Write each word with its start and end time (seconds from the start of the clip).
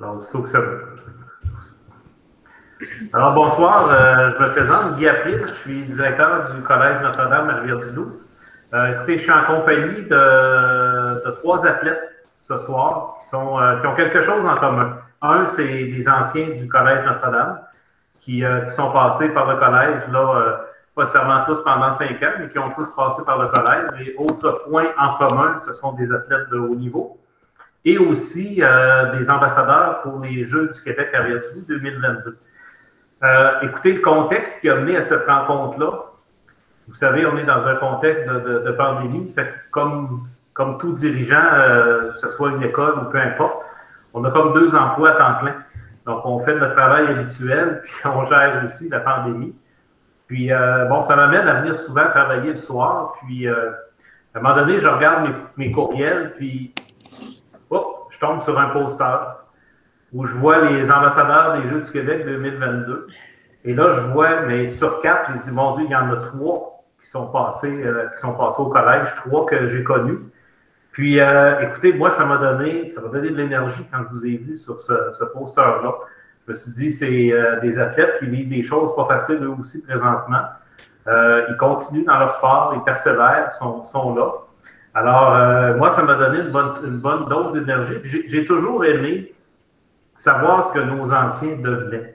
Alors, 0.00 0.16
aussitôt 0.16 0.42
que 0.42 0.48
ça. 0.48 0.58
Alors, 3.12 3.32
bonsoir. 3.32 3.88
Euh, 3.90 4.30
je 4.30 4.42
me 4.42 4.50
présente, 4.50 4.96
Guy 4.96 5.08
April. 5.08 5.42
Je 5.46 5.52
suis 5.52 5.84
directeur 5.84 6.50
du 6.52 6.62
Collège 6.62 7.00
Notre-Dame 7.00 7.48
à 7.48 7.54
Rivière-du-Loup. 7.60 8.20
Euh, 8.72 8.94
écoutez, 8.94 9.16
je 9.16 9.22
suis 9.22 9.30
en 9.30 9.44
compagnie 9.44 10.02
de, 10.02 11.30
trois 11.38 11.64
athlètes 11.64 12.00
ce 12.40 12.58
soir 12.58 13.16
euh, 13.34 13.80
qui 13.80 13.86
ont 13.86 13.94
quelque 13.94 14.20
chose 14.20 14.44
en 14.44 14.56
commun. 14.56 14.98
Un, 15.22 15.46
c'est 15.46 15.84
des 15.84 16.08
anciens 16.08 16.48
du 16.50 16.66
Collège 16.66 17.04
Notre-Dame 17.04 17.60
qui, 18.18 18.42
qui, 18.42 18.70
sont 18.70 18.90
passés 18.90 19.32
par 19.32 19.46
le 19.48 19.56
collège, 19.58 20.08
là, 20.10 20.64
pas 20.96 21.06
seulement 21.06 21.44
tous 21.44 21.62
pendant 21.62 21.92
cinq 21.92 22.20
ans, 22.22 22.32
mais 22.40 22.48
qui 22.48 22.58
ont 22.58 22.70
tous 22.70 22.90
passé 22.90 23.22
par 23.24 23.38
le 23.38 23.48
collège. 23.48 23.90
Et 24.00 24.16
autre 24.18 24.64
point 24.68 24.86
en 24.98 25.14
commun, 25.18 25.56
ce 25.58 25.72
sont 25.72 25.92
des 25.92 26.12
athlètes 26.12 26.48
de 26.50 26.58
haut 26.58 26.74
niveau 26.74 27.18
et 27.84 27.98
aussi 27.98 28.62
euh, 28.62 29.16
des 29.16 29.30
ambassadeurs 29.30 30.00
pour 30.02 30.20
les 30.20 30.44
Jeux 30.44 30.70
du 30.72 30.80
Québec 30.80 31.10
à 31.14 31.22
Rivière-du 31.22 31.60
2022. 31.68 32.38
Euh, 33.22 33.50
écoutez, 33.62 33.92
le 33.92 34.00
contexte 34.00 34.60
qui 34.60 34.70
a 34.70 34.76
mené 34.76 34.96
à 34.96 35.02
cette 35.02 35.26
rencontre-là, 35.26 36.04
vous 36.88 36.94
savez, 36.94 37.24
on 37.26 37.36
est 37.38 37.44
dans 37.44 37.66
un 37.66 37.76
contexte 37.76 38.26
de, 38.26 38.70
pandémie, 38.72 39.34
comme 39.70 40.78
tout 40.78 40.92
dirigeant, 40.92 41.44
euh, 41.52 42.12
que 42.12 42.18
ce 42.18 42.28
soit 42.28 42.50
une 42.50 42.62
école 42.62 42.98
ou 42.98 43.10
peu 43.10 43.18
importe, 43.18 43.64
on 44.12 44.22
a 44.24 44.30
comme 44.30 44.52
deux 44.52 44.74
emplois 44.74 45.12
à 45.12 45.14
temps 45.14 45.40
plein. 45.40 45.54
Donc, 46.04 46.24
on 46.26 46.38
fait 46.40 46.54
notre 46.54 46.74
travail 46.74 47.06
habituel, 47.06 47.80
puis 47.84 47.94
on 48.04 48.24
gère 48.26 48.62
aussi 48.62 48.88
la 48.90 49.00
pandémie. 49.00 49.54
Puis, 50.26 50.50
bon, 50.88 51.02
ça 51.02 51.16
m'amène 51.16 51.46
à 51.48 51.60
venir 51.60 51.76
souvent 51.76 52.06
travailler 52.06 52.50
le 52.50 52.56
soir. 52.56 53.14
Puis, 53.20 53.46
à 53.48 53.54
un 54.34 54.40
moment 54.40 54.54
donné, 54.54 54.78
je 54.78 54.88
regarde 54.88 55.28
mes, 55.28 55.66
mes 55.66 55.70
courriels, 55.70 56.32
puis 56.36 56.74
je 58.14 58.20
tombe 58.20 58.40
sur 58.40 58.58
un 58.58 58.68
poster 58.68 59.36
où 60.12 60.24
je 60.24 60.34
vois 60.36 60.60
les 60.66 60.90
ambassadeurs 60.92 61.60
des 61.60 61.68
Jeux 61.68 61.80
du 61.80 61.90
Québec 61.90 62.24
2022. 62.24 63.08
Et 63.64 63.74
là, 63.74 63.90
je 63.90 64.00
vois, 64.12 64.42
mais 64.42 64.68
sur 64.68 65.00
quatre, 65.00 65.32
j'ai 65.32 65.38
dit, 65.40 65.50
mon 65.50 65.72
Dieu, 65.72 65.84
il 65.86 65.90
y 65.90 65.96
en 65.96 66.12
a 66.12 66.16
trois 66.16 66.84
qui 67.00 67.08
sont 67.08 67.32
passés, 67.32 67.82
euh, 67.84 68.08
qui 68.10 68.18
sont 68.18 68.34
passés 68.34 68.62
au 68.62 68.68
collège, 68.68 69.14
trois 69.16 69.46
que 69.46 69.66
j'ai 69.66 69.82
connus. 69.82 70.20
Puis, 70.92 71.18
euh, 71.18 71.60
écoutez, 71.62 71.92
moi, 71.92 72.12
ça 72.12 72.24
m'a 72.24 72.36
donné, 72.36 72.88
ça 72.90 73.00
m'a 73.00 73.08
donné 73.08 73.30
de 73.30 73.36
l'énergie 73.36 73.84
quand 73.90 74.04
je 74.04 74.08
vous 74.10 74.26
ai 74.26 74.36
vu 74.36 74.56
sur 74.56 74.80
ce, 74.80 75.24
poster-là. 75.32 75.94
Je 76.46 76.52
me 76.52 76.54
suis 76.54 76.72
dit, 76.72 76.90
c'est 76.92 77.32
euh, 77.32 77.58
des 77.60 77.80
athlètes 77.80 78.18
qui 78.20 78.26
vivent 78.26 78.48
des 78.48 78.62
choses 78.62 78.94
pas 78.94 79.06
faciles 79.06 79.42
eux 79.42 79.56
aussi 79.58 79.84
présentement. 79.84 80.44
ils 81.08 81.56
continuent 81.58 82.04
dans 82.04 82.18
leur 82.20 82.30
sport, 82.30 82.74
ils 82.76 82.84
persévèrent, 82.84 83.52
sont, 83.54 83.82
sont 83.82 84.14
là. 84.14 84.30
Alors, 84.94 85.34
euh, 85.34 85.76
moi, 85.76 85.90
ça 85.90 86.02
m'a 86.04 86.14
donné 86.14 86.38
une 86.38 86.50
bonne, 86.50 86.70
une 86.84 86.98
bonne 86.98 87.26
dose 87.28 87.52
d'énergie. 87.52 88.00
J'ai 88.04 88.44
toujours 88.44 88.84
aimé 88.84 89.34
savoir 90.14 90.62
ce 90.62 90.72
que 90.72 90.78
nos 90.78 91.12
anciens 91.12 91.56
devenaient. 91.56 92.14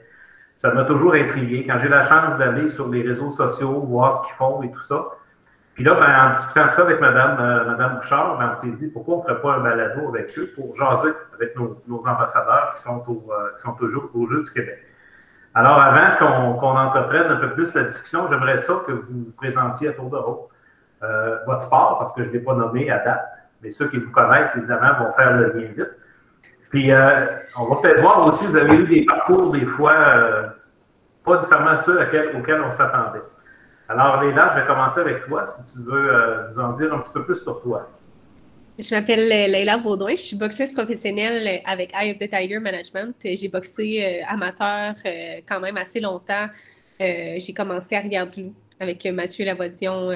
Ça 0.56 0.74
m'a 0.74 0.86
toujours 0.86 1.14
intrigué. 1.14 1.66
Quand 1.66 1.78
j'ai 1.78 1.90
la 1.90 2.02
chance 2.02 2.38
d'aller 2.38 2.70
sur 2.70 2.90
les 2.90 3.02
réseaux 3.02 3.32
sociaux, 3.32 3.82
voir 3.82 4.14
ce 4.14 4.26
qu'ils 4.26 4.36
font 4.36 4.62
et 4.64 4.72
tout 4.72 4.82
ça. 4.82 5.06
Puis 5.74 5.84
là, 5.84 5.96
ben, 5.96 6.28
en 6.28 6.30
discutant 6.32 6.66
de 6.66 6.72
ça 6.72 6.82
avec 6.82 7.00
Mme, 7.00 7.38
euh, 7.40 7.88
Bouchard, 7.96 8.38
ben, 8.38 8.50
on 8.50 8.54
s'est 8.54 8.72
dit 8.72 8.90
pourquoi 8.90 9.16
on 9.16 9.18
ne 9.20 9.24
ferait 9.24 9.42
pas 9.42 9.54
un 9.56 9.60
balado 9.60 10.10
avec 10.10 10.38
eux 10.38 10.52
pour 10.54 10.76
jaser 10.76 11.12
avec 11.34 11.56
nos, 11.58 12.08
ambassadeurs 12.08 12.74
qui 12.76 12.82
sont, 12.82 13.04
au, 13.08 13.32
euh, 13.32 13.56
qui 13.56 13.64
sont 13.64 13.74
toujours 13.74 14.10
au 14.14 14.28
Jeu 14.28 14.42
du 14.42 14.52
Québec. 14.52 14.80
Alors, 15.54 15.80
avant 15.80 16.58
qu'on 16.60 16.78
entreprenne 16.78 17.28
un 17.32 17.38
peu 17.38 17.52
plus 17.54 17.74
la 17.74 17.84
discussion, 17.84 18.28
j'aimerais 18.30 18.58
ça 18.58 18.82
que 18.86 18.92
vous 18.92 19.24
vous 19.24 19.34
présentiez 19.38 19.88
à 19.88 19.94
tour 19.94 20.10
de 20.10 20.18
rôle. 20.18 20.48
Euh, 21.02 21.38
votre 21.46 21.62
sport, 21.62 21.98
parce 21.98 22.14
que 22.14 22.24
je 22.24 22.28
ne 22.28 22.34
l'ai 22.34 22.40
pas 22.40 22.54
nommé 22.54 22.90
à 22.90 23.00
date. 23.00 23.44
Mais 23.62 23.72
ceux 23.72 23.90
qui 23.90 23.98
vous 23.98 24.12
connaissent, 24.12 24.58
évidemment, 24.58 25.00
vont 25.00 25.12
faire 25.14 25.38
le 25.38 25.54
lien 25.54 25.68
vite. 25.70 25.88
Puis, 26.70 26.92
euh, 26.92 27.26
on 27.58 27.74
va 27.74 27.78
peut-être 27.78 28.02
voir 28.02 28.26
aussi, 28.28 28.46
vous 28.46 28.58
avez 28.58 28.76
eu 28.76 28.86
des 28.86 29.06
parcours, 29.06 29.52
des 29.54 29.66
fois, 29.66 29.94
euh, 29.94 30.48
pas 31.24 31.38
nécessairement 31.38 31.78
ceux 31.78 32.02
auxquels, 32.02 32.62
on 32.62 32.72
s'attendait. 32.72 33.22
Alors, 33.88 34.22
Léla, 34.22 34.50
je 34.50 34.60
vais 34.60 34.68
commencer 34.68 35.00
avec 35.00 35.26
toi, 35.26 35.46
si 35.46 35.74
tu 35.74 35.90
veux 35.90 36.50
nous 36.52 36.60
en 36.60 36.74
dire 36.74 36.94
un 36.94 37.00
petit 37.00 37.14
peu 37.14 37.24
plus 37.24 37.42
sur 37.42 37.62
toi. 37.62 37.86
Je 38.78 38.94
m'appelle 38.94 39.28
Leila 39.28 39.78
Baudouin, 39.78 40.12
je 40.12 40.22
suis 40.22 40.38
boxeuse 40.38 40.74
professionnelle 40.74 41.62
avec 41.66 41.94
Eye 41.94 42.12
of 42.12 42.18
the 42.18 42.30
Tiger 42.30 42.60
Management. 42.60 43.16
J'ai 43.24 43.48
boxé 43.48 44.22
amateur 44.30 44.94
quand 45.48 45.60
même 45.60 45.76
assez 45.76 46.00
longtemps. 46.00 46.48
J'ai 47.00 47.54
commencé 47.58 47.96
à 47.96 48.02
Rivière-du-Loup 48.02 48.54
avec 48.80 49.06
Mathieu 49.08 49.44
Lavoision 49.44 50.12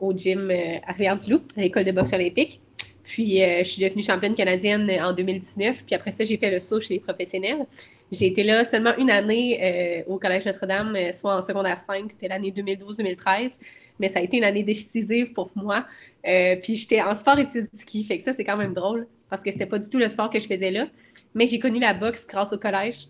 au 0.00 0.12
gym 0.16 0.50
euh, 0.50 0.78
à 0.86 0.92
Rivière-du-Loup, 0.92 1.42
à 1.56 1.60
l'école 1.60 1.84
de 1.84 1.92
boxe 1.92 2.12
olympique. 2.12 2.60
Puis, 3.04 3.42
euh, 3.42 3.58
je 3.58 3.64
suis 3.70 3.82
devenue 3.82 4.02
championne 4.02 4.34
canadienne 4.34 4.90
en 5.00 5.12
2019. 5.12 5.84
Puis 5.84 5.94
après 5.94 6.10
ça, 6.10 6.24
j'ai 6.24 6.36
fait 6.36 6.50
le 6.50 6.60
saut 6.60 6.80
chez 6.80 6.94
les 6.94 7.00
professionnels. 7.00 7.66
J'ai 8.10 8.26
été 8.26 8.42
là 8.42 8.64
seulement 8.64 8.96
une 8.96 9.10
année 9.10 10.04
au 10.06 10.16
Collège 10.16 10.46
Notre-Dame, 10.46 10.96
soit 11.12 11.36
en 11.36 11.42
secondaire 11.42 11.80
5, 11.80 12.04
c'était 12.12 12.28
l'année 12.28 12.52
2012-2013. 12.52 13.54
Mais 13.98 14.08
ça 14.08 14.20
a 14.20 14.22
été 14.22 14.36
une 14.36 14.44
année 14.44 14.62
décisive 14.62 15.32
pour 15.32 15.50
moi. 15.56 15.86
puis 16.22 16.76
j'étais 16.76 17.02
en 17.02 17.16
sport 17.16 17.36
études 17.40 17.68
ski, 17.74 18.04
fait 18.04 18.18
que 18.18 18.22
ça, 18.22 18.32
c'est 18.32 18.44
quand 18.44 18.56
même 18.56 18.74
drôle 18.74 19.08
parce 19.28 19.42
que 19.42 19.50
c'était 19.50 19.66
pas 19.66 19.80
du 19.80 19.90
tout 19.90 19.98
le 19.98 20.08
sport 20.08 20.30
que 20.30 20.38
je 20.38 20.46
faisais 20.46 20.70
là. 20.70 20.86
Mais 21.34 21.48
j'ai 21.48 21.58
connu 21.58 21.80
la 21.80 21.94
boxe 21.94 22.24
grâce 22.28 22.52
au 22.52 22.58
collège. 22.58 23.06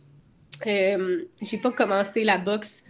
j'ai 0.65 1.59
pas 1.63 1.73
commencé 1.73 2.25
la 2.25 2.39
boxe 2.39 2.83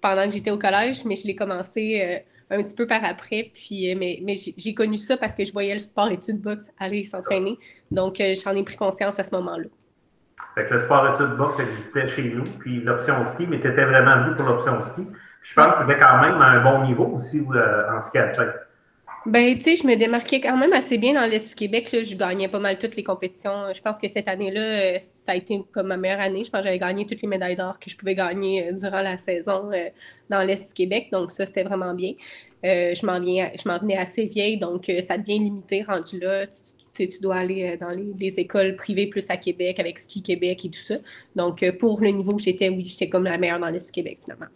pendant 0.00 0.26
que 0.26 0.30
j'étais 0.30 0.52
au 0.52 0.58
collège, 0.58 1.04
mais 1.04 1.16
je 1.16 1.26
l'ai 1.26 1.34
commencé 1.34 2.22
un 2.50 2.62
petit 2.62 2.74
peu 2.74 2.86
par 2.86 3.04
après. 3.04 3.50
Puis, 3.54 3.90
euh, 3.90 3.96
mais, 3.98 4.20
mais 4.22 4.34
j'ai 4.34 4.74
connu 4.74 4.98
ça 4.98 5.16
parce 5.16 5.34
que 5.34 5.44
je 5.44 5.52
voyais 5.52 5.72
le 5.72 5.78
sport 5.78 6.08
études 6.08 6.40
boxe 6.40 6.64
aller 6.78 7.04
s'entraîner. 7.04 7.58
Donc, 7.90 8.20
euh, 8.20 8.34
j'en 8.42 8.54
ai 8.54 8.62
pris 8.64 8.76
conscience 8.76 9.18
à 9.18 9.24
ce 9.24 9.34
moment-là. 9.36 9.66
Fait 10.54 10.64
que 10.64 10.74
le 10.74 10.80
sport 10.80 11.08
études 11.10 11.36
boxe 11.36 11.60
existait 11.60 12.06
chez 12.06 12.32
nous, 12.34 12.44
puis 12.58 12.80
l'option 12.80 13.24
ski, 13.24 13.46
mais 13.48 13.60
tu 13.60 13.68
étais 13.68 13.84
vraiment 13.84 14.24
venu 14.24 14.36
pour 14.36 14.46
l'option 14.46 14.80
ski. 14.80 15.06
Je 15.42 15.54
pense 15.54 15.76
que 15.76 15.90
tu 15.90 15.98
quand 15.98 16.20
même 16.20 16.40
à 16.40 16.46
un 16.46 16.62
bon 16.62 16.86
niveau 16.86 17.06
aussi 17.06 17.46
euh, 17.54 17.96
en 17.96 18.00
ski 18.00 18.18
alpin. 18.18 18.52
Ben, 19.26 19.56
tu 19.58 19.64
sais, 19.64 19.76
je 19.76 19.86
me 19.86 19.96
démarquais 19.96 20.40
quand 20.40 20.56
même 20.56 20.72
assez 20.72 20.96
bien 20.96 21.12
dans 21.12 21.28
l'Est 21.30 21.50
du 21.50 21.54
Québec. 21.54 21.88
Je 21.92 22.16
gagnais 22.16 22.48
pas 22.48 22.58
mal 22.58 22.78
toutes 22.78 22.96
les 22.96 23.04
compétitions. 23.04 23.72
Je 23.74 23.80
pense 23.82 23.98
que 23.98 24.08
cette 24.08 24.28
année-là, 24.28 24.98
ça 24.98 25.32
a 25.32 25.36
été 25.36 25.60
comme 25.72 25.88
ma 25.88 25.98
meilleure 25.98 26.20
année. 26.20 26.42
Je 26.42 26.50
pense 26.50 26.60
que 26.60 26.66
j'avais 26.66 26.78
gagné 26.78 27.04
toutes 27.04 27.20
les 27.20 27.28
médailles 27.28 27.56
d'or 27.56 27.78
que 27.78 27.90
je 27.90 27.96
pouvais 27.98 28.14
gagner 28.14 28.72
durant 28.72 29.02
la 29.02 29.18
saison 29.18 29.70
dans 30.30 30.42
l'Est 30.42 30.68
du 30.68 30.74
Québec. 30.74 31.08
Donc, 31.12 31.32
ça, 31.32 31.44
c'était 31.44 31.64
vraiment 31.64 31.92
bien. 31.92 32.14
Euh, 32.64 32.94
je 32.94 33.06
m'en 33.06 33.78
venais 33.78 33.96
assez 33.96 34.26
vieille, 34.26 34.58
donc 34.58 34.88
euh, 34.88 35.00
ça 35.00 35.16
devient 35.16 35.38
limité 35.38 35.82
rendu 35.82 36.18
là. 36.18 36.44
Tu, 36.92 37.08
dois 37.22 37.36
aller 37.36 37.64
euh, 37.64 37.76
dans 37.78 37.90
les, 37.90 38.38
écoles 38.40 38.76
privées 38.76 39.06
plus 39.06 39.24
à 39.30 39.38
Québec 39.38 39.80
avec 39.80 39.98
Ski 39.98 40.22
Québec 40.22 40.64
et 40.66 40.70
tout 40.70 40.80
ça. 40.80 40.96
Donc, 41.34 41.64
pour 41.78 42.00
le 42.00 42.10
niveau 42.10 42.36
que 42.36 42.42
j'étais, 42.42 42.68
oui, 42.68 42.84
j'étais 42.84 43.08
comme 43.08 43.24
la 43.24 43.38
meilleure 43.38 43.60
dans 43.60 43.70
le 43.70 43.80
Ski 43.80 44.02
Québec 44.02 44.18
finalement. 44.22 44.46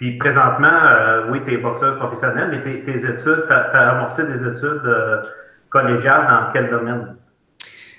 Puis 0.00 0.16
présentement, 0.16 1.30
oui, 1.30 1.40
tu 1.44 1.52
es 1.52 1.58
boxeuse 1.58 1.96
professionnelle, 1.98 2.48
mais 2.50 2.82
tes, 2.82 2.90
études, 2.90 3.44
tu 3.46 3.52
as, 3.52 3.90
amorcé 3.90 4.26
des 4.26 4.42
études 4.42 4.82
collégiales 5.68 6.26
dans 6.26 6.52
quel 6.52 6.70
domaine? 6.70 7.16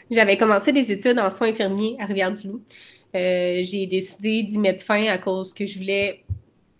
J'avais 0.09 0.35
commencé 0.35 0.73
des 0.73 0.91
études 0.91 1.19
en 1.19 1.29
soins 1.29 1.49
infirmiers 1.49 1.97
à 2.01 2.05
Rivière-du-Loup. 2.05 2.61
j'ai 3.13 3.87
décidé 3.89 4.41
d'y 4.41 4.57
mettre 4.57 4.83
fin 4.83 5.05
à 5.07 5.19
cause 5.19 5.53
que 5.53 5.65
je 5.67 5.77
voulais 5.77 6.23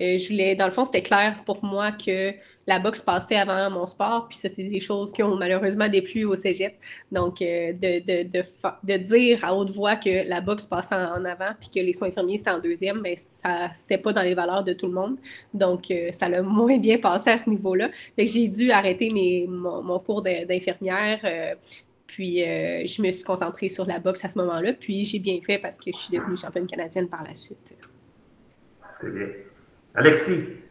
euh, 0.01 0.17
je 0.17 0.29
voulais, 0.29 0.55
dans 0.55 0.65
le 0.65 0.71
fond, 0.71 0.85
c'était 0.85 1.03
clair 1.03 1.43
pour 1.45 1.63
moi 1.63 1.91
que 1.91 2.33
la 2.71 2.79
boxe 2.79 3.01
passait 3.01 3.35
avant 3.35 3.69
mon 3.69 3.85
sport, 3.85 4.29
puis 4.29 4.37
ça, 4.37 4.47
c'est 4.47 4.63
des 4.63 4.79
choses 4.79 5.11
qui 5.11 5.21
ont 5.23 5.35
malheureusement 5.35 5.89
déplu 5.89 6.23
au 6.23 6.37
cégep. 6.37 6.73
Donc, 7.11 7.41
euh, 7.41 7.73
de, 7.73 7.99
de, 7.99 8.43
de, 8.83 8.97
dire 8.97 9.43
à 9.43 9.53
haute 9.53 9.71
voix 9.71 9.97
que 9.97 10.25
la 10.25 10.39
boxe 10.39 10.65
passait 10.67 10.95
en, 10.95 11.25
avant, 11.25 11.51
puis 11.59 11.69
que 11.69 11.85
les 11.85 11.91
soins 11.91 12.07
infirmiers, 12.07 12.37
c'était 12.37 12.51
en 12.51 12.59
deuxième, 12.59 13.01
mais 13.01 13.15
ben, 13.15 13.21
ça, 13.43 13.73
c'était 13.73 13.97
pas 13.97 14.13
dans 14.13 14.21
les 14.21 14.33
valeurs 14.33 14.63
de 14.63 14.71
tout 14.71 14.87
le 14.87 14.93
monde. 14.93 15.17
Donc, 15.53 15.91
euh, 15.91 16.13
ça 16.13 16.29
l'a 16.29 16.41
moins 16.59 16.77
bien 16.77 16.97
passé 16.97 17.31
à 17.31 17.37
ce 17.37 17.49
niveau-là. 17.49 17.89
J'ai 18.17 18.47
dû 18.47 18.71
arrêter 18.71 19.09
mes, 19.09 19.47
mon, 19.47 19.99
cours 19.99 20.21
d'infirmière. 20.21 21.19
puis, 22.07 22.37
je 22.39 23.01
me 23.01 23.11
suis 23.11 23.25
concentrée 23.25 23.67
sur 23.67 23.85
la 23.85 23.99
boxe 23.99 24.23
à 24.23 24.29
ce 24.29 24.37
moment-là. 24.37 24.71
Puis, 24.71 25.03
j'ai 25.03 25.19
bien 25.19 25.39
fait 25.45 25.57
parce 25.57 25.77
que 25.77 25.91
je 25.91 25.97
suis 25.97 26.17
devenue 26.17 26.37
championne 26.37 26.67
canadienne 26.67 27.09
par 27.09 27.23
la 27.23 27.35
suite. 27.35 27.75
C'est 29.01 29.11
bien. 29.13 29.27
Alexis. 29.93 30.61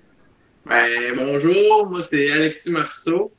Ben, 0.67 1.15
bonjour, 1.17 1.89
moi 1.89 2.03
c'est 2.03 2.31
Alexis 2.31 2.71
Marceau. 2.71 3.33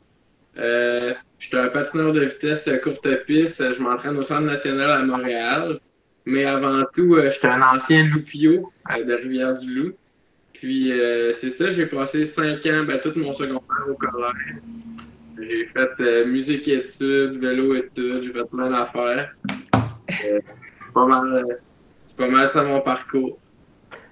Euh, 0.58 1.14
je 1.38 1.48
suis 1.48 1.58
un 1.58 1.68
patineur 1.68 2.14
de 2.14 2.22
vitesse 2.22 2.68
courte 2.84 3.08
piste. 3.26 3.72
Je 3.72 3.82
m'entraîne 3.82 4.18
au 4.18 4.24
Centre 4.24 4.42
national 4.42 4.90
à 4.90 5.00
Montréal. 5.00 5.80
Mais 6.26 6.46
avant 6.46 6.84
tout, 6.94 7.16
euh, 7.16 7.30
je 7.30 7.38
suis 7.38 7.48
un 7.48 7.62
ancien 7.62 8.06
loupio 8.06 8.72
euh, 8.90 9.04
de 9.04 9.14
Rivière-du-Loup. 9.14 9.94
Puis 10.54 10.92
c'est 11.34 11.50
ça, 11.50 11.70
j'ai 11.70 11.88
passé 11.88 12.26
cinq 12.26 12.66
ans, 12.68 12.84
ben, 12.84 13.00
tout 13.00 13.14
mon 13.16 13.34
secondaire 13.34 13.86
au 13.90 13.96
collège. 13.96 14.58
J'ai 15.42 15.66
fait 15.66 16.26
musique 16.26 16.68
études, 16.68 17.40
vélo 17.40 17.74
études, 17.76 18.22
j'ai 18.24 18.32
fait 18.32 18.46
plein 18.46 18.70
d'affaires. 18.70 19.34
c'est 20.08 20.94
pas 20.94 21.06
mal, 21.08 21.58
c'est 22.06 22.18
pas 22.18 22.28
mal 22.28 22.48
ça 22.48 22.64
mon 22.64 22.82
parcours. 22.82 23.40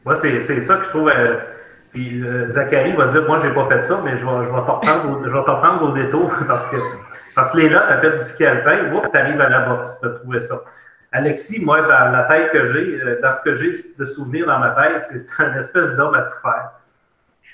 Moi, 0.03 0.15
c'est 0.15 0.41
ça 0.41 0.77
que 0.77 0.85
je 0.85 0.89
trouve 0.89 1.11
puis 1.91 2.23
euh, 2.23 2.49
Zachary 2.49 2.93
va 2.93 3.07
dire 3.07 3.25
Moi, 3.25 3.39
j'ai 3.39 3.53
pas 3.53 3.65
fait 3.65 3.83
ça, 3.83 4.01
mais 4.03 4.15
je 4.15 4.25
vais, 4.25 4.45
je 4.45 4.49
vais 4.49 4.65
t'en 4.65 5.59
prendre, 5.59 5.83
au 5.89 5.91
détour 5.91 6.31
parce 6.47 6.67
que, 6.67 6.77
Parce 7.35 7.51
que 7.51 7.57
Léla, 7.57 7.85
tu 7.87 7.93
as 7.93 8.01
fait 8.01 8.11
du 8.11 8.23
ski 8.23 8.45
alpin, 8.45 8.89
tu 9.11 9.17
arrives 9.17 9.41
à 9.41 9.49
la 9.49 9.59
boxe, 9.61 9.99
tu 9.99 10.07
as 10.07 10.11
trouvé 10.11 10.39
ça. 10.39 10.55
Alexis, 11.11 11.65
moi, 11.65 11.81
dans 11.81 12.11
la 12.11 12.23
tête 12.23 12.51
que 12.51 12.65
j'ai, 12.65 13.01
euh, 13.01 13.19
dans 13.21 13.33
ce 13.33 13.41
que 13.41 13.55
j'ai 13.55 13.73
de 13.97 14.05
souvenirs 14.05 14.45
dans 14.45 14.59
ma 14.59 14.71
tête, 14.71 15.03
c'est 15.05 15.43
un 15.43 15.57
espèce 15.57 15.95
d'homme 15.95 16.13
à 16.13 16.23
tout 16.23 16.37
faire. 16.41 16.71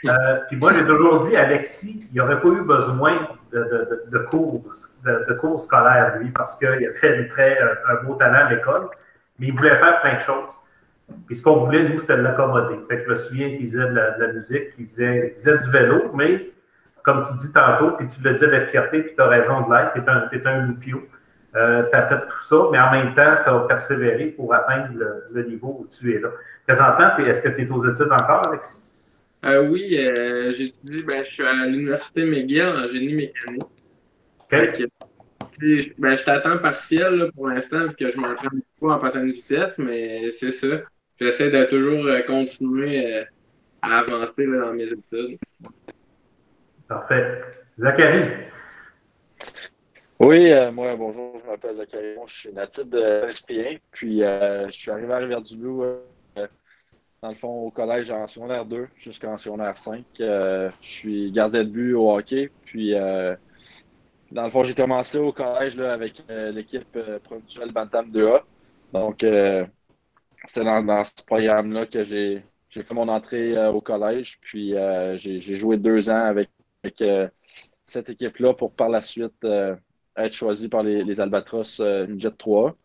Euh, 0.05 0.39
puis 0.47 0.57
moi, 0.57 0.71
j'ai 0.73 0.85
toujours 0.85 1.19
dit, 1.19 1.35
Alexis, 1.35 2.07
il 2.11 2.17
n'aurait 2.17 2.39
pas 2.39 2.49
eu 2.49 2.61
besoin 2.61 3.27
de, 3.51 4.03
de, 4.07 4.17
cours, 4.19 4.61
de, 5.05 5.33
cours 5.33 5.59
scolaires, 5.59 6.17
lui, 6.19 6.29
parce 6.31 6.57
qu'il 6.57 6.67
avait 6.67 7.27
très, 7.27 7.61
euh, 7.61 7.75
un 7.87 8.03
beau 8.03 8.15
talent 8.15 8.45
à 8.47 8.49
l'école, 8.49 8.89
mais 9.39 9.47
il 9.47 9.53
voulait 9.53 9.77
faire 9.77 10.01
plein 10.01 10.15
de 10.15 10.19
choses. 10.19 10.53
Puis 11.27 11.35
ce 11.35 11.43
qu'on 11.43 11.57
voulait, 11.57 11.87
nous, 11.87 11.99
c'était 11.99 12.17
de 12.17 12.21
l'accommoder. 12.21 12.77
Fait 12.87 12.97
que 12.97 13.03
je 13.03 13.09
me 13.09 13.15
souviens 13.15 13.49
qu'il 13.49 13.67
faisait 13.67 13.89
de 13.89 13.93
la, 13.93 14.33
musique, 14.33 14.73
qu'il 14.73 14.85
faisait, 14.85 15.35
faisait, 15.37 15.57
du 15.57 15.71
vélo, 15.71 16.11
mais 16.13 16.49
comme 17.03 17.23
tu 17.23 17.33
dis 17.39 17.53
tantôt, 17.53 17.91
puis 17.91 18.07
tu 18.07 18.23
le 18.23 18.33
dis 18.33 18.43
avec 18.43 18.67
fierté, 18.67 19.03
puis 19.03 19.13
tu 19.13 19.21
as 19.21 19.27
raison 19.27 19.67
de 19.67 19.73
l'être, 19.73 19.93
tu 19.93 19.99
es 19.99 20.09
un, 20.09 20.29
es 20.31 20.47
un 20.47 20.75
euh, 21.55 21.83
tu 21.89 21.95
as 21.95 22.07
fait 22.07 22.19
tout 22.27 22.41
ça, 22.41 22.55
mais 22.71 22.79
en 22.79 22.91
même 22.91 23.13
temps, 23.13 23.35
tu 23.43 23.49
as 23.49 23.59
persévéré 23.61 24.25
pour 24.25 24.53
atteindre 24.53 24.89
le, 25.31 25.43
niveau 25.43 25.77
où 25.79 25.87
tu 25.87 26.13
es 26.13 26.19
là. 26.19 26.29
Présentement, 26.67 27.15
est-ce 27.17 27.41
que 27.41 27.55
tu 27.55 27.65
es 27.65 27.71
aux 27.71 27.79
études 27.79 28.11
encore, 28.11 28.45
Alexis? 28.47 28.91
Euh, 29.45 29.67
oui, 29.69 29.91
euh, 29.95 30.51
j'étudie, 30.51 31.03
ben, 31.03 31.23
je 31.23 31.31
suis 31.31 31.43
à 31.43 31.65
l'Université 31.67 32.25
McGill 32.25 32.63
en 32.63 32.87
génie 32.91 33.13
mécanique. 33.13 33.63
OK. 34.51 34.87
ben, 35.97 36.17
je 36.17 36.23
t'attends 36.25 36.57
partiel 36.57 37.31
pour 37.33 37.47
l'instant, 37.47 37.85
vu 37.85 37.95
que 37.95 38.09
je 38.09 38.17
m'entraîne 38.19 38.61
beaucoup 38.79 38.91
en 38.91 38.99
patin 38.99 39.21
de 39.21 39.31
vitesse, 39.31 39.77
mais 39.77 40.31
c'est 40.31 40.51
ça. 40.51 40.67
J'essaie 41.19 41.49
de 41.49 41.63
toujours 41.65 42.05
euh, 42.05 42.21
continuer 42.21 43.25
à 43.81 43.99
avancer 43.99 44.45
dans 44.45 44.73
mes 44.73 44.85
études. 44.85 45.37
Parfait. 46.87 47.41
Zachary, 47.77 48.23
oui, 50.17 50.49
euh, 50.49 50.71
moi, 50.71 50.95
bonjour, 50.95 51.37
je 51.37 51.45
m'appelle 51.45 51.75
Zachary, 51.75 52.15
je 52.25 52.33
suis 52.33 52.53
natif 52.53 52.87
de 52.87 53.19
Saint-Cyprien, 53.23 53.77
puis 53.91 54.23
euh, 54.23 54.65
je 54.67 54.71
suis 54.71 54.89
arrivé 54.89 55.11
à 55.11 55.17
Rivière-du-Loup, 55.17 55.83
euh, 55.83 56.47
dans 57.21 57.29
le 57.29 57.35
fond, 57.35 57.49
au 57.49 57.69
collège 57.69 58.09
en 58.11 58.25
secondaire 58.25 58.63
2 58.63 58.87
jusqu'en 58.97 59.37
secondaire 59.37 59.75
5. 59.83 60.05
je 60.17 60.69
suis 60.79 61.31
gardien 61.33 61.65
de 61.65 61.69
but 61.69 61.93
au 61.95 62.15
hockey, 62.15 62.49
puis 62.63 62.93
dans 62.93 64.43
le 64.45 64.49
fond, 64.49 64.63
j'ai 64.63 64.73
commencé 64.73 65.17
au 65.17 65.33
collège 65.33 65.75
là, 65.75 65.91
avec 65.91 66.23
l'équipe 66.29 66.97
provinciale 67.23 67.71
Bantam 67.73 68.09
2A. 68.09 68.41
Donc, 68.93 69.25
c'est 70.47 70.63
dans, 70.63 71.03
ce 71.03 71.25
programme-là 71.25 71.85
que 71.85 72.03
j'ai 72.03 72.43
fait 72.69 72.93
mon 72.93 73.07
entrée 73.07 73.67
au 73.67 73.81
collège, 73.81 74.39
puis 74.41 74.73
j'ai 75.15 75.55
joué 75.55 75.77
deux 75.77 76.09
ans 76.09 76.25
avec, 76.25 76.49
avec 76.83 77.03
cette 77.85 78.09
équipe-là 78.09 78.53
pour 78.53 78.73
par 78.73 78.89
la 78.89 79.01
suite 79.01 79.45
être 80.17 80.33
choisi 80.33 80.69
par 80.69 80.83
les, 80.83 81.21
Albatros 81.21 81.79
euh, 81.79 82.07
Jet 82.17 82.37
3. 82.37 82.75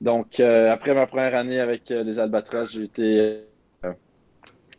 Donc, 0.00 0.40
euh, 0.40 0.70
après 0.70 0.94
ma 0.94 1.06
première 1.06 1.34
année 1.34 1.60
avec 1.60 1.90
euh, 1.90 2.02
les 2.02 2.18
Albatros, 2.18 2.72
j'ai 2.72 2.84
été 2.84 3.44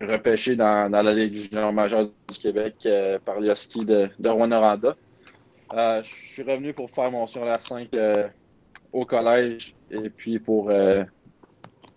repêché 0.01 0.55
dans, 0.55 0.89
la 0.91 1.13
Ligue 1.13 1.35
junior 1.35 1.71
majeure 1.71 2.09
du 2.29 2.39
Québec 2.39 2.87
par 3.23 3.39
les 3.39 3.49
Huskies 3.49 3.85
de, 3.85 4.09
de 4.19 4.29
Rwanda. 4.29 4.77
je 5.71 6.07
suis 6.33 6.43
revenu 6.43 6.73
pour 6.73 6.89
faire 6.89 7.09
mon 7.11 7.25
secondaire 7.27 7.61
5 7.61 7.89
au 8.91 9.05
collège 9.05 9.73
et 9.89 10.09
puis 10.09 10.37
pour 10.37 10.69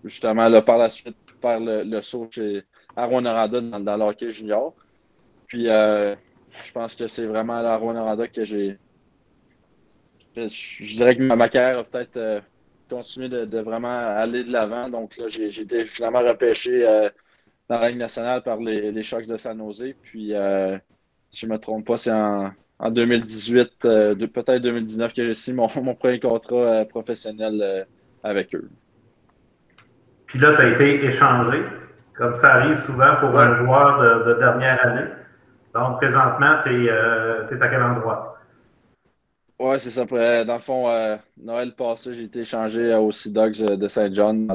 justement 0.04 0.48
là, 0.48 0.62
par 0.62 0.78
la 0.78 0.90
suite 0.90 1.16
faire 1.40 1.60
le, 1.60 2.00
saut 2.02 2.28
chez, 2.30 2.64
Rwanda 2.96 3.48
dans, 3.48 3.80
dans 3.80 3.96
le 3.96 4.04
hockey 4.04 4.30
junior. 4.30 4.74
Puis 5.46 5.64
je 5.64 6.72
pense 6.72 6.96
que 6.96 7.06
c'est 7.06 7.26
vraiment 7.26 7.54
à 7.54 7.76
Rwanda 7.76 8.26
que 8.28 8.44
j'ai 8.44 8.78
je, 10.46 10.96
dirais 10.96 11.16
que 11.16 11.22
ma, 11.22 11.48
carrière 11.48 11.78
a 11.80 11.84
peut-être 11.84 12.16
euh, 12.16 12.40
continué 12.88 13.28
de, 13.28 13.58
vraiment 13.58 13.88
aller 13.88 14.44
de 14.44 14.52
l'avant. 14.52 14.88
Donc 14.88 15.16
là, 15.16 15.28
j'ai 15.28 15.48
été 15.60 15.86
finalement 15.86 16.20
repêché 16.20 16.86
euh, 16.86 17.08
dans 17.68 17.78
la 17.78 17.88
Ligue 17.88 17.98
nationale 17.98 18.42
par 18.42 18.58
les, 18.58 18.92
les 18.92 19.02
de 19.02 19.36
San 19.36 19.58
Jose. 19.58 19.94
Puis, 20.02 20.34
euh, 20.34 20.78
si 21.30 21.40
je 21.40 21.46
ne 21.46 21.52
me 21.52 21.58
trompe 21.58 21.86
pas, 21.86 21.96
c'est 21.96 22.12
en, 22.12 22.52
2018, 22.90 23.80
peut-être 23.80 24.62
2019, 24.62 25.12
que 25.12 25.24
j'ai 25.24 25.34
signé 25.34 25.56
mon, 25.56 25.68
mon, 25.82 25.94
premier 25.94 26.20
contrat 26.20 26.84
professionnel 26.84 27.86
avec 28.22 28.54
eux. 28.54 28.70
Puis 30.28 30.38
là, 30.38 30.54
tu 30.54 30.62
as 30.62 30.68
été 30.68 31.04
échangé, 31.04 31.64
comme 32.16 32.36
ça 32.36 32.54
arrive 32.54 32.76
souvent 32.76 33.16
pour 33.16 33.36
un 33.38 33.54
joueur 33.56 34.24
de, 34.24 34.34
dernière 34.34 34.86
année. 34.86 35.08
Donc, 35.74 35.96
présentement, 35.96 36.56
tu 36.62 36.70
es, 36.70 36.86
es, 36.86 37.62
à 37.62 37.68
quel 37.68 37.82
endroit? 37.82 38.38
Ouais, 39.58 39.78
c'est 39.80 39.90
ça. 39.90 40.04
Dans 40.44 40.54
le 40.54 40.60
fond, 40.60 40.88
euh, 40.88 41.16
Noël 41.36 41.72
passé, 41.74 42.14
j'ai 42.14 42.24
été 42.24 42.40
échangé 42.40 42.94
aux 42.94 43.10
Sea 43.10 43.32
Dogs 43.32 43.64
de 43.64 43.88
Saint-John, 43.88 44.48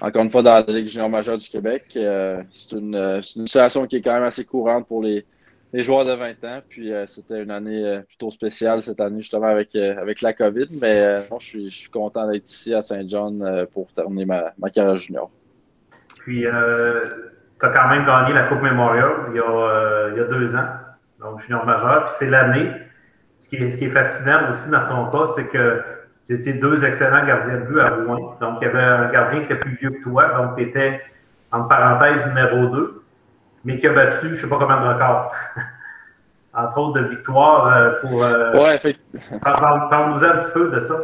encore 0.00 0.22
une 0.22 0.30
fois 0.30 0.42
dans 0.42 0.64
la 0.66 0.72
Ligue 0.72 0.86
junior 0.86 1.08
majeure 1.08 1.38
du 1.38 1.48
Québec. 1.48 1.92
Euh, 1.96 2.42
c'est 2.50 2.72
une, 2.72 3.22
situation 3.22 3.86
qui 3.86 3.96
est 3.96 4.02
quand 4.02 4.14
même 4.14 4.22
assez 4.22 4.44
courante 4.44 4.86
pour 4.86 5.02
les, 5.02 5.24
joueurs 5.82 6.04
de 6.04 6.12
20 6.12 6.44
ans. 6.44 6.60
Puis 6.68 6.92
euh, 6.92 7.06
c'était 7.06 7.42
une 7.42 7.50
année 7.50 8.00
plutôt 8.06 8.30
spéciale 8.30 8.82
cette 8.82 9.00
année, 9.00 9.20
justement, 9.20 9.48
avec, 9.48 9.74
avec 9.76 10.20
la 10.22 10.32
COVID. 10.32 10.68
Mais 10.80 11.24
je, 11.40 11.44
suis, 11.44 11.70
je 11.70 11.76
suis 11.76 11.90
content 11.90 12.28
d'être 12.30 12.48
ici 12.48 12.74
à 12.74 12.82
Saint-John 12.82 13.66
pour 13.72 13.92
terminer 13.92 14.26
ma, 14.26 14.52
ma, 14.58 14.70
carrière 14.70 14.96
junior. 14.96 15.30
Puis, 16.18 16.42
tu 16.42 17.66
as 17.66 17.70
quand 17.70 17.88
même 17.88 18.04
gagné 18.04 18.34
la 18.34 18.44
Coupe 18.44 18.62
Memorial 18.62 19.10
il 19.30 19.36
y 19.36 19.40
a, 19.40 20.08
il 20.12 20.18
y 20.18 20.20
a 20.20 20.24
deux 20.24 20.56
ans, 20.56 20.68
donc 21.20 21.40
junior 21.40 21.64
majeur. 21.64 22.04
Puis 22.04 22.14
c'est 22.18 22.30
l'année 22.30 22.70
ce 23.38 23.76
qui, 23.76 23.84
est, 23.84 23.90
fascinant 23.90 24.50
aussi 24.50 24.70
dans 24.70 24.86
ton 24.86 25.06
cas, 25.10 25.26
c'est 25.34 25.48
que 25.48 25.82
tu 26.26 26.32
étais 26.34 26.54
deux 26.54 26.84
excellents 26.84 27.24
gardiens 27.24 27.60
de 27.60 27.64
but 27.66 27.80
à 27.80 27.90
Rouen. 27.90 28.36
Donc, 28.40 28.58
il 28.60 28.64
y 28.64 28.68
avait 28.68 28.82
un 28.82 29.08
gardien 29.08 29.40
qui 29.40 29.44
était 29.44 29.56
plus 29.56 29.74
vieux 29.74 29.90
que 29.90 30.02
toi, 30.02 30.28
donc 30.36 30.56
tu 30.56 30.62
étais, 30.62 31.00
en 31.52 31.64
parenthèse, 31.64 32.26
numéro 32.26 32.66
2, 32.66 33.02
mais 33.66 33.76
qui 33.76 33.86
a 33.86 33.92
battu, 33.92 34.28
je 34.28 34.30
ne 34.30 34.34
sais 34.36 34.48
pas 34.48 34.58
combien 34.58 34.80
de 34.80 34.94
records. 34.94 35.32
Entre 36.54 36.78
autres, 36.78 37.00
de 37.00 37.06
victoires 37.08 37.66
euh, 37.66 38.00
pour. 38.00 38.24
Euh, 38.24 38.54
ouais, 38.54 38.76
effectivement. 38.76 39.38
Parle-nous 39.42 40.24
un 40.24 40.38
petit 40.38 40.52
peu 40.52 40.70
de 40.70 40.80
ça. 40.80 40.98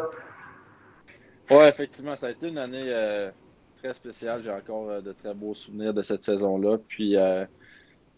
Oui, 1.50 1.64
effectivement, 1.66 2.16
ça 2.16 2.28
a 2.28 2.30
été 2.30 2.48
une 2.48 2.56
année 2.56 2.84
euh, 2.86 3.30
très 3.82 3.92
spéciale. 3.92 4.40
J'ai 4.42 4.50
encore 4.50 5.02
de 5.02 5.12
très 5.12 5.34
beaux 5.34 5.52
souvenirs 5.52 5.92
de 5.92 6.00
cette 6.00 6.22
saison-là. 6.22 6.78
Puis, 6.88 7.18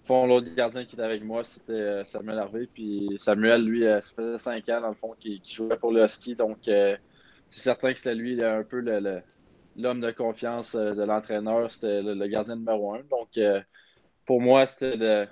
fond, 0.04 0.26
l'autre 0.26 0.48
gardien 0.54 0.84
qui 0.84 0.94
était 0.94 1.04
avec 1.04 1.24
moi, 1.24 1.44
c'était 1.44 1.72
euh, 1.72 2.04
Samuel 2.04 2.38
Harvey. 2.38 2.68
Puis 2.72 3.16
Samuel, 3.18 3.64
lui, 3.64 3.86
euh, 3.86 4.00
ça 4.00 4.10
faisait 4.14 4.38
cinq 4.38 4.68
ans, 4.68 4.80
dans 4.80 4.88
le 4.88 4.94
fond, 4.94 5.14
qui, 5.18 5.42
jouait 5.46 5.76
pour 5.76 5.92
le 5.92 6.06
ski. 6.08 6.34
Donc, 6.34 6.68
euh, 6.68 6.96
c'est 7.50 7.62
certain 7.62 7.92
que 7.92 7.98
c'était 7.98 8.14
lui 8.14 8.42
un 8.42 8.62
peu 8.62 8.80
l'homme 9.76 10.00
de 10.00 10.10
confiance 10.10 10.74
de 10.76 11.02
l'entraîneur. 11.02 11.70
C'était 11.72 12.02
le, 12.02 12.26
gardien 12.26 12.56
numéro 12.56 12.94
un. 12.94 13.00
Donc, 13.10 13.38
pour 14.24 14.40
moi, 14.40 14.66
c'était 14.66 14.96
de. 14.96 15.28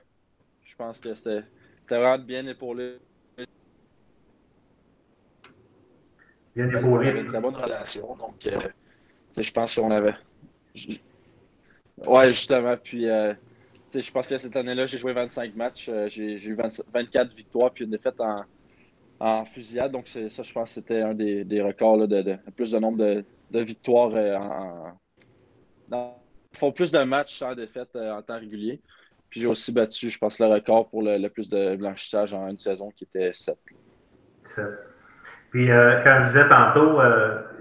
Je 0.64 0.74
pense 0.76 1.00
que 1.00 1.14
c'était 1.14 1.44
vraiment 1.88 2.18
bien 2.18 2.46
épaulé. 2.46 2.98
Bien 6.54 6.68
épaulé. 6.68 7.08
Avait 7.08 7.20
une 7.20 7.26
très 7.26 7.40
bonne 7.40 7.56
relation. 7.56 8.16
Donc, 8.16 8.48
je 9.36 9.50
pense 9.50 9.74
qu'on 9.74 9.90
avait. 9.90 10.14
Ouais, 12.06 12.32
justement. 12.32 12.76
Puis 12.76 13.06
je 14.00 14.10
pense 14.10 14.26
que 14.26 14.38
cette 14.38 14.56
année-là, 14.56 14.86
j'ai 14.86 14.98
joué 14.98 15.12
25 15.12 15.54
matchs. 15.54 15.88
Euh, 15.88 16.08
j'ai 16.08 16.42
eu 16.42 16.56
24 16.92 17.34
victoires 17.34 17.70
puis 17.72 17.84
une 17.84 17.90
défaite 17.90 18.20
en, 18.20 18.44
en 19.20 19.44
fusillade. 19.44 19.92
Donc, 19.92 20.08
ça, 20.08 20.20
je 20.20 20.52
pense 20.52 20.70
que 20.70 20.74
c'était 20.74 21.02
un 21.02 21.14
des, 21.14 21.62
records 21.62 22.08
de, 22.08 22.38
plus 22.56 22.70
de 22.70 22.78
nombre 22.78 22.98
de, 22.98 23.60
victoires 23.60 24.12
euh, 24.14 24.36
en, 25.90 26.16
font 26.58 26.72
plus 26.72 26.92
de 26.92 27.02
matchs 27.02 27.38
sans 27.38 27.54
défaite 27.54 27.90
euh, 27.96 28.12
en 28.12 28.22
temps 28.22 28.38
régulier. 28.38 28.80
Puis 29.30 29.40
j'ai 29.40 29.46
aussi 29.46 29.72
battu, 29.72 30.10
je 30.10 30.18
pense, 30.18 30.38
le 30.38 30.46
record 30.46 30.88
pour 30.88 31.02
le, 31.02 31.26
plus 31.28 31.48
de 31.48 31.76
blanchissage 31.76 32.34
en 32.34 32.48
une 32.48 32.58
saison 32.58 32.90
qui 32.94 33.04
était 33.04 33.32
7. 33.32 33.56
7. 34.42 34.64
Puis, 35.50 35.68
quand 35.68 36.18
je 36.20 36.24
disais 36.24 36.48
tantôt, 36.48 36.98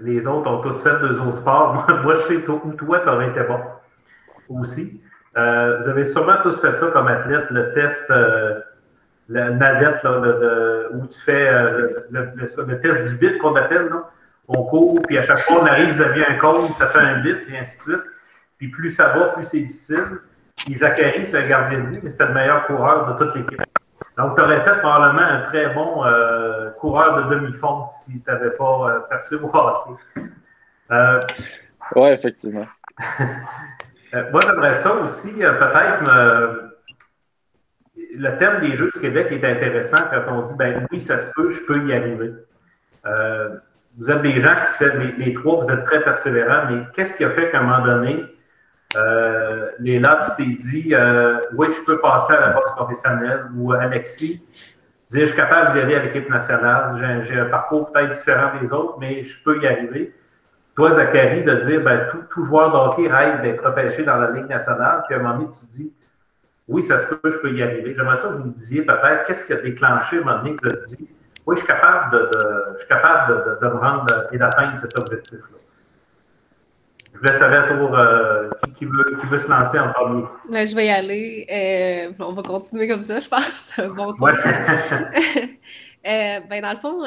les 0.00 0.26
autres 0.26 0.50
ont 0.50 0.60
tous 0.60 0.82
fait 0.82 0.98
deux 1.00 1.18
autres 1.20 1.36
sports. 1.36 1.74
Moi, 2.02 2.14
je 2.14 2.20
sais 2.20 2.48
où 2.48 2.72
toi, 2.74 3.00
tu 3.00 3.08
aurais 3.08 3.30
été 3.30 3.42
bon 3.44 3.58
aussi. 4.48 5.02
Euh, 5.36 5.78
vous 5.78 5.88
avez 5.88 6.04
sûrement 6.04 6.36
tous 6.42 6.60
fait 6.60 6.74
ça 6.74 6.90
comme 6.92 7.08
athlète, 7.08 7.50
le 7.50 7.72
test, 7.72 8.10
euh, 8.10 8.60
la 9.28 9.50
navette, 9.50 10.02
là, 10.02 10.90
où 10.92 11.06
tu 11.06 11.20
fais 11.20 11.48
euh, 11.48 12.04
le, 12.10 12.80
test 12.80 13.04
du 13.04 13.18
bit 13.18 13.38
qu'on 13.38 13.56
appelle. 13.56 13.88
Là. 13.88 14.10
On 14.48 14.64
court, 14.64 15.00
puis 15.06 15.16
à 15.16 15.22
chaque 15.22 15.40
fois, 15.40 15.62
on 15.62 15.66
arrive, 15.66 15.88
vous 15.88 16.02
avez 16.02 16.26
un 16.26 16.34
cône, 16.34 16.72
ça 16.74 16.88
fait 16.88 16.98
un 16.98 17.20
bit, 17.22 17.36
et 17.48 17.58
ainsi 17.58 17.78
de 17.78 17.94
suite. 17.94 18.06
Puis 18.62 18.70
plus 18.70 18.92
ça 18.92 19.08
va, 19.08 19.30
plus 19.30 19.42
c'est 19.42 19.58
difficile. 19.58 20.20
Zachary, 20.70 21.26
c'est 21.26 21.42
le 21.42 21.48
gardien 21.48 21.80
de 21.80 21.86
but, 21.86 22.00
mais 22.00 22.10
c'était 22.10 22.26
le 22.26 22.34
meilleur 22.34 22.64
coureur 22.66 23.12
de 23.12 23.18
toute 23.18 23.34
l'équipe. 23.34 23.60
Donc, 24.16 24.36
tu 24.36 24.40
aurais 24.40 24.62
fait 24.62 24.78
probablement 24.78 25.26
un 25.26 25.40
très 25.40 25.74
bon 25.74 26.04
coureur 26.78 27.24
de 27.24 27.34
demi-fond 27.34 27.86
si 27.86 28.22
tu 28.22 28.30
n'avais 28.30 28.52
pas 28.52 29.04
percé 29.10 29.34
au 29.34 29.50
hockey. 29.52 29.90
oui, 31.96 32.08
effectivement. 32.10 32.66
Euh, 34.14 34.30
moi, 34.30 34.40
j'aimerais 34.44 34.74
ça 34.74 34.92
aussi, 34.96 35.42
euh, 35.42 35.52
peut-être, 35.54 36.70
le 37.96 38.36
thème 38.36 38.60
des 38.60 38.76
Jeux 38.76 38.90
du 38.92 39.00
Québec 39.00 39.28
est 39.30 39.42
intéressant 39.42 40.02
quand 40.10 40.36
on 40.36 40.42
dit, 40.42 40.52
ben 40.58 40.86
oui, 40.90 41.00
ça 41.00 41.16
se 41.16 41.30
peut, 41.34 41.48
je 41.48 41.64
peux 41.64 41.82
y 41.86 41.94
arriver. 41.94 42.30
Euh, 43.06 43.56
vous 43.96 44.10
êtes 44.10 44.20
des 44.20 44.38
gens 44.38 44.54
qui, 44.54 44.84
les, 44.98 45.12
les, 45.24 45.32
trois, 45.32 45.56
vous 45.56 45.70
êtes 45.70 45.86
très 45.86 46.04
persévérants, 46.04 46.70
mais 46.70 46.82
qu'est-ce 46.92 47.16
qui 47.16 47.24
a 47.24 47.30
fait 47.30 47.48
qu'à 47.48 47.60
un 47.60 47.62
moment 47.62 47.86
donné, 47.86 48.22
euh, 48.96 49.70
Léla, 49.78 50.20
tu 50.22 50.44
t'es 50.44 50.50
dit, 50.54 50.94
euh, 50.94 51.38
oui, 51.54 51.68
je 51.70 51.84
peux 51.84 52.00
passer 52.00 52.34
à 52.34 52.40
la 52.40 52.50
boxe 52.50 52.72
professionnelle, 52.72 53.46
ou 53.56 53.72
Alexis, 53.72 54.46
dire, 55.10 55.20
je 55.20 55.26
suis 55.26 55.36
capable 55.36 55.72
d'y 55.72 55.80
aller 55.80 55.94
à 55.94 56.02
l'équipe 56.02 56.28
nationale, 56.28 57.22
j'ai 57.22 57.38
un 57.38 57.46
parcours 57.46 57.90
peut-être 57.90 58.12
différent 58.12 58.50
des 58.60 58.72
autres, 58.72 58.96
mais 58.98 59.22
je 59.22 59.42
peux 59.42 59.60
y 59.62 59.66
arriver. 59.66 60.14
Toi, 60.74 60.90
Zachary, 60.90 61.44
de 61.44 61.54
dire, 61.56 61.82
ben, 61.82 62.06
tout, 62.10 62.22
tout 62.30 62.44
joueur 62.44 62.70
de 62.72 62.76
hockey 62.76 63.12
rêve 63.12 63.42
d'être 63.42 63.64
repêché 63.64 64.04
dans 64.04 64.16
la 64.16 64.30
Ligue 64.30 64.48
nationale, 64.48 65.02
puis 65.06 65.14
à 65.14 65.18
un 65.18 65.22
moment 65.22 65.38
donné, 65.38 65.50
tu 65.50 65.66
dis, 65.66 65.94
oui, 66.68 66.82
ça 66.82 66.98
se 66.98 67.14
peut, 67.14 67.30
je 67.30 67.38
peux 67.38 67.52
y 67.52 67.62
arriver. 67.62 67.94
J'aimerais 67.94 68.16
ça 68.16 68.28
que 68.28 68.34
vous 68.34 68.44
me 68.44 68.52
disiez 68.52 68.82
peut-être 68.82 69.24
qu'est-ce 69.26 69.46
qui 69.46 69.52
a 69.52 69.60
déclenché 69.60 70.18
à 70.18 70.20
un 70.20 70.24
moment 70.24 70.38
donné 70.38 70.54
que 70.54 70.60
vous 70.62 70.72
avez 70.72 70.82
dit, 70.82 71.10
oui, 71.46 71.56
je 71.56 71.64
suis 71.64 71.66
capable 71.66 72.12
de, 72.12 72.30
je 72.74 72.78
suis 72.78 72.88
capable 72.88 73.34
de, 73.34 73.66
de, 73.66 73.72
me 73.72 73.78
rendre 73.78 74.06
et 74.30 74.38
d'atteindre 74.38 74.78
cet 74.78 74.96
objectif-là? 74.98 75.58
Je 77.22 77.28
laisse 77.28 77.68
tour 77.68 77.96
euh, 77.96 78.50
qui, 78.64 78.72
qui, 78.72 78.84
veut, 78.84 79.16
qui 79.20 79.26
veut 79.28 79.38
se 79.38 79.48
lancer 79.48 79.78
en 79.78 79.92
premier. 79.92 80.24
Ben, 80.50 80.66
je 80.66 80.74
vais 80.74 80.86
y 80.86 80.90
aller. 80.90 81.46
Euh, 81.50 82.12
on 82.18 82.32
va 82.32 82.42
continuer 82.42 82.88
comme 82.88 83.04
ça, 83.04 83.20
je 83.20 83.28
pense. 83.28 83.72
Bon 83.96 84.12
tour. 84.12 84.22
Ouais. 84.22 84.32
euh, 86.06 86.40
ben, 86.50 86.62
dans 86.62 86.72
le 86.72 86.78
fond, 86.78 86.98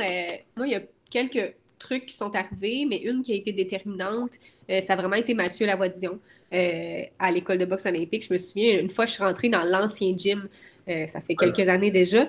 moi, 0.56 0.68
il 0.68 0.72
y 0.72 0.76
a 0.76 0.82
quelques 1.10 1.56
trucs 1.80 2.06
qui 2.06 2.16
sont 2.16 2.34
arrivés, 2.34 2.86
mais 2.90 2.98
une 2.98 3.24
qui 3.24 3.34
a 3.34 3.36
été 3.36 3.52
déterminante, 3.52 4.32
ça 4.70 4.94
a 4.94 4.96
vraiment 4.96 5.18
été 5.18 5.34
Mathieu 5.34 5.66
Lavoisian 5.66 6.18
euh, 6.54 7.02
à 7.20 7.32
l'école 7.32 7.58
de 7.58 7.66
boxe 7.66 7.86
olympique. 7.86 8.26
Je 8.26 8.34
me 8.34 8.38
souviens, 8.38 8.80
une 8.80 8.90
fois, 8.90 9.06
je 9.06 9.12
suis 9.12 9.24
rentrée 9.24 9.50
dans 9.50 9.64
l'ancien 9.64 10.16
gym, 10.18 10.48
ça 10.88 11.20
fait 11.20 11.36
quelques 11.36 11.68
années 11.68 11.92
déjà. 11.92 12.26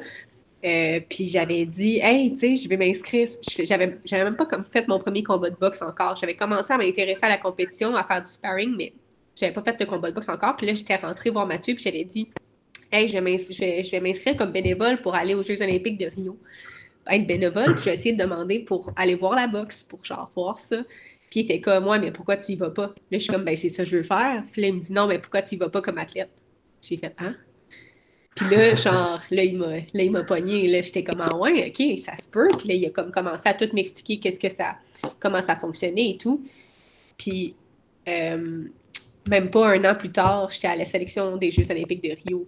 Puis 0.63 1.29
j'avais 1.29 1.65
dit, 1.67 1.99
hey, 2.03 2.33
tu 2.33 2.39
sais, 2.39 2.57
je 2.57 2.69
vais 2.69 2.77
m'inscrire. 2.77 3.29
J'avais, 3.65 3.99
j'avais 4.05 4.25
même 4.25 4.37
pas 4.37 4.49
fait 4.73 4.89
mon 4.89 4.99
premier 4.99 5.23
combat 5.23 5.51
de 5.51 5.57
boxe 5.57 5.83
encore. 5.83 6.17
J'avais 6.17 6.35
commencé 6.35 6.73
à 6.73 6.79
m'intéresser 6.79 7.25
à 7.25 7.29
la 7.29 7.39
compétition, 7.39 7.95
à 7.95 8.05
faire 8.05 8.23
du 8.23 8.29
sparring, 8.29 8.75
mais 8.77 8.93
j'avais 9.35 9.53
pas 9.53 9.63
fait 9.63 9.79
de 9.79 9.85
combat 9.85 10.11
de 10.11 10.15
boxe 10.15 10.29
encore. 10.29 10.57
Puis 10.57 10.67
là, 10.67 10.75
j'étais 10.75 10.97
rentrée 10.97 11.31
voir 11.31 11.47
Mathieu, 11.47 11.75
puis 11.75 11.85
j'avais 11.85 12.05
dit, 12.05 12.29
hey, 12.91 13.09
je 13.09 13.15
vais 13.91 14.01
m'inscrire 14.01 14.37
comme 14.37 14.53
bénévole 14.53 15.01
pour 15.03 15.15
aller 15.15 15.35
aux 15.35 15.43
Jeux 15.43 15.61
olympiques 15.63 15.99
de 15.99 16.07
Rio 16.07 16.39
être 17.09 17.27
bénévole, 17.27 17.75
puis 17.75 17.85
j'ai 17.85 17.93
essayé 17.93 18.15
de 18.15 18.23
demander 18.23 18.61
pour 18.61 18.93
aller 18.97 19.15
voir 19.15 19.37
la 19.37 19.47
boxe, 19.47 19.83
pour 19.83 20.05
genre 20.05 20.31
voir 20.35 20.59
ça. 20.59 20.83
Puis 21.31 21.41
il 21.41 21.45
était 21.45 21.61
comme, 21.61 21.85
moi, 21.85 21.99
mais 21.99 22.11
pourquoi 22.11 22.37
tu 22.37 22.53
y 22.53 22.57
vas 22.57 22.71
pas? 22.71 22.87
Là, 22.87 22.93
je 23.13 23.19
suis 23.19 23.33
comme, 23.33 23.45
ben 23.45 23.57
c'est 23.57 23.69
ça 23.69 23.85
que 23.85 23.91
je 23.91 23.97
veux 23.97 24.03
faire. 24.03 24.45
Puis 24.53 24.63
là, 24.63 24.69
il 24.69 24.75
me 24.75 24.81
dit, 24.81 24.93
non, 24.93 25.07
mais 25.07 25.19
pourquoi 25.19 25.43
tu 25.43 25.55
y 25.55 25.59
vas 25.59 25.69
pas 25.69 25.83
comme 25.83 25.99
athlète? 25.99 26.31
J'ai 26.83 26.97
fait, 26.97 27.15
hein? 27.19 27.37
Puis 28.37 28.51
là, 28.51 28.75
genre, 28.75 29.21
là, 29.31 29.45
il 29.45 29.57
m'a, 29.57 29.77
là, 29.77 29.83
il 29.95 30.11
m'a 30.11 30.23
pogné. 30.23 30.69
Là, 30.69 30.83
j'étais 30.83 31.03
comme, 31.03 31.23
ah 31.23 31.35
ouais, 31.35 31.69
OK, 31.69 31.99
ça 32.01 32.17
se 32.17 32.29
peut. 32.29 32.49
Puis 32.59 32.69
là, 32.69 32.75
il 32.75 32.87
a 32.87 32.91
comme 32.91 33.11
commencé 33.11 33.49
à 33.49 33.55
tout 33.55 33.69
m'expliquer 33.73 34.19
qu'est-ce 34.19 34.39
que 34.39 34.51
ça, 34.51 34.77
comment 35.19 35.41
ça 35.41 35.57
fonctionnait 35.57 36.11
et 36.11 36.17
tout. 36.19 36.47
Puis, 37.17 37.55
euh, 38.07 38.65
même 39.27 39.51
pas 39.51 39.69
un 39.69 39.85
an 39.87 39.95
plus 39.95 40.13
tard, 40.13 40.51
j'étais 40.51 40.69
à 40.69 40.77
la 40.77 40.85
sélection 40.85 41.39
des 41.39 41.51
Jeux 41.51 41.69
olympiques 41.71 42.05
de 42.05 42.11
Rio. 42.11 42.47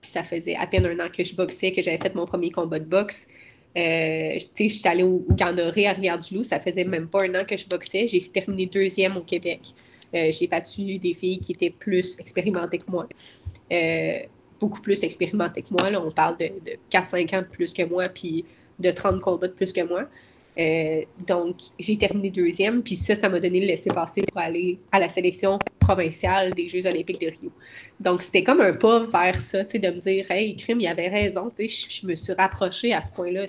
Puis 0.00 0.10
ça 0.10 0.24
faisait 0.24 0.56
à 0.56 0.66
peine 0.66 0.86
un 0.86 1.06
an 1.06 1.08
que 1.08 1.22
je 1.22 1.34
boxais, 1.36 1.70
que 1.70 1.82
j'avais 1.82 1.98
fait 1.98 2.14
mon 2.16 2.26
premier 2.26 2.50
combat 2.50 2.80
de 2.80 2.84
boxe. 2.84 3.28
Euh, 3.76 4.38
je 4.58 4.68
suis 4.68 4.88
allée 4.88 5.04
au, 5.04 5.24
Doré 5.28 5.86
à 5.86 5.92
Rivière-du-Loup. 5.92 6.42
Ça 6.42 6.58
faisait 6.58 6.84
même 6.84 7.06
pas 7.06 7.22
un 7.22 7.34
an 7.36 7.44
que 7.44 7.56
je 7.56 7.66
boxais. 7.68 8.08
J'ai 8.08 8.22
terminé 8.22 8.66
deuxième 8.66 9.16
au 9.16 9.22
Québec. 9.22 9.60
Euh, 10.14 10.32
j'ai 10.32 10.48
battu 10.48 10.98
des 10.98 11.14
filles 11.14 11.38
qui 11.38 11.52
étaient 11.52 11.70
plus 11.70 12.18
expérimentées 12.18 12.78
que 12.78 12.90
moi. 12.90 13.06
Beaucoup 14.60 14.80
plus 14.80 15.02
expérimentées 15.04 15.62
que 15.62 15.68
moi. 15.70 15.90
On 16.00 16.10
parle 16.10 16.36
de, 16.38 16.46
de 16.46 16.78
4-5 16.90 17.36
ans 17.36 17.42
de 17.42 17.46
plus 17.46 17.72
que 17.72 17.84
moi, 17.84 18.08
puis 18.08 18.44
de 18.78 18.90
30 18.90 19.20
combats 19.20 19.48
de 19.48 19.52
plus 19.52 19.72
que 19.72 19.82
moi. 19.82 20.04
Euh, 20.58 21.02
donc, 21.24 21.56
j'ai 21.78 21.96
terminé 21.96 22.30
deuxième, 22.30 22.82
puis 22.82 22.96
ça, 22.96 23.14
ça 23.14 23.28
m'a 23.28 23.38
donné 23.38 23.60
le 23.60 23.66
laisser-passer 23.66 24.22
pour 24.22 24.38
aller 24.38 24.80
à 24.90 24.98
la 24.98 25.08
sélection 25.08 25.58
provinciale 25.78 26.52
des 26.52 26.66
Jeux 26.66 26.84
olympiques 26.84 27.20
de 27.20 27.28
Rio. 27.28 27.52
Donc, 28.00 28.22
c'était 28.22 28.42
comme 28.42 28.60
un 28.60 28.72
pas 28.72 29.06
vers 29.06 29.40
ça, 29.40 29.64
tu 29.64 29.72
sais, 29.72 29.78
de 29.78 29.88
me 29.88 30.00
dire, 30.00 30.28
hey, 30.30 30.56
Crime, 30.56 30.80
il 30.80 30.88
avait 30.88 31.08
raison, 31.08 31.50
tu 31.56 31.68
sais, 31.68 31.88
je, 32.00 32.06
me 32.06 32.16
suis 32.16 32.32
rapprochée 32.32 32.92
à 32.92 33.02
ce 33.02 33.12
point-là. 33.12 33.44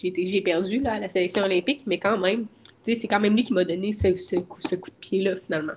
J'ai 0.00 0.40
perdu 0.42 0.78
là, 0.78 0.94
à 0.94 1.00
la 1.00 1.08
sélection 1.08 1.42
olympique, 1.42 1.82
mais 1.86 1.98
quand 1.98 2.18
même, 2.18 2.46
tu 2.84 2.94
sais, 2.94 3.00
c'est 3.00 3.08
quand 3.08 3.20
même 3.20 3.34
lui 3.34 3.42
qui 3.42 3.52
m'a 3.52 3.64
donné 3.64 3.92
ce, 3.92 4.36
coup, 4.36 4.60
ce, 4.60 4.76
coup, 4.76 4.90
de 4.90 4.96
pied-là, 5.00 5.34
finalement. 5.44 5.72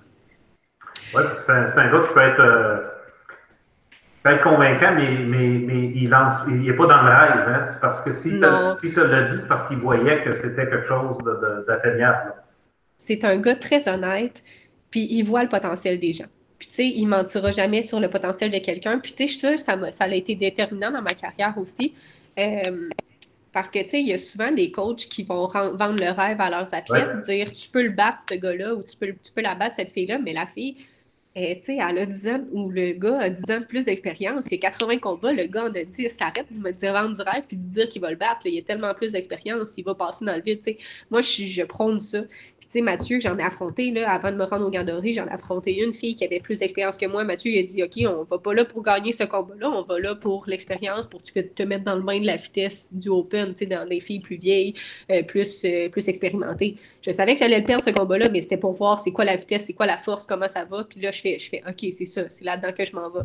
Oui, 1.15 1.23
c'est 1.37 1.53
un, 1.53 1.91
gars 1.91 2.01
qui 2.07 2.13
peut 2.13 2.21
être. 2.21 2.41
Euh, 2.41 2.96
être 4.25 4.43
convaincant, 4.43 4.93
mais, 4.95 5.17
mais, 5.19 5.59
mais 5.59 5.91
il 5.95 6.09
lance, 6.09 6.41
il 6.47 6.61
n'est 6.61 6.73
pas 6.73 6.87
dans 6.87 7.01
le 7.01 7.09
rêve. 7.09 7.47
Hein? 7.47 7.65
C'est 7.65 7.79
parce 7.79 8.01
que 8.01 8.11
si 8.11 8.31
tu 8.31 8.93
te 8.93 8.99
le 8.99 9.23
dit, 9.23 9.37
c'est 9.37 9.47
parce 9.47 9.67
qu'il 9.67 9.77
voyait 9.77 10.21
que 10.21 10.33
c'était 10.33 10.67
quelque 10.67 10.85
chose 10.85 11.17
d'atteignable. 11.67 12.33
C'est 12.97 13.23
un 13.23 13.37
gars 13.37 13.55
très 13.55 13.87
honnête, 13.87 14.43
puis 14.89 15.07
il 15.09 15.23
voit 15.23 15.43
le 15.43 15.49
potentiel 15.49 15.99
des 15.99 16.13
gens. 16.13 16.25
Puis, 16.57 16.67
tu 16.69 16.75
sais, 16.75 16.87
il 16.87 17.05
mentira 17.05 17.51
jamais 17.51 17.83
sur 17.83 17.99
le 17.99 18.09
potentiel 18.09 18.51
de 18.51 18.57
quelqu'un. 18.57 18.97
Puis, 18.99 19.13
tu 19.13 19.27
sais, 19.27 19.57
ça, 19.57 19.91
ça, 19.91 20.03
a 20.05 20.07
été 20.09 20.35
déterminant 20.35 20.91
dans 20.91 21.03
ma 21.03 21.13
carrière 21.13 21.55
aussi. 21.57 21.93
Euh, 22.39 22.89
parce 23.53 23.69
que, 23.69 23.79
tu 23.79 23.89
sais, 23.89 24.01
il 24.01 24.07
y 24.07 24.13
a 24.13 24.19
souvent 24.19 24.51
des 24.51 24.71
coachs 24.71 25.07
qui 25.07 25.23
vont 25.23 25.47
vendre 25.47 25.95
le 25.99 26.11
rêve 26.11 26.41
à 26.41 26.49
leurs 26.49 26.73
athlètes, 26.73 27.21
dire 27.25 27.51
tu 27.53 27.69
peux 27.69 27.83
le 27.83 27.89
battre, 27.89 28.23
ce 28.29 28.35
gars-là, 28.35 28.73
ou 28.73 28.83
tu 28.83 28.95
peux, 28.97 29.07
tu 29.07 29.31
peux 29.33 29.41
la 29.41 29.55
battre, 29.55 29.75
cette 29.75 29.91
fille-là, 29.91 30.19
mais 30.19 30.33
la 30.33 30.45
fille, 30.45 30.77
et, 31.39 31.51
eh, 31.51 31.61
sais, 31.61 31.77
elle 31.77 31.99
a 31.99 32.05
10 32.07 32.27
ans, 32.29 32.43
ou 32.51 32.69
le 32.69 32.93
gars 32.93 33.19
a 33.19 33.29
10 33.29 33.51
ans 33.51 33.61
plus 33.61 33.85
d'expérience, 33.85 34.47
il 34.47 34.53
y 34.53 34.57
a 34.57 34.61
80 34.71 34.97
combats, 34.97 35.31
le 35.31 35.43
gars 35.43 35.65
en 35.65 35.75
a 35.75 35.83
10, 35.83 36.17
arrête 36.19 36.51
de 36.51 36.57
me 36.57 36.71
dire 36.71 36.93
vendre 36.93 37.15
du 37.15 37.21
rêve 37.21 37.43
puis 37.47 37.57
de 37.57 37.61
dire 37.61 37.87
qu'il 37.89 38.01
va 38.01 38.09
le 38.09 38.15
battre, 38.15 38.41
il 38.45 38.55
y 38.55 38.59
a 38.59 38.63
tellement 38.63 38.91
plus 38.95 39.11
d'expérience, 39.11 39.77
il 39.77 39.85
va 39.85 39.93
passer 39.93 40.25
dans 40.25 40.35
le 40.35 40.41
vide, 40.41 40.63
sais. 40.63 40.79
Moi, 41.11 41.21
je, 41.21 41.43
je 41.43 41.61
prône 41.61 41.99
ça. 41.99 42.23
Tu 42.67 42.73
sais, 42.73 42.81
Mathieu, 42.81 43.21
j'en 43.21 43.37
ai 43.37 43.43
affronté, 43.43 43.95
avant 44.03 44.29
de 44.29 44.35
me 44.35 44.43
rendre 44.43 44.67
au 44.67 44.69
Gandori, 44.69 45.13
j'en 45.13 45.25
ai 45.25 45.31
affronté 45.31 45.77
une 45.79 45.93
fille 45.93 46.15
qui 46.15 46.25
avait 46.25 46.41
plus 46.41 46.59
d'expérience 46.59 46.97
que 46.97 47.05
moi. 47.05 47.23
Mathieu, 47.23 47.49
il 47.51 47.59
a 47.59 47.63
dit, 47.63 47.81
OK, 47.81 48.13
on 48.13 48.23
va 48.23 48.39
pas 48.39 48.53
là 48.53 48.65
pour 48.65 48.83
gagner 48.83 49.13
ce 49.13 49.23
combat-là, 49.23 49.69
on 49.69 49.83
va 49.83 49.99
là 49.99 50.15
pour 50.15 50.43
l'expérience, 50.47 51.07
pour 51.07 51.23
te, 51.23 51.39
te 51.39 51.63
mettre 51.63 51.85
dans 51.85 51.95
le 51.95 52.01
bain 52.01 52.19
de 52.19 52.25
la 52.25 52.35
vitesse 52.35 52.93
du 52.93 53.07
Open, 53.07 53.53
tu 53.53 53.59
sais, 53.59 53.65
dans 53.67 53.87
des 53.87 54.01
filles 54.01 54.19
plus 54.19 54.35
vieilles, 54.35 54.73
euh, 55.11 55.23
plus, 55.23 55.63
euh, 55.63 55.87
plus 55.87 56.09
expérimentées. 56.09 56.75
Je 57.01 57.11
savais 57.11 57.35
que 57.35 57.39
j'allais 57.39 57.59
le 57.59 57.65
perdre 57.65 57.85
ce 57.85 57.91
combat-là, 57.91 58.27
mais 58.27 58.41
c'était 58.41 58.57
pour 58.57 58.73
voir 58.73 58.99
c'est 58.99 59.11
quoi 59.11 59.23
la 59.23 59.37
vitesse, 59.37 59.65
c'est 59.65 59.73
quoi 59.73 59.85
la 59.85 59.97
force, 59.97 60.25
comment 60.25 60.49
ça 60.49 60.65
va. 60.65 60.83
Puis 60.83 60.99
là, 60.99 61.11
je 61.11 61.21
fais, 61.21 61.39
je 61.39 61.49
fais 61.49 61.63
OK, 61.65 61.87
c'est 61.93 62.05
ça, 62.05 62.27
c'est 62.27 62.43
là-dedans 62.43 62.73
que 62.73 62.83
je 62.83 62.95
m'en 62.97 63.09
vais. 63.09 63.21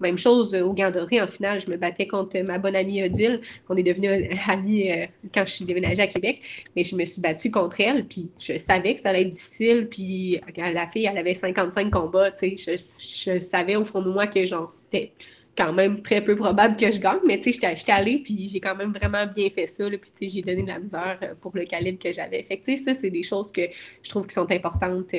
Même 0.00 0.18
chose 0.18 0.54
euh, 0.54 0.62
au 0.62 0.72
Gant 0.72 0.90
Doré, 0.90 1.20
en 1.20 1.26
finale, 1.26 1.60
je 1.60 1.70
me 1.70 1.76
battais 1.76 2.06
contre 2.06 2.38
ma 2.40 2.58
bonne 2.58 2.76
amie 2.76 3.02
Odile, 3.02 3.40
qu'on 3.66 3.76
est 3.76 3.82
devenus 3.82 4.10
euh, 4.10 4.34
amis 4.48 4.90
euh, 4.90 5.06
quand 5.32 5.46
je 5.46 5.52
suis 5.52 5.64
déménagée 5.64 6.02
à 6.02 6.06
Québec, 6.06 6.42
mais 6.74 6.84
je 6.84 6.96
me 6.96 7.04
suis 7.04 7.20
battue 7.20 7.50
contre 7.50 7.80
elle, 7.80 8.04
puis 8.04 8.30
je 8.38 8.58
savais 8.58 8.94
que 8.94 9.00
ça 9.00 9.10
allait 9.10 9.22
être 9.22 9.30
difficile, 9.30 9.88
puis 9.88 10.40
la 10.56 10.88
fille, 10.88 11.06
elle 11.06 11.18
avait 11.18 11.34
55 11.34 11.90
combats, 11.90 12.32
tu 12.32 12.56
sais, 12.58 12.76
je, 12.76 13.38
savais 13.38 13.76
au 13.76 13.84
fond 13.84 14.02
de 14.02 14.10
moi 14.10 14.26
que 14.26 14.44
genre, 14.44 14.70
c'était 14.70 15.12
quand 15.56 15.72
même 15.72 16.02
très 16.02 16.22
peu 16.22 16.34
probable 16.34 16.76
que 16.76 16.90
je 16.90 16.98
gagne, 16.98 17.20
mais 17.24 17.38
tu 17.38 17.52
sais, 17.52 17.74
j'étais 17.76 17.92
allée, 17.92 18.18
puis 18.18 18.48
j'ai 18.48 18.58
quand 18.58 18.74
même 18.74 18.92
vraiment 18.92 19.26
bien 19.26 19.48
fait 19.50 19.66
ça, 19.66 19.88
puis 19.88 19.98
tu 19.98 20.10
sais, 20.14 20.28
j'ai 20.28 20.42
donné 20.42 20.62
de 20.62 20.68
la 20.68 20.80
misère 20.80 21.18
pour 21.40 21.52
le 21.54 21.64
calibre 21.64 21.98
que 22.00 22.12
j'avais. 22.12 22.42
Fait 22.42 22.56
que 22.56 22.64
tu 22.64 22.76
ça, 22.76 22.94
c'est 22.94 23.10
des 23.10 23.22
choses 23.22 23.52
que 23.52 23.62
je 24.02 24.10
trouve 24.10 24.26
qui 24.26 24.34
sont 24.34 24.50
importantes 24.50 25.14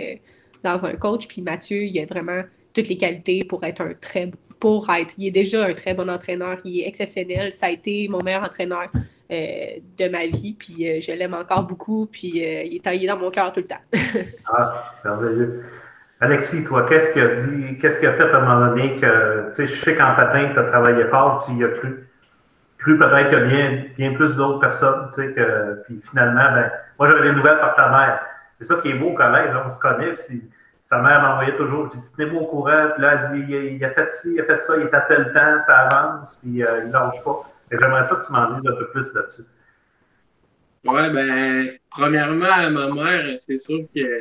dans 0.64 0.86
un 0.86 0.94
coach, 0.94 1.28
puis 1.28 1.42
Mathieu, 1.42 1.84
il 1.84 1.98
a 2.00 2.06
vraiment 2.06 2.42
toutes 2.76 2.90
les 2.90 2.98
qualités 2.98 3.44
pour 3.44 3.64
être 3.64 3.82
un 3.82 3.94
très 4.00 4.32
pour 4.60 4.90
être. 4.90 5.14
Il 5.18 5.28
est 5.28 5.32
déjà 5.32 5.66
un 5.66 5.74
très 5.74 5.94
bon 5.94 6.10
entraîneur, 6.10 6.60
il 6.64 6.82
est 6.82 6.88
exceptionnel. 6.88 7.54
Ça 7.54 7.68
a 7.68 7.70
été 7.70 8.08
mon 8.10 8.22
meilleur 8.24 8.44
entraîneur 8.44 8.90
euh, 9.32 9.66
de 9.98 10.10
ma 10.10 10.28
vie, 10.28 10.56
puis 10.58 10.90
euh, 10.90 11.00
je 11.02 11.12
l'aime 11.12 11.34
encore 11.34 11.64
beaucoup, 11.64 12.08
puis 12.12 12.44
euh, 12.44 12.64
il, 12.64 12.78
est, 12.78 12.84
taillé 12.84 13.08
dans 13.08 13.18
mon 13.18 13.32
cœur 13.32 13.52
tout 13.52 13.62
le 13.62 13.68
temps. 13.68 13.82
ah, 14.54 14.94
merveilleux. 15.04 15.64
Alexis, 16.22 16.64
toi, 16.66 16.84
qu'est-ce 16.84 17.14
qu'il 17.14 17.22
a 17.24 17.36
dit, 17.36 17.78
qu'est-ce 17.78 18.00
qu'il 18.00 18.08
a 18.08 18.14
fait 18.14 18.32
à 18.32 18.38
un 18.38 18.42
moment 18.42 18.68
donné 18.68 18.96
que, 18.96 19.48
tu 19.48 19.54
sais, 19.54 19.68
je 19.68 19.84
sais 19.84 19.96
qu'en 19.96 20.16
patin, 20.16 20.52
tu 20.54 20.60
as 20.60 20.64
travaillé 20.64 21.06
fort, 21.06 21.44
tu 21.46 21.54
y 21.54 21.64
as 21.64 21.70
cru. 21.70 22.08
Cru 22.78 22.98
peut-être 22.98 23.32
que 23.32 23.46
bien, 23.48 23.84
bien 23.98 24.14
plus 24.14 24.36
d'autres 24.36 24.60
personnes, 24.60 25.08
tu 25.10 25.16
sais, 25.16 25.34
que, 25.34 25.82
puis 25.86 26.00
finalement, 26.02 26.54
ben, 26.54 26.72
moi 26.98 27.08
j'avais 27.08 27.24
des 27.24 27.36
nouvelles 27.36 27.60
par 27.60 27.76
ta 27.76 27.90
mère. 27.90 28.22
C'est 28.58 28.64
ça 28.64 28.76
qui 28.76 28.90
est 28.90 28.94
beau 28.94 29.08
au 29.08 29.14
collège, 29.14 29.54
on 29.64 29.70
se 29.70 29.80
connaît, 29.80 30.14
puis 30.14 30.50
sa 30.86 31.02
mère 31.02 31.20
m'envoyait 31.20 31.56
toujours, 31.56 31.90
j'ai 31.92 32.00
dit, 32.00 32.14
tenez-moi 32.16 32.44
au 32.44 32.46
courant, 32.46 32.90
puis 32.94 33.02
là, 33.02 33.20
elle 33.20 33.48
dit, 33.48 33.54
il, 33.76 33.84
a 33.84 33.90
fait 33.90 34.14
ci, 34.14 34.36
il 34.36 34.40
a 34.40 34.44
fait 34.44 34.60
ça, 34.60 34.78
il 34.78 34.84
est 34.84 34.94
à 34.94 35.02
tel 35.02 35.32
temps, 35.34 35.58
ça 35.58 35.80
avance, 35.80 36.42
puis 36.44 36.64
euh, 36.64 36.82
il 36.84 36.90
ne 36.90 36.94
lâche 36.94 37.24
pas. 37.24 37.52
Et 37.72 37.78
j'aimerais 37.80 38.04
ça 38.04 38.16
que 38.18 38.24
tu 38.24 38.32
m'en 38.32 38.48
dises 38.50 38.68
un 38.68 38.76
peu 38.76 38.88
plus 38.90 39.12
là-dessus. 39.16 39.42
Ouais, 40.84 41.10
ben, 41.10 41.72
premièrement, 41.90 42.70
ma 42.70 42.92
mère, 42.92 43.40
c'est 43.40 43.58
sûr 43.58 43.80
que 43.96 44.20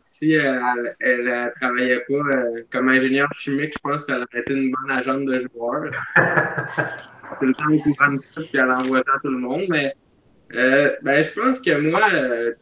si 0.00 0.34
elle, 0.34 0.94
elle, 1.00 1.52
travaillait 1.60 2.04
pas 2.08 2.14
euh, 2.14 2.62
comme 2.70 2.88
ingénieur 2.88 3.28
chimique, 3.32 3.72
je 3.74 3.80
pense 3.82 4.06
qu'elle 4.06 4.18
aurait 4.18 4.42
été 4.42 4.52
une 4.52 4.70
bonne 4.70 4.96
agente 4.96 5.24
de 5.24 5.40
joueur. 5.40 5.90
tout 7.40 7.46
le 7.46 7.52
temps 7.52 7.68
au 7.68 7.78
courant 7.80 8.12
de 8.12 8.20
tout, 8.32 8.42
puis 8.42 8.58
elle 8.58 8.70
envoie 8.70 9.02
ça 9.04 9.14
à 9.16 9.18
tout 9.18 9.30
le 9.30 9.38
monde, 9.38 9.64
mais 9.68 9.92
euh, 10.54 10.94
ben, 11.02 11.20
je 11.20 11.32
pense 11.32 11.60
que 11.60 11.76
moi, 11.80 12.08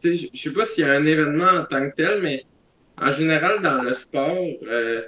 tu 0.01 0.17
sais, 0.17 0.29
je 0.33 0.41
sais 0.41 0.51
pas 0.51 0.65
s'il 0.65 0.87
y 0.87 0.89
a 0.89 0.93
un 0.93 1.05
événement 1.05 1.59
en 1.59 1.65
tant 1.65 1.87
que 1.91 1.95
tel, 1.95 2.23
mais 2.23 2.43
en 3.01 3.11
général, 3.11 3.61
dans 3.61 3.81
le 3.81 3.93
sport, 3.93 4.45
euh, 4.63 5.01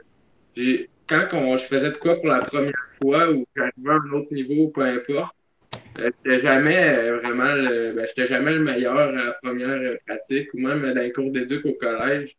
quand 1.08 1.28
on, 1.34 1.58
je 1.58 1.64
faisais 1.64 1.92
de 1.92 1.98
quoi 1.98 2.16
pour 2.16 2.28
la 2.28 2.40
première 2.40 2.74
fois 2.90 3.32
ou 3.32 3.46
j'arrivais 3.56 3.90
à 3.90 3.94
un 3.94 4.12
autre 4.12 4.34
niveau, 4.34 4.68
peu 4.70 4.82
importe, 4.82 5.36
euh, 6.00 6.12
j'étais 6.24 6.40
jamais 6.40 7.12
vraiment 7.12 7.54
le, 7.54 7.94
ben, 7.94 8.06
jamais 8.26 8.54
le 8.54 8.60
meilleur 8.60 8.98
à 8.98 9.12
la 9.12 9.32
première 9.42 9.98
pratique 10.06 10.54
ou 10.54 10.60
même 10.60 10.82
dans 10.82 11.02
les 11.02 11.12
cours 11.12 11.32
d'éduc 11.32 11.66
au 11.66 11.74
collège. 11.74 12.36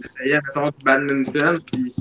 J'essayais, 0.00 0.38
mettons, 0.46 0.68
du 0.68 0.84
badminton, 0.84 1.58
puis 1.72 1.92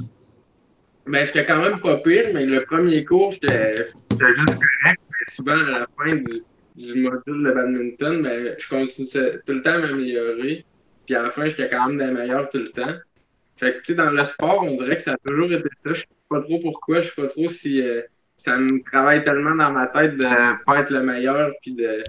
ben, 1.07 1.25
j'étais 1.25 1.45
quand 1.45 1.61
même 1.61 1.79
pas 1.79 1.97
pire, 1.97 2.25
mais 2.33 2.45
le 2.45 2.59
premier 2.59 3.03
cours, 3.03 3.31
j'étais 3.31 3.75
juste 3.75 4.55
correct. 4.55 5.01
Mais 5.09 5.31
souvent, 5.31 5.57
à 5.57 5.79
la 5.79 5.87
fin 5.97 6.15
du, 6.15 6.43
du 6.75 6.95
module 7.01 7.43
de 7.43 7.51
badminton, 7.51 8.21
ben, 8.21 8.55
je 8.57 8.69
continuais 8.69 9.39
tout 9.45 9.53
le 9.53 9.63
temps 9.63 9.71
à 9.71 9.77
m'améliorer. 9.79 10.65
Puis 11.07 11.15
à 11.15 11.23
la 11.23 11.29
fin, 11.29 11.47
j'étais 11.47 11.69
quand 11.69 11.87
même 11.87 11.97
des 11.97 12.13
meilleurs 12.13 12.49
tout 12.49 12.59
le 12.59 12.69
temps. 12.69 12.93
Fait 13.55 13.73
que, 13.73 13.77
tu 13.77 13.85
sais, 13.85 13.95
dans 13.95 14.11
le 14.11 14.23
sport, 14.23 14.61
on 14.63 14.75
dirait 14.75 14.97
que 14.97 15.01
ça 15.01 15.13
a 15.13 15.17
toujours 15.25 15.51
été 15.51 15.67
ça. 15.75 15.93
Je 15.93 16.01
sais 16.01 16.07
pas 16.29 16.41
trop 16.41 16.59
pourquoi, 16.59 16.99
je 16.99 17.07
sais 17.07 17.21
pas 17.21 17.27
trop 17.27 17.47
si 17.47 17.81
euh, 17.81 18.01
ça 18.35 18.55
me 18.57 18.83
travaille 18.83 19.23
tellement 19.23 19.55
dans 19.55 19.71
ma 19.71 19.87
tête 19.87 20.15
de 20.17 20.63
pas 20.65 20.81
être 20.81 20.91
le 20.91 21.01
meilleur, 21.01 21.53
puis 21.61 21.73
de 21.73 22.03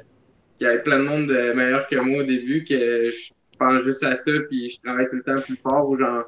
qu'il 0.58 0.66
y 0.66 0.70
avait 0.70 0.82
plein 0.82 0.98
de 0.98 1.04
monde 1.04 1.28
de 1.28 1.52
meilleurs 1.52 1.86
que 1.86 1.96
moi 1.96 2.22
au 2.22 2.26
début, 2.26 2.64
que 2.64 3.10
je 3.10 3.30
pense 3.58 3.84
juste 3.84 4.02
à 4.02 4.16
ça, 4.16 4.30
puis 4.50 4.68
je 4.68 4.80
travaille 4.82 5.08
tout 5.08 5.16
le 5.16 5.22
temps 5.22 5.40
plus 5.40 5.56
fort, 5.56 5.88
ou 5.88 5.96
genre 5.96 6.24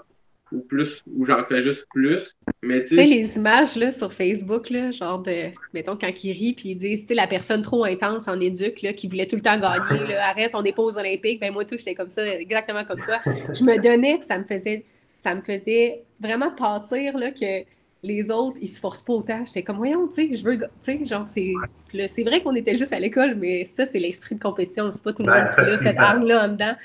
ou 0.53 0.61
plus 0.61 1.09
ou 1.17 1.25
j'en 1.25 1.45
fais 1.45 1.63
juste 1.63 1.87
plus. 1.93 2.37
Mais 2.63 2.85
tu 2.85 2.95
sais, 2.95 3.07
les 3.07 3.37
images 3.37 3.77
là, 3.77 3.93
sur 3.93 4.13
Facebook, 4.13 4.71
là, 4.71 4.91
genre 4.91 5.21
de 5.21 5.51
mettons 5.75 5.97
quand 5.97 6.25
ils 6.25 6.33
rient 6.33 6.55
puis 6.55 6.71
ils 6.71 6.77
disent 6.77 7.03
tu 7.03 7.09
sais, 7.09 7.15
la 7.15 7.27
personne 7.27 7.63
trop 7.63 7.85
intense 7.85 8.29
en 8.29 8.41
éduc 8.41 8.83
là, 8.83 8.93
qui 8.93 9.09
voulait 9.09 9.27
tout 9.27 9.37
le 9.37 9.43
temps 9.43 9.59
gagner, 9.59 10.07
là, 10.09 10.29
arrête, 10.29 10.55
on 10.55 10.63
n'est 10.63 10.73
pas 10.73 10.83
aux 10.83 10.99
Olympiques, 10.99 11.41
ben 11.41 11.53
moi 11.53 11.65
tout, 11.65 11.77
j'étais 11.79 11.95
comme 11.95 12.11
ça, 12.11 12.27
exactement 12.27 12.85
comme 12.85 12.97
ça. 12.97 13.21
Je 13.27 13.65
me 13.65 13.81
donnais, 13.83 14.17
puis 14.17 14.27
ça 14.27 14.39
me 14.39 14.45
faisait 14.45 14.85
ça 15.19 15.35
me 15.35 15.43
faisait 15.43 16.03
vraiment 16.19 16.51
partir 16.51 17.17
là, 17.17 17.31
que 17.31 17.65
les 18.03 18.31
autres, 18.31 18.59
ils 18.63 18.69
se 18.69 18.81
forcent 18.81 19.03
pas 19.03 19.13
autant. 19.13 19.45
J'étais 19.45 19.63
comme, 19.63 19.77
voyons, 19.77 20.09
tu 20.09 20.29
sais, 20.29 20.35
je 20.35 20.45
veux, 20.45 20.59
tu 20.59 20.67
sais, 20.81 21.05
genre, 21.05 21.27
c'est. 21.27 21.53
C'est 22.09 22.23
vrai 22.23 22.41
qu'on 22.41 22.55
était 22.55 22.75
juste 22.75 22.93
à 22.93 23.01
l'école, 23.01 23.35
mais 23.35 23.65
ça, 23.65 23.85
c'est 23.85 23.99
l'esprit 23.99 24.37
de 24.37 24.41
compétition. 24.41 24.93
C'est 24.93 25.03
pas 25.03 25.13
tout 25.13 25.25
le 25.25 25.33
monde 25.33 25.51
qui 25.53 25.61
a 25.61 25.75
cette 25.75 25.99
arme-là 25.99 26.45
en 26.45 26.49
dedans. 26.49 26.77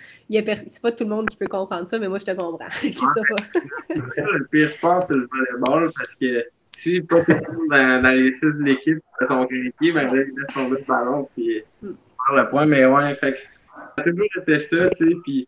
C'est 0.67 0.81
pas 0.81 0.91
tout 0.91 1.03
le 1.03 1.11
monde 1.11 1.29
qui 1.29 1.37
peut 1.37 1.45
comprendre 1.45 1.87
ça, 1.87 1.99
mais 1.99 2.07
moi, 2.07 2.17
je 2.17 2.25
te 2.25 2.31
comprends. 2.31 2.67
c'est 2.81 4.21
le 4.23 4.47
pire 4.49 4.71
sport, 4.71 5.03
c'est 5.03 5.13
le 5.13 5.27
volleyball, 5.31 5.91
parce 5.95 6.15
que 6.15 6.45
si 6.75 7.01
pas 7.01 7.23
tout 7.23 7.31
le 7.31 7.53
monde 7.53 7.67
dans, 7.69 8.01
dans 8.01 8.09
les 8.09 8.31
six 8.31 8.45
de 8.45 8.63
l'équipe 8.63 8.99
sont 9.27 9.45
critiqués, 9.45 9.91
ben 9.91 10.07
là, 10.07 10.23
ils 10.23 10.33
laissent 10.35 10.53
tomber 10.53 10.79
le 10.79 10.85
ballon, 10.85 11.29
puis 11.35 11.63
mm. 11.81 11.89
tu 11.89 12.35
le 12.35 12.49
point. 12.49 12.65
Mais 12.65 12.85
ouais, 12.85 13.15
fait 13.15 13.33
que 13.33 13.41
ça 13.41 13.49
a 13.97 14.01
toujours 14.01 14.25
été 14.37 14.59
ça, 14.59 14.89
tu 14.89 15.07
sais, 15.07 15.15
puis 15.23 15.47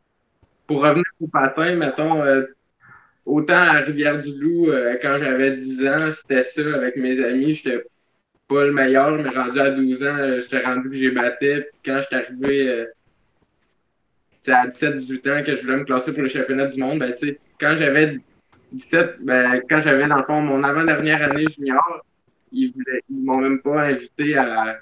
pour 0.68 0.82
revenir 0.82 1.04
au 1.20 1.28
patin, 1.28 1.76
mettons, 1.76 2.22
euh, 2.22 2.46
autant 3.28 3.56
à 3.56 3.80
Rivière-du-Loup, 3.80 4.72
euh, 4.72 4.98
quand 5.02 5.18
j'avais 5.20 5.52
10 5.52 5.88
ans, 5.88 6.12
c'était 6.14 6.44
ça 6.44 6.62
avec 6.74 6.96
mes 6.96 7.22
amis. 7.24 7.54
J'étais 7.54 7.84
pas 8.48 8.66
le 8.66 8.72
meilleur, 8.72 9.12
mais 9.12 9.30
rendu 9.30 9.60
à 9.60 9.70
12 9.70 10.04
ans, 10.04 10.18
euh, 10.18 10.40
j'étais 10.40 10.66
rendu 10.66 10.90
que 10.90 10.96
j'ai 10.96 11.12
batté. 11.12 11.62
Puis 11.62 11.80
quand 11.86 12.02
j'étais 12.02 12.16
arrivé 12.16 12.70
euh, 12.70 12.86
à 14.48 14.68
17-18 14.68 15.32
ans 15.32 15.44
que 15.44 15.56
je 15.56 15.62
voulais 15.62 15.78
me 15.78 15.84
classer 15.84 16.14
pour 16.14 16.22
le 16.22 16.30
championnat 16.30 16.68
du 16.68 16.80
monde, 16.80 17.00
ben, 17.00 17.14
quand 17.60 17.76
j'avais 17.76 18.18
17, 18.72 19.18
ben, 19.20 19.62
quand 19.70 19.82
j'avais 19.82 20.08
dans 20.08 20.18
le 20.18 20.24
fond 20.24 20.42
mon 20.42 20.64
avant-dernière 20.64 21.22
année 21.30 21.46
junior, 21.54 22.06
ils 22.54 22.72
ne 23.10 23.26
m'ont 23.26 23.40
même 23.40 23.60
pas 23.60 23.82
invité 23.82 24.38
à, 24.38 24.78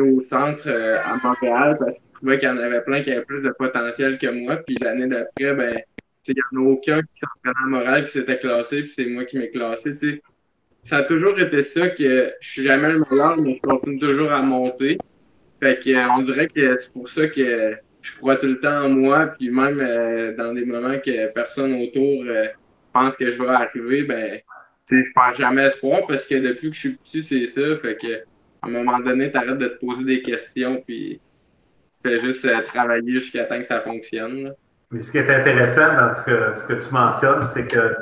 au 0.00 0.20
centre 0.20 0.68
à 0.68 1.16
Montréal 1.22 1.76
parce 1.78 2.00
qu'ils 2.00 2.10
trouvaient 2.12 2.38
qu'il 2.40 2.48
y 2.48 2.50
en 2.50 2.58
avait 2.58 2.82
plein 2.82 3.04
qui 3.04 3.12
avaient 3.12 3.24
plus 3.24 3.40
de 3.40 3.50
potentiel 3.50 4.18
que 4.18 4.26
moi. 4.26 4.56
Puis 4.56 4.76
l'année 4.80 5.06
d'après, 5.06 5.54
ben, 5.54 5.80
il 6.28 6.34
n'y 6.34 6.60
en 6.60 6.64
a 6.64 6.70
aucun 6.70 7.00
qui 7.02 7.20
s'entraînait 7.20 7.70
moral 7.70 8.04
qui 8.04 8.12
s'était 8.12 8.38
classé, 8.38 8.82
puis 8.82 8.92
c'est 8.94 9.06
moi 9.06 9.24
qui 9.24 9.38
m'ai 9.38 9.50
classé. 9.50 9.94
Ça 10.82 10.98
a 10.98 11.02
toujours 11.02 11.38
été 11.38 11.60
ça 11.60 11.88
que 11.88 12.32
je 12.40 12.48
suis 12.48 12.62
jamais 12.62 12.92
le 12.92 13.04
meilleur, 13.10 13.36
mais 13.36 13.56
je 13.56 13.60
continue 13.60 13.98
toujours 13.98 14.32
à 14.32 14.42
monter. 14.42 14.98
Fait 15.60 15.78
que, 15.82 15.90
euh, 15.90 16.08
on 16.10 16.22
dirait 16.22 16.48
que 16.48 16.76
c'est 16.76 16.92
pour 16.92 17.08
ça 17.08 17.26
que 17.26 17.76
je 18.00 18.16
crois 18.16 18.36
tout 18.36 18.46
le 18.46 18.60
temps 18.60 18.84
en 18.84 18.88
moi, 18.88 19.26
puis 19.26 19.50
même 19.50 19.80
euh, 19.80 20.34
dans 20.36 20.54
des 20.54 20.64
moments 20.64 20.98
que 20.98 21.32
personne 21.32 21.74
autour 21.74 22.24
euh, 22.26 22.46
pense 22.92 23.16
que 23.16 23.28
je 23.28 23.42
vais 23.42 23.48
arriver, 23.48 24.04
ben, 24.04 24.40
je 24.90 25.12
perds 25.14 25.34
jamais 25.34 25.64
espoir 25.64 26.06
parce 26.06 26.26
que 26.26 26.36
depuis 26.36 26.70
que 26.70 26.74
je 26.74 26.80
suis 26.80 26.94
petit, 26.94 27.22
c'est 27.22 27.46
ça. 27.46 27.76
Fait 27.82 27.98
à 28.62 28.66
un 28.66 28.70
moment 28.70 28.98
donné, 29.00 29.30
tu 29.30 29.36
arrêtes 29.36 29.58
de 29.58 29.68
te 29.68 29.78
poser 29.78 30.04
des 30.04 30.22
questions, 30.22 30.82
puis 30.86 31.20
fais 32.02 32.18
juste 32.20 32.48
travailler 32.64 33.14
jusqu'à 33.14 33.44
temps 33.44 33.58
que 33.58 33.66
ça 33.66 33.80
fonctionne. 33.80 34.54
Mais 34.90 35.02
ce 35.02 35.12
qui 35.12 35.18
est 35.18 35.30
intéressant 35.30 35.94
dans 35.94 36.12
ce 36.14 36.24
que, 36.24 36.54
ce 36.54 36.64
que 36.66 36.72
tu 36.72 36.94
mentionnes, 36.94 37.46
c'est 37.46 37.66
que 37.66 37.96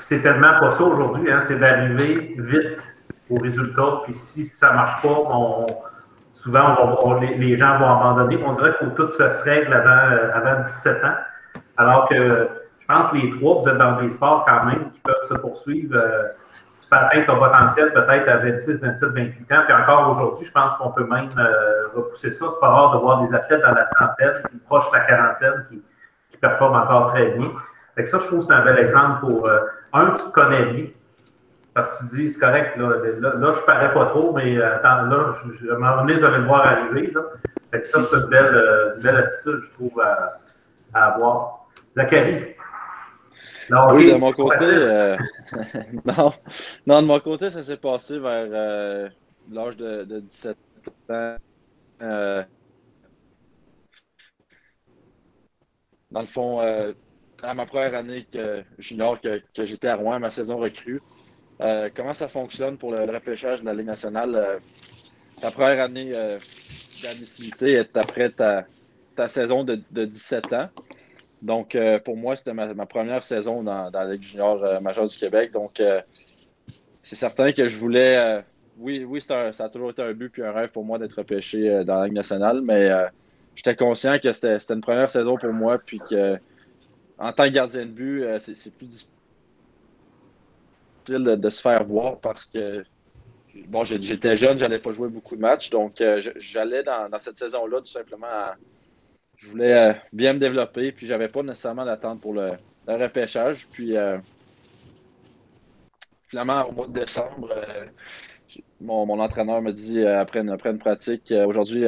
c'est 0.00 0.22
tellement 0.22 0.58
pas 0.58 0.70
ça 0.70 0.82
aujourd'hui, 0.82 1.30
hein, 1.30 1.38
c'est 1.38 1.58
d'arriver 1.60 2.34
vite 2.38 2.82
au 3.30 3.38
résultat. 3.38 4.00
Puis 4.02 4.12
si 4.12 4.44
ça 4.44 4.72
marche 4.72 5.00
pas, 5.02 5.08
on, 5.08 5.66
souvent 6.32 7.20
les, 7.20 7.56
gens 7.56 7.78
vont 7.78 7.88
abandonner. 7.88 8.42
On 8.44 8.52
dirait 8.52 8.70
qu'il 8.70 8.88
faut 8.88 8.94
que 8.94 9.02
tout 9.02 9.08
se 9.08 9.44
règle 9.44 9.72
avant, 9.72 10.12
euh, 10.12 10.32
avant 10.34 10.62
17 10.62 11.04
ans. 11.04 11.14
Alors 11.76 12.08
que 12.08 12.48
je 12.80 12.86
pense 12.86 13.08
que 13.10 13.16
les 13.16 13.30
trois, 13.30 13.60
vous 13.60 13.68
êtes 13.68 13.78
dans 13.78 14.00
des 14.00 14.10
sports 14.10 14.44
quand 14.46 14.64
même 14.64 14.90
qui 14.90 15.00
peuvent 15.00 15.22
se 15.22 15.34
poursuivre. 15.34 15.96
Euh, 15.96 16.24
tu 16.82 16.88
peux 16.88 16.96
atteindre 16.96 17.26
ton 17.26 17.38
potentiel 17.38 17.92
peut-être 17.92 18.28
à 18.28 18.38
26, 18.38 18.82
27, 18.82 19.10
28 19.10 19.52
ans. 19.52 19.62
Puis 19.64 19.74
encore 19.74 20.08
aujourd'hui, 20.10 20.44
je 20.44 20.52
pense 20.52 20.74
qu'on 20.74 20.90
peut 20.90 21.06
même 21.06 21.28
euh, 21.38 21.88
repousser 21.94 22.30
ça. 22.30 22.46
C'est 22.50 22.60
pas 22.60 22.68
rare 22.68 22.94
de 22.94 22.98
voir 22.98 23.22
des 23.22 23.32
athlètes 23.32 23.62
dans 23.62 23.72
la 23.72 23.84
trentaine, 23.84 24.42
proche 24.66 24.90
de 24.90 24.96
la 24.96 25.04
quarantaine, 25.04 25.64
qui, 25.68 25.82
performe 26.42 26.76
encore 26.76 27.06
très 27.06 27.30
bien. 27.30 27.48
Fait 27.94 28.02
que 28.02 28.08
ça, 28.08 28.18
je 28.18 28.26
trouve 28.26 28.40
que 28.40 28.46
c'est 28.46 28.52
un 28.52 28.64
bel 28.64 28.78
exemple 28.78 29.20
pour 29.20 29.48
euh, 29.48 29.60
un, 29.92 30.10
tu 30.10 30.24
te 30.24 30.32
connais 30.32 30.66
bien. 30.66 30.86
Parce 31.72 32.02
que 32.02 32.10
tu 32.10 32.16
dis, 32.16 32.30
c'est 32.30 32.40
correct, 32.40 32.76
là, 32.76 32.90
là, 33.18 33.52
je 33.52 33.64
parais 33.64 33.94
pas 33.94 34.04
trop, 34.06 34.34
mais 34.34 34.58
euh, 34.58 34.76
attends, 34.76 35.04
là, 35.04 35.32
je, 35.32 35.70
à 35.70 35.74
un 35.74 35.78
moment 35.78 36.02
donné, 36.02 36.14
vous 36.14 36.24
allez 36.24 36.38
me 36.38 36.46
voir 36.46 36.66
arriver. 36.66 37.10
Là. 37.14 37.22
Fait 37.70 37.80
que 37.80 37.86
ça, 37.86 38.02
c'est 38.02 38.16
une 38.16 38.26
belle, 38.26 38.54
euh, 38.54 38.96
une 38.96 39.02
belle 39.02 39.16
attitude, 39.16 39.60
je 39.62 39.72
trouve, 39.72 40.00
à, 40.00 40.38
avoir. 40.92 41.66
Zachary? 41.96 42.56
oui, 43.94 44.12
de 44.12 44.20
mon 44.20 44.32
côté, 44.32 44.66
non, 46.04 46.32
non, 46.86 47.02
de 47.02 47.06
mon 47.06 47.20
côté, 47.20 47.48
ça 47.48 47.62
s'est 47.62 47.76
passé 47.78 48.18
vers 48.18 49.10
l'âge 49.50 49.76
de, 49.76 50.04
de, 50.04 50.20
17 50.20 50.56
ans. 51.10 51.36
Dans 56.12 56.20
le 56.20 56.26
fond, 56.26 56.60
euh, 56.60 56.92
à 57.42 57.54
ma 57.54 57.66
première 57.66 57.94
année 57.94 58.26
que, 58.30 58.62
junior 58.78 59.20
que, 59.20 59.40
j'étais 59.64 59.88
à 59.88 59.96
Rouen, 59.96 60.18
ma 60.20 60.30
saison 60.30 60.58
recrue. 60.58 61.02
Euh, 61.60 61.88
comment 61.94 62.12
ça 62.12 62.28
fonctionne 62.28 62.76
pour 62.76 62.92
le, 62.92 63.04
repêchage 63.04 63.60
de 63.60 63.66
la 63.66 63.74
Ligue 63.74 63.86
nationale? 63.86 64.34
Euh, 64.34 64.58
ta 65.40 65.50
première 65.50 65.82
année 65.84 66.12
d'admissibilité 67.02 67.72
est 67.72 67.96
après 67.96 68.30
ta, 68.30 68.64
ta 69.16 69.28
saison 69.28 69.64
de, 69.64 69.80
de, 69.90 70.04
17 70.04 70.52
ans. 70.52 70.68
Donc, 71.40 71.76
pour 72.04 72.16
moi, 72.16 72.36
c'était 72.36 72.54
ma, 72.54 72.86
première 72.86 73.24
saison 73.24 73.64
dans, 73.64 73.90
la 73.90 74.04
Ligue 74.12 74.22
junior 74.22 74.80
majeure 74.80 75.08
du 75.08 75.18
Québec. 75.18 75.50
Donc, 75.50 75.82
c'est 77.02 77.16
certain 77.16 77.50
que 77.50 77.66
je 77.66 77.76
voulais. 77.76 78.44
oui, 78.78 79.04
oui 79.04 79.20
ça 79.20 79.48
a 79.48 79.68
toujours 79.68 79.90
été 79.90 80.02
un 80.02 80.12
but 80.12 80.28
puis 80.28 80.44
un 80.44 80.52
rêve 80.52 80.68
pour 80.68 80.84
moi 80.84 81.00
d'être 81.00 81.14
repêché 81.14 81.82
dans 81.84 81.96
la 81.96 82.04
Ligue 82.04 82.14
nationale, 82.14 82.60
mais 82.60 82.88
j'étais 83.54 83.76
conscient 83.76 84.18
que 84.18 84.32
c'était 84.32 84.56
une 84.70 84.80
première 84.80 85.10
saison 85.10 85.36
pour 85.36 85.52
moi, 85.52 85.78
puis 85.78 85.98
que 85.98 86.38
en 87.18 87.32
tant 87.32 87.44
que 87.44 87.50
gardien 87.50 87.86
de 87.86 87.90
but, 87.90 88.24
euh, 88.24 88.38
c'est 88.38 88.74
plus 88.74 88.86
difficile 88.86 89.10
de, 91.24 91.50
se 91.50 91.60
faire 91.60 91.84
voir 91.84 92.18
parce 92.18 92.46
que 92.46 92.84
bon, 93.66 93.84
j'étais 93.84 94.36
jeune, 94.36 94.58
j'allais 94.58 94.78
pas 94.78 94.92
jouer 94.92 95.08
beaucoup 95.08 95.36
de 95.36 95.40
matchs, 95.40 95.70
donc 95.70 96.00
euh, 96.00 96.20
j'allais 96.36 96.82
dans, 96.82 97.08
cette 97.18 97.36
saison-là 97.36 97.80
tout 97.80 97.86
simplement 97.86 98.26
je 99.36 99.48
voulais 99.48 99.72
euh, 99.72 99.92
bien 100.12 100.32
me 100.34 100.38
développer, 100.38 100.92
puis 100.92 101.06
j'avais 101.06 101.28
pas 101.28 101.42
nécessairement 101.42 101.84
d'attente 101.84 102.20
pour 102.20 102.34
le, 102.34 102.52
repêchage. 102.86 103.68
Puis 103.68 103.94
finalement, 106.28 106.68
au 106.68 106.72
mois 106.72 106.86
de 106.88 106.92
décembre, 106.92 107.54
mon, 108.80 109.18
entraîneur 109.20 109.62
me 109.62 109.72
dit 109.72 110.04
après 110.04 110.40
une, 110.40 110.50
après 110.50 110.70
une 110.70 110.78
pratique, 110.78 111.32
aujourd'hui, 111.46 111.84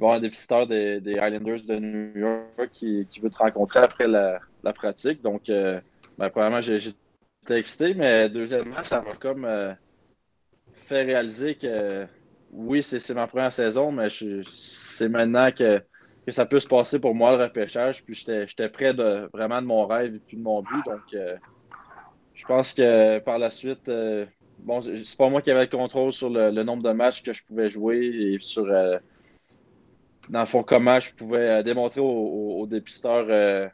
va 0.00 0.06
avoir 0.06 0.18
un 0.18 0.20
dépisteur 0.20 0.66
des, 0.66 1.00
des, 1.00 1.18
Highlanders 1.18 1.62
de 1.68 1.76
New 1.76 2.18
York 2.18 2.70
qui, 2.72 3.06
qui, 3.08 3.20
veut 3.20 3.30
te 3.30 3.38
rencontrer 3.38 3.80
après 3.80 4.08
la, 4.08 4.40
la 4.62 4.72
pratique. 4.72 5.22
Donc, 5.22 5.48
euh, 5.48 5.80
ben, 6.18 6.28
premièrement, 6.30 6.60
j'étais 6.60 6.94
excité, 7.48 7.94
mais 7.94 8.28
deuxièmement, 8.28 8.82
ça 8.82 9.00
m'a 9.00 9.14
comme 9.14 9.44
euh, 9.44 9.72
fait 10.72 11.02
réaliser 11.02 11.54
que 11.54 12.06
oui, 12.52 12.82
c'est 12.82 13.14
ma 13.14 13.26
première 13.26 13.52
saison, 13.52 13.92
mais 13.92 14.08
c'est 14.10 15.08
maintenant 15.08 15.50
que, 15.52 15.82
que, 16.26 16.32
ça 16.32 16.46
peut 16.46 16.58
se 16.58 16.66
passer 16.66 16.98
pour 16.98 17.14
moi 17.14 17.36
le 17.36 17.44
repêchage. 17.44 18.04
Puis 18.04 18.14
j'étais 18.14 18.68
près 18.68 18.92
de 18.92 19.28
vraiment 19.32 19.62
de 19.62 19.66
mon 19.66 19.86
rêve 19.86 20.16
et 20.16 20.18
puis 20.18 20.36
de 20.36 20.42
mon 20.42 20.62
but. 20.62 20.84
Donc, 20.84 21.14
euh, 21.14 21.36
je 22.34 22.44
pense 22.44 22.74
que 22.74 23.18
par 23.20 23.38
la 23.38 23.50
suite, 23.50 23.88
euh, 23.88 24.26
bon, 24.58 24.80
c'est 24.80 25.16
pas 25.16 25.28
moi 25.28 25.42
qui 25.42 25.50
avais 25.50 25.62
le 25.62 25.66
contrôle 25.68 26.12
sur 26.12 26.28
le, 26.28 26.50
nombre 26.62 26.82
de 26.82 26.92
matchs 26.92 27.22
que 27.22 27.32
je 27.32 27.44
pouvais 27.44 27.68
jouer 27.68 27.98
et 27.98 28.38
sur 28.40 28.66
dans 30.28 30.40
le 30.40 30.46
fond, 30.46 30.62
comment 30.62 31.00
je 31.00 31.12
pouvais 31.14 31.48
euh, 31.48 31.62
démontrer 31.62 32.00
aux, 32.00 32.66
dépisteurs 32.66 33.26
euh, 33.28 33.68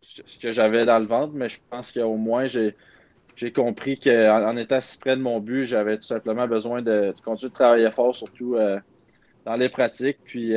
ce 0.00 0.38
que 0.38 0.52
j'avais 0.52 0.84
dans 0.84 0.98
le 0.98 1.06
ventre, 1.06 1.34
mais 1.34 1.48
je 1.48 1.58
pense 1.70 1.92
qu'au 1.92 2.16
moins, 2.16 2.46
j'ai 2.46 2.74
j'ai 3.36 3.52
compris 3.52 4.00
qu'en 4.00 4.48
en 4.48 4.56
étant 4.56 4.80
si 4.80 4.98
près 4.98 5.14
de 5.14 5.20
mon 5.20 5.40
but, 5.40 5.64
j'avais 5.64 5.96
tout 5.98 6.06
simplement 6.06 6.46
besoin 6.46 6.80
de, 6.80 7.14
continuer 7.22 7.50
de 7.50 7.54
travailler 7.54 7.90
fort, 7.90 8.14
surtout 8.14 8.56
dans 9.44 9.56
les 9.56 9.68
pratiques. 9.68 10.20
Puis 10.24 10.54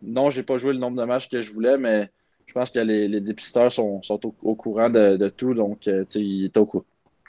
non, 0.00 0.30
j'ai 0.30 0.42
pas 0.42 0.56
joué 0.56 0.72
le 0.72 0.78
nombre 0.78 0.98
de 0.98 1.04
matchs 1.04 1.28
que 1.28 1.42
je 1.42 1.52
voulais, 1.52 1.76
mais 1.76 2.10
je 2.46 2.54
pense 2.54 2.70
que 2.70 2.78
les, 2.78 3.06
les 3.06 3.20
dépisteurs 3.20 3.70
sont, 3.70 4.00
sont 4.02 4.18
au, 4.24 4.54
courant 4.54 4.88
de, 4.88 5.28
tout. 5.28 5.52
Donc, 5.52 5.84
ils 5.84 6.46
étaient 6.46 6.58
au, 6.58 6.84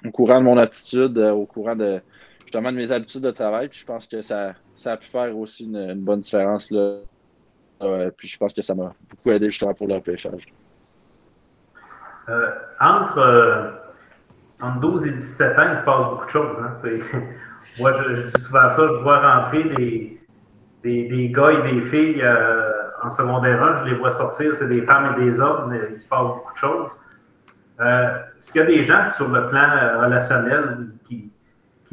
au, 0.06 0.12
courant 0.12 0.40
de 0.40 0.46
mon 0.46 0.58
attitude, 0.58 1.18
au 1.18 1.46
courant 1.46 1.76
de 1.76 2.00
justement 2.54 2.72
de 2.72 2.78
mes 2.78 2.92
habitudes 2.92 3.22
de 3.22 3.32
travail. 3.32 3.68
Puis 3.68 3.80
je 3.80 3.86
pense 3.86 4.08
que 4.08 4.22
ça, 4.22 4.54
ça 4.76 4.94
a 4.94 4.98
pu 4.98 5.08
faire 5.08 5.36
aussi 5.38 5.66
une, 5.66 5.96
bonne 5.96 6.20
différence. 6.20 6.70
Là. 6.70 7.00
Puis 8.18 8.28
je 8.28 8.38
pense 8.38 8.54
que 8.54 8.62
ça 8.62 8.76
m'a 8.76 8.94
beaucoup 9.10 9.32
aidé 9.32 9.50
justement 9.50 9.74
pour 9.74 9.88
le. 9.88 9.96
Euh, 12.30 12.52
entre, 12.80 13.18
euh, 13.18 13.72
entre 14.62 14.80
12 14.80 15.08
et 15.08 15.12
17 15.12 15.60
ans, 15.60 15.68
il 15.72 15.78
se 15.78 15.84
passe 15.84 16.06
beaucoup 16.06 16.26
de 16.26 16.32
choses. 16.32 16.60
Hein. 16.60 16.72
Moi, 17.80 17.92
je, 17.92 18.24
dis 18.24 18.32
souvent 18.32 18.70
ça, 18.70 18.88
je 18.88 19.04
vois 19.04 19.20
rentrer 19.20 19.64
des, 19.64 20.22
des, 20.84 21.30
gars 21.30 21.52
et 21.52 21.74
des 21.74 21.82
filles 21.82 22.22
euh, 22.22 22.72
en 23.02 23.10
secondaire 23.10 23.62
1, 23.62 23.76
je 23.78 23.86
les 23.86 23.96
vois 23.96 24.12
sortir, 24.12 24.56
c'est 24.56 24.70
des 24.70 24.84
femmes 24.84 25.16
et 25.18 25.26
des 25.26 25.42
hommes, 25.42 25.78
il 25.92 26.00
se 26.00 26.08
passe 26.08 26.28
beaucoup 26.28 26.54
de 26.54 26.58
choses. 26.58 27.00
Est-ce 27.80 28.52
qu'il 28.52 28.62
y 28.62 28.64
a 28.64 28.68
des 28.68 28.84
gens 28.84 29.10
sur 29.10 29.28
le 29.30 29.48
plan 29.48 30.00
relationnel 30.00 30.88
qui, 31.04 31.33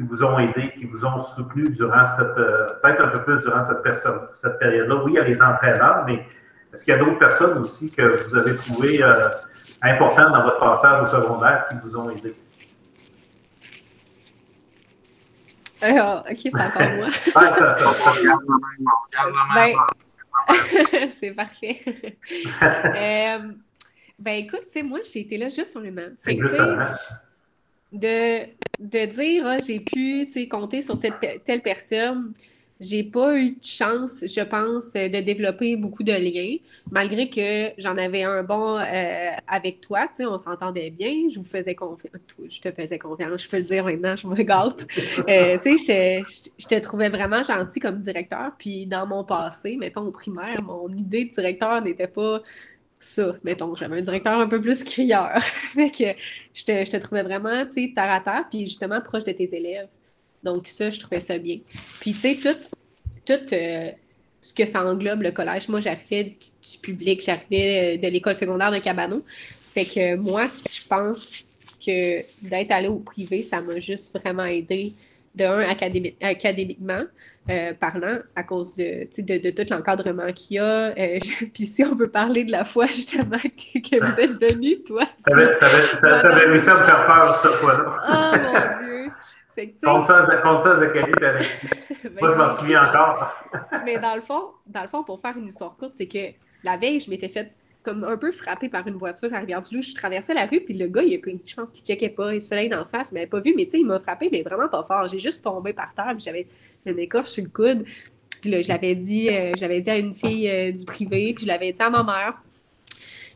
qui 0.01 0.07
vous 0.07 0.23
ont 0.23 0.39
aidé, 0.39 0.73
qui 0.75 0.85
vous 0.85 1.05
ont 1.05 1.19
soutenu 1.19 1.69
durant 1.69 2.07
cette, 2.07 2.35
peut-être 2.35 3.01
un 3.01 3.07
peu 3.09 3.23
plus 3.23 3.41
durant 3.41 3.61
cette, 3.61 3.83
personne, 3.83 4.27
cette 4.33 4.57
période-là? 4.57 4.95
Oui, 5.03 5.11
il 5.13 5.15
y 5.15 5.19
a 5.19 5.23
les 5.23 5.41
entraîneurs, 5.41 6.03
mais 6.07 6.25
est-ce 6.73 6.83
qu'il 6.83 6.93
y 6.93 6.97
a 6.97 6.99
d'autres 6.99 7.19
personnes 7.19 7.57
aussi 7.59 7.91
que 7.91 8.23
vous 8.23 8.35
avez 8.35 8.55
trouvé 8.55 9.03
importantes 9.81 10.31
dans 10.31 10.43
votre 10.43 10.59
passage 10.59 11.03
au 11.03 11.05
secondaire 11.05 11.65
qui 11.69 11.75
vous 11.83 11.97
ont 11.97 12.09
aidé? 12.09 12.35
Euh, 15.83 16.19
ok, 16.29 16.37
c'est 16.37 16.55
encore 16.55 16.95
moi. 16.95 17.07
ah, 17.35 17.53
ça, 17.53 17.73
ça, 17.73 18.13
ben, 19.55 19.75
c'est 21.09 21.31
parfait. 21.31 21.81
euh, 22.61 23.51
ben 24.19 24.35
écoute, 24.35 24.65
tu 24.67 24.73
sais, 24.73 24.83
moi, 24.83 24.99
j'ai 25.11 25.21
été 25.21 25.37
là 25.37 25.49
juste 25.49 25.71
sur 25.71 25.81
le 25.81 25.89
an. 25.89 26.13
C'est 26.19 26.37
juste 26.37 26.61
de, 27.91 28.45
de 28.79 29.05
dire, 29.05 29.43
ah, 29.45 29.59
j'ai 29.59 29.79
pu 29.79 30.27
compter 30.49 30.81
sur 30.81 30.99
telle, 30.99 31.13
telle 31.43 31.61
personne, 31.61 32.33
j'ai 32.81 33.03
pas 33.03 33.37
eu 33.37 33.51
de 33.51 33.63
chance, 33.63 34.25
je 34.25 34.41
pense, 34.41 34.91
de 34.91 35.21
développer 35.21 35.75
beaucoup 35.75 36.01
de 36.01 36.13
liens, 36.13 36.57
malgré 36.89 37.29
que 37.29 37.69
j'en 37.77 37.95
avais 37.95 38.23
un 38.23 38.41
bon 38.41 38.79
euh, 38.79 39.31
avec 39.47 39.81
toi. 39.81 40.07
On 40.19 40.39
s'entendait 40.39 40.89
bien, 40.89 41.29
je 41.29 41.37
vous 41.37 41.45
faisais 41.45 41.75
confiance. 41.75 42.15
Je 42.49 42.59
te 42.59 42.71
faisais 42.71 42.97
confiance, 42.97 43.43
je 43.43 43.49
peux 43.49 43.57
le 43.57 43.63
dire 43.63 43.85
maintenant, 43.85 44.15
je 44.15 44.25
me 44.25 44.41
gâte. 44.41 44.87
Euh, 45.29 45.59
je, 45.63 46.67
te 46.67 46.79
trouvais 46.79 47.09
vraiment 47.09 47.43
gentil 47.43 47.79
comme 47.79 47.99
directeur. 47.99 48.51
Puis 48.57 48.87
dans 48.87 49.05
mon 49.05 49.23
passé, 49.23 49.77
mettons 49.77 50.01
au 50.01 50.11
primaire, 50.11 50.63
mon 50.63 50.89
idée 50.89 51.25
de 51.25 51.29
directeur 51.29 51.83
n'était 51.83 52.07
pas 52.07 52.41
ça. 53.01 53.35
Mettons, 53.43 53.75
j'avais 53.75 53.97
un 53.97 54.01
directeur 54.01 54.39
un 54.39 54.47
peu 54.47 54.61
plus 54.61 54.83
crieur. 54.83 55.41
fait 55.73 55.91
que 55.91 56.19
je 56.53 56.63
te, 56.63 56.85
je 56.85 56.91
te 56.91 56.97
trouvais 56.97 57.23
vraiment, 57.23 57.65
tu 57.65 57.87
sais, 57.87 57.91
terre 57.93 58.11
à 58.11 58.19
terre, 58.19 58.45
puis 58.49 58.67
justement 58.67 59.01
proche 59.01 59.23
de 59.23 59.31
tes 59.31 59.55
élèves. 59.55 59.87
Donc, 60.43 60.67
ça, 60.67 60.89
je 60.89 60.99
trouvais 60.99 61.19
ça 61.19 61.37
bien. 61.37 61.59
Puis, 61.99 62.13
tu 62.13 62.19
sais, 62.19 62.35
tout, 62.35 62.57
tout 63.25 63.53
euh, 63.53 63.91
ce 64.41 64.53
que 64.53 64.65
ça 64.65 64.83
englobe 64.83 65.21
le 65.21 65.31
collège, 65.31 65.67
moi, 65.67 65.79
j'arrivais 65.79 66.35
du, 66.35 66.77
public, 66.79 67.21
j'arrivais 67.23 67.95
euh, 67.95 68.01
de 68.01 68.07
l'école 68.07 68.35
secondaire 68.35 68.71
de 68.71 68.79
Cabano. 68.79 69.23
Fait 69.61 69.85
que 69.85 70.15
moi, 70.15 70.47
je 70.47 70.87
pense 70.87 71.45
que 71.85 72.21
d'être 72.41 72.71
allé 72.71 72.87
au 72.87 72.97
privé, 72.97 73.41
ça 73.41 73.61
m'a 73.61 73.79
juste 73.79 74.17
vraiment 74.17 74.45
aidé, 74.45 74.93
de 75.35 75.45
un, 75.45 75.69
académiquement 76.21 77.03
euh, 77.49 77.73
parlant, 77.73 78.19
à 78.35 78.43
cause 78.43 78.75
de, 78.75 79.07
de, 79.17 79.37
de 79.37 79.49
tout 79.51 79.69
l'encadrement 79.69 80.31
qu'il 80.33 80.57
y 80.57 80.59
a. 80.59 80.91
Puis 81.53 81.65
si 81.65 81.83
on 81.83 81.95
peut 81.95 82.09
parler 82.09 82.43
de 82.43 82.51
la 82.51 82.65
foi, 82.65 82.87
justement, 82.87 83.37
que, 83.37 84.03
vous 84.03 84.19
êtes 84.19 84.41
venu, 84.41 84.83
toi. 84.83 85.03
T'avais 85.25 86.45
réussi 86.45 86.69
à 86.69 86.79
me 86.79 86.83
faire 86.83 87.05
peur 87.05 87.35
cette 87.37 87.53
fois-là. 87.53 87.91
oh 88.09 88.35
mon 88.37 88.85
Dieu! 88.85 89.11
Compte 89.83 90.05
ça, 90.05 90.19
à 90.19 90.23
Zachary 90.23 91.11
et 91.21 91.25
Alexis. 91.25 91.67
Ben, 92.03 92.13
Moi, 92.19 92.31
je 92.33 92.37
m'en 92.37 92.47
souviens 92.47 92.89
encore. 92.89 93.43
mais 93.85 93.99
dans 93.99 94.15
le, 94.15 94.21
fond, 94.21 94.51
dans 94.65 94.81
le 94.81 94.87
fond, 94.87 95.03
pour 95.03 95.21
faire 95.21 95.37
une 95.37 95.45
histoire 95.45 95.77
courte, 95.77 95.93
c'est 95.95 96.07
que 96.07 96.33
la 96.63 96.77
veille, 96.77 96.99
je 96.99 97.09
m'étais 97.09 97.29
fait 97.29 97.51
comme 97.83 98.03
un 98.03 98.17
peu 98.17 98.31
frappée 98.31 98.69
par 98.69 98.87
une 98.87 98.95
voiture 98.95 99.33
à 99.33 99.39
Rivière-du-Loup. 99.39 99.81
Je 99.81 99.95
traversais 99.95 100.33
la 100.33 100.45
rue, 100.45 100.61
puis 100.61 100.73
le 100.73 100.87
gars, 100.87 101.01
il 101.03 101.15
a, 101.15 101.17
je 101.45 101.55
pense 101.55 101.71
qu'il 101.71 101.83
checkait 101.83 102.09
pas, 102.09 102.33
le 102.33 102.39
soleil 102.39 102.69
d'en 102.69 102.85
face, 102.85 103.09
il 103.11 103.15
m'avait 103.15 103.27
pas 103.27 103.39
vu, 103.39 103.53
mais 103.55 103.65
tu 103.65 103.71
sais, 103.71 103.79
il 103.79 103.85
m'a 103.85 103.99
frappé, 103.99 104.29
mais 104.31 104.41
vraiment 104.41 104.67
pas 104.67 104.83
fort. 104.83 105.07
J'ai 105.07 105.19
juste 105.19 105.43
tombé 105.43 105.73
par 105.73 105.93
terre, 105.93 106.13
puis 106.15 106.23
j'avais 106.23 106.47
une 106.85 106.99
écorche 106.99 107.29
sur 107.29 107.43
le 107.43 107.49
coude. 107.49 107.85
Puis 108.41 108.49
là, 108.49 108.61
je 108.61 108.67
l'avais 108.67 108.95
dit, 108.95 109.29
euh, 109.29 109.53
dit 109.53 109.89
à 109.89 109.97
une 109.97 110.13
fille 110.13 110.49
euh, 110.49 110.71
du 110.71 110.85
privé, 110.85 111.33
puis 111.33 111.43
je 111.43 111.47
l'avais 111.47 111.71
dit 111.71 111.81
à 111.81 111.89
ma 111.89 112.03
mère. 112.03 112.41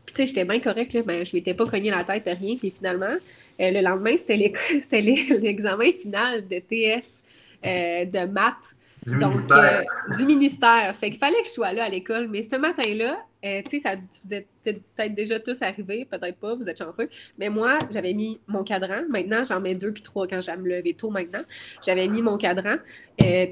Puis 0.04 0.14
tu 0.14 0.22
sais, 0.22 0.26
j'étais 0.26 0.44
bien 0.44 0.60
correcte, 0.60 0.92
là, 0.94 1.02
mais 1.06 1.24
je 1.24 1.34
m'étais 1.34 1.54
pas 1.54 1.66
cogné 1.66 1.90
la 1.90 2.04
tête, 2.04 2.24
rien. 2.26 2.56
Puis 2.56 2.72
finalement, 2.76 3.16
euh, 3.60 3.70
le 3.70 3.80
lendemain, 3.80 4.16
c'était 4.16 4.36
l'examen 5.40 5.92
final 5.92 6.46
de 6.46 6.58
TS 6.58 7.22
de 7.64 8.26
maths. 8.26 8.76
Du 9.06 9.16
ministère. 9.16 9.84
Euh, 10.10 10.14
du 10.16 10.26
ministère. 10.26 10.94
Fait 10.98 11.10
qu'il 11.10 11.18
fallait 11.18 11.40
que 11.40 11.46
je 11.46 11.52
sois 11.52 11.72
là 11.72 11.84
à 11.84 11.88
l'école. 11.88 12.28
Mais 12.28 12.42
ce 12.42 12.56
matin-là, 12.56 13.18
tu 13.64 13.70
sais, 13.70 13.78
ça 13.78 13.94
vous 13.96 14.34
êtes 14.34 14.46
peut-être 14.64 15.14
déjà 15.14 15.38
tous 15.40 15.60
arrivés, 15.62 16.04
peut-être 16.04 16.36
pas, 16.36 16.54
vous 16.54 16.68
êtes 16.68 16.78
chanceux. 16.78 17.08
Mais 17.38 17.48
moi, 17.48 17.78
j'avais 17.90 18.12
mis 18.12 18.40
mon 18.46 18.64
cadran. 18.64 19.02
Maintenant, 19.08 19.44
j'en 19.44 19.60
mets 19.60 19.74
deux 19.74 19.92
puis 19.92 20.02
trois 20.02 20.26
quand 20.26 20.40
j'aime 20.40 20.62
me 20.62 20.68
lever 20.68 20.94
tôt 20.94 21.10
maintenant. 21.10 21.42
J'avais 21.84 22.08
mis 22.08 22.22
mon 22.22 22.36
cadran. 22.36 22.76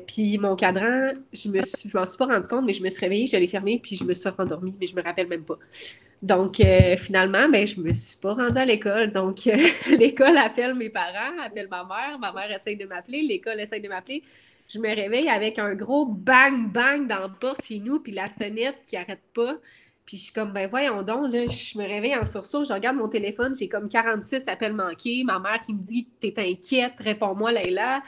puis 0.06 0.38
mon 0.38 0.56
cadran, 0.56 1.12
je 1.32 1.48
me 1.48 1.60
je 1.62 1.96
m'en 1.96 2.06
suis 2.06 2.18
pas 2.18 2.26
rendu 2.26 2.48
compte, 2.48 2.64
mais 2.64 2.72
je 2.74 2.82
me 2.82 2.90
suis 2.90 3.00
réveillée, 3.00 3.26
je 3.26 3.36
l'ai 3.36 3.46
fermé, 3.46 3.78
puis 3.82 3.96
je 3.96 4.04
me 4.04 4.14
suis 4.14 4.28
rendormie, 4.28 4.74
mais 4.80 4.86
je 4.86 4.96
me 4.96 5.02
rappelle 5.02 5.28
même 5.28 5.44
pas. 5.44 5.58
Donc, 6.24 6.58
euh, 6.58 6.96
finalement, 6.96 7.50
ben, 7.50 7.66
je 7.66 7.78
ne 7.78 7.84
me 7.84 7.92
suis 7.92 8.16
pas 8.18 8.32
rendue 8.32 8.56
à 8.56 8.64
l'école. 8.64 9.12
Donc, 9.12 9.46
euh, 9.46 9.56
l'école 9.98 10.38
appelle 10.38 10.74
mes 10.74 10.88
parents, 10.88 11.38
appelle 11.44 11.68
ma 11.68 11.84
mère. 11.84 12.18
Ma 12.18 12.32
mère 12.32 12.50
essaye 12.50 12.76
de 12.76 12.86
m'appeler, 12.86 13.20
l'école 13.20 13.60
essaye 13.60 13.82
de 13.82 13.88
m'appeler. 13.88 14.22
Je 14.66 14.78
me 14.78 14.88
réveille 14.88 15.28
avec 15.28 15.58
un 15.58 15.74
gros 15.74 16.06
bang-bang 16.06 17.06
dans 17.06 17.18
la 17.18 17.28
porte 17.28 17.62
chez 17.62 17.78
nous, 17.78 18.00
puis 18.00 18.12
la 18.12 18.30
sonnette 18.30 18.76
qui 18.88 18.96
n'arrête 18.96 19.20
pas. 19.34 19.56
Puis 20.06 20.18
je 20.18 20.24
suis 20.24 20.32
comme, 20.34 20.52
ben 20.52 20.68
voyons 20.68 21.02
donc, 21.02 21.32
là, 21.32 21.46
je 21.46 21.78
me 21.78 21.84
réveille 21.84 22.14
en 22.14 22.26
sursaut, 22.26 22.62
je 22.64 22.72
regarde 22.74 22.96
mon 22.96 23.08
téléphone, 23.08 23.54
j'ai 23.58 23.68
comme 23.68 23.88
46 23.88 24.46
appels 24.48 24.74
manqués. 24.74 25.22
Ma 25.24 25.38
mère 25.38 25.62
qui 25.64 25.72
me 25.72 25.82
dit, 25.82 26.06
t'es 26.20 26.34
inquiète, 26.36 26.92
réponds-moi, 26.98 27.52
Leïla. 27.52 28.02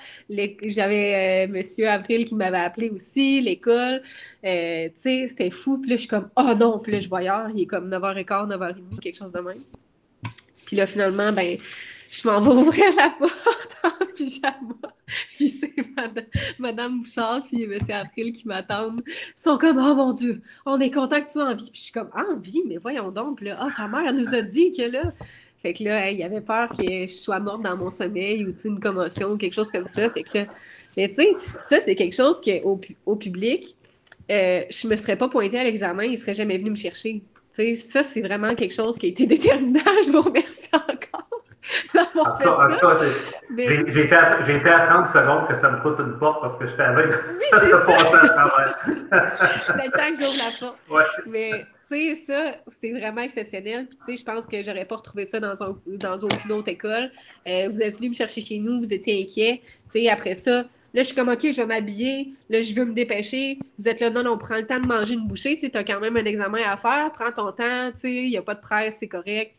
J'avais 0.63 1.47
euh, 1.47 1.53
Monsieur 1.53 1.89
Avril 1.89 2.27
qui 2.27 2.35
m'avait 2.35 2.59
appelé 2.59 2.91
aussi, 2.91 3.41
l'école. 3.41 4.03
Euh, 4.45 4.89
tu 4.89 4.93
sais, 4.97 5.27
c'était 5.29 5.51
fou. 5.51 5.79
Puis 5.79 5.91
là, 5.91 5.97
je 5.97 6.01
suis 6.03 6.09
comme, 6.09 6.29
oh 6.37 6.55
non, 6.55 6.79
puis 6.79 6.93
là, 6.93 7.01
je 7.01 7.09
ailleurs, 7.15 7.49
il 7.55 7.63
est 7.63 7.67
comme 7.67 7.89
9h15, 7.89 8.49
9h30, 8.55 9.01
quelque 9.01 9.17
chose 9.17 9.33
de 9.33 9.41
même. 9.41 9.63
Puis 10.67 10.77
là, 10.77 10.87
finalement, 10.87 11.33
ben, 11.33 11.57
je 12.11 12.29
m'en 12.29 12.41
vais 12.41 12.51
ouvrir 12.51 12.85
la 12.97 13.11
porte 13.11 13.77
en 13.85 14.07
pyjama. 14.15 14.75
Puis 15.37 15.51
c'est 15.51 15.75
Madame, 15.97 16.25
Madame 16.59 17.01
Bouchard 17.01 17.45
puis 17.45 17.65
M. 17.65 17.79
April 17.91 18.33
qui 18.33 18.49
m'attendent. 18.49 19.03
Ils 19.07 19.33
sont 19.37 19.59
comme 19.59 19.79
Oh 19.79 19.95
mon 19.95 20.13
Dieu, 20.13 20.43
on 20.65 20.81
est 20.81 20.91
content 20.91 21.21
que 21.21 21.27
tu 21.27 21.33
sois 21.33 21.51
en 21.51 21.55
vie. 21.55 21.71
Puis 21.71 21.81
je 21.81 21.83
suis 21.85 21.93
comme 21.93 22.11
en 22.15 22.37
vie, 22.37 22.63
mais 22.67 22.77
voyons 22.77 23.11
donc. 23.11 23.41
Là, 23.41 23.57
ah, 23.59 23.69
ta 23.77 23.89
mère 23.89 24.13
nous 24.13 24.35
a 24.35 24.43
dit 24.43 24.73
que 24.73 24.91
là. 24.91 25.13
Fait 25.63 25.73
que 25.73 25.83
là, 25.85 26.11
il 26.11 26.19
y 26.19 26.23
avait 26.23 26.43
peur 26.43 26.71
que 26.71 26.83
je 26.83 27.13
sois 27.13 27.41
morte 27.41 27.63
dans 27.63 27.77
mon 27.77 27.91
sommeil 27.91 28.45
ou 28.45 28.55
une 28.65 28.79
commotion 28.79 29.33
ou 29.33 29.37
quelque 29.37 29.55
chose 29.55 29.71
comme 29.71 29.89
ça. 29.89 30.09
Fait 30.11 30.23
que 30.23 30.39
là, 30.39 30.47
mais 30.97 31.09
tu 31.09 31.17
sais, 31.17 31.33
ça, 31.61 31.81
c'est 31.81 31.95
quelque 31.95 32.15
chose 32.15 32.41
qu'au 32.41 32.81
au 33.05 33.17
public, 33.17 33.77
euh, 34.31 34.63
je 34.71 34.89
me 34.89 34.97
serais 34.97 35.17
pas 35.17 35.29
pointée 35.29 35.59
à 35.59 35.65
l'examen, 35.65 36.05
il 36.05 36.17
serait 36.17 36.35
jamais 36.35 36.57
venu 36.57 36.71
me 36.71 36.77
chercher. 36.77 37.23
Tu 37.55 37.75
sais, 37.75 37.75
ça, 37.75 38.03
c'est 38.03 38.23
vraiment 38.23 38.55
quelque 38.55 38.75
chose 38.75 38.97
qui 38.99 39.07
a 39.07 39.09
été 39.11 39.27
déterminant. 39.27 39.81
Je 40.07 40.11
vous 40.11 40.23
remercie 40.23 40.69
encore. 40.73 41.29
En 41.95 42.71
tout 42.71 42.79
cas, 42.79 42.97
j'ai 43.57 44.05
été, 44.05 44.15
à 44.69 44.81
30 44.87 45.09
secondes 45.09 45.49
que 45.49 45.55
ça 45.55 45.71
me 45.71 45.81
coûte 45.81 45.99
une 45.99 46.19
porte 46.19 46.41
parce 46.41 46.57
que 46.59 46.67
j'étais 46.67 46.83
avec 46.83 47.11
oui, 47.11 47.47
passer 47.87 48.17
à 48.17 48.29
travers. 48.29 48.79
C'était 49.67 49.87
le 49.87 49.93
temps 49.93 50.11
que 50.11 50.17
j'ouvre 50.17 50.39
la 50.39 50.51
porte. 50.59 50.79
Ouais. 50.91 51.05
Mais 51.27 51.67
tu 51.89 52.15
sais, 52.15 52.23
ça, 52.27 52.55
c'est 52.69 52.93
vraiment 52.93 53.23
exceptionnel. 53.23 53.87
Puis 53.87 53.99
tu 53.99 54.17
sais, 54.17 54.17
je 54.17 54.25
pense 54.25 54.47
que 54.47 54.63
j'aurais 54.63 54.85
pas 54.85 54.97
retrouvé 54.97 55.25
ça 55.25 55.41
dans, 55.41 55.63
un, 55.63 55.77
dans 55.87 56.19
aucune 56.19 56.53
autre 56.53 56.69
école. 56.69 57.11
Euh, 57.47 57.69
vous 57.71 57.83
êtes 57.83 57.97
venu 57.97 58.11
me 58.11 58.15
chercher 58.15 58.41
chez 58.41 58.59
nous, 58.59 58.79
vous 58.79 58.93
étiez 58.93 59.21
inquiet. 59.23 59.63
Tu 59.65 60.01
sais, 60.01 60.09
après 60.09 60.35
ça, 60.35 60.65
Là, 60.95 61.03
je 61.03 61.09
suis 61.09 61.15
comme, 61.15 61.29
OK, 61.29 61.43
je 61.43 61.57
vais 61.57 61.67
m'habiller. 61.67 62.33
Là, 62.49 62.63
je 62.63 62.73
veux 62.73 62.87
me 62.87 62.95
dépêcher. 62.95 63.59
Vous 63.79 63.87
êtes 63.87 64.01
là, 64.01 64.09
non, 64.09 64.23
non, 64.23 64.33
on 64.33 64.39
prend 64.39 64.57
le 64.57 64.67
temps 64.67 64.81
de 64.81 64.87
manger 64.87 65.13
une 65.13 65.29
bouchée. 65.29 65.55
Tu 65.59 65.71
as 65.77 65.85
quand 65.85 66.01
même 66.01 66.17
un 66.17 66.25
examen 66.25 66.63
à 66.67 66.79
faire. 66.79 67.13
Prends 67.13 67.31
ton 67.33 67.53
temps. 67.53 67.93
Tu 67.93 68.01
sais, 68.01 68.15
il 68.15 68.31
n'y 68.31 68.39
a 68.39 68.43
pas 68.43 68.55
de 68.55 68.63
presse, 68.63 68.97
c'est 69.01 69.09
correct. 69.09 69.53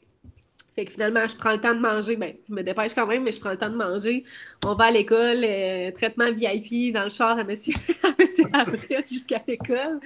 Fait 0.77 0.85
que 0.85 0.91
finalement, 0.91 1.27
je 1.27 1.35
prends 1.35 1.53
le 1.53 1.59
temps 1.59 1.73
de 1.73 1.79
manger. 1.79 2.17
Ben, 2.17 2.33
je 2.47 2.53
me 2.53 2.61
dépêche 2.61 2.93
quand 2.93 3.07
même, 3.07 3.23
mais 3.23 3.31
je 3.31 3.39
prends 3.39 3.49
le 3.49 3.57
temps 3.57 3.71
de 3.71 3.75
manger. 3.75 4.23
On 4.63 4.75
va 4.75 4.85
à 4.85 4.91
l'école, 4.91 5.43
euh, 5.43 5.89
traitement 5.89 6.31
VIP 6.31 6.93
dans 6.93 7.05
le 7.05 7.09
char 7.09 7.39
à 7.39 7.43
monsieur, 7.43 7.73
à 8.03 8.09
monsieur 8.19 8.45
Avril 8.53 9.03
jusqu'à 9.09 9.41
l'école. 9.47 9.99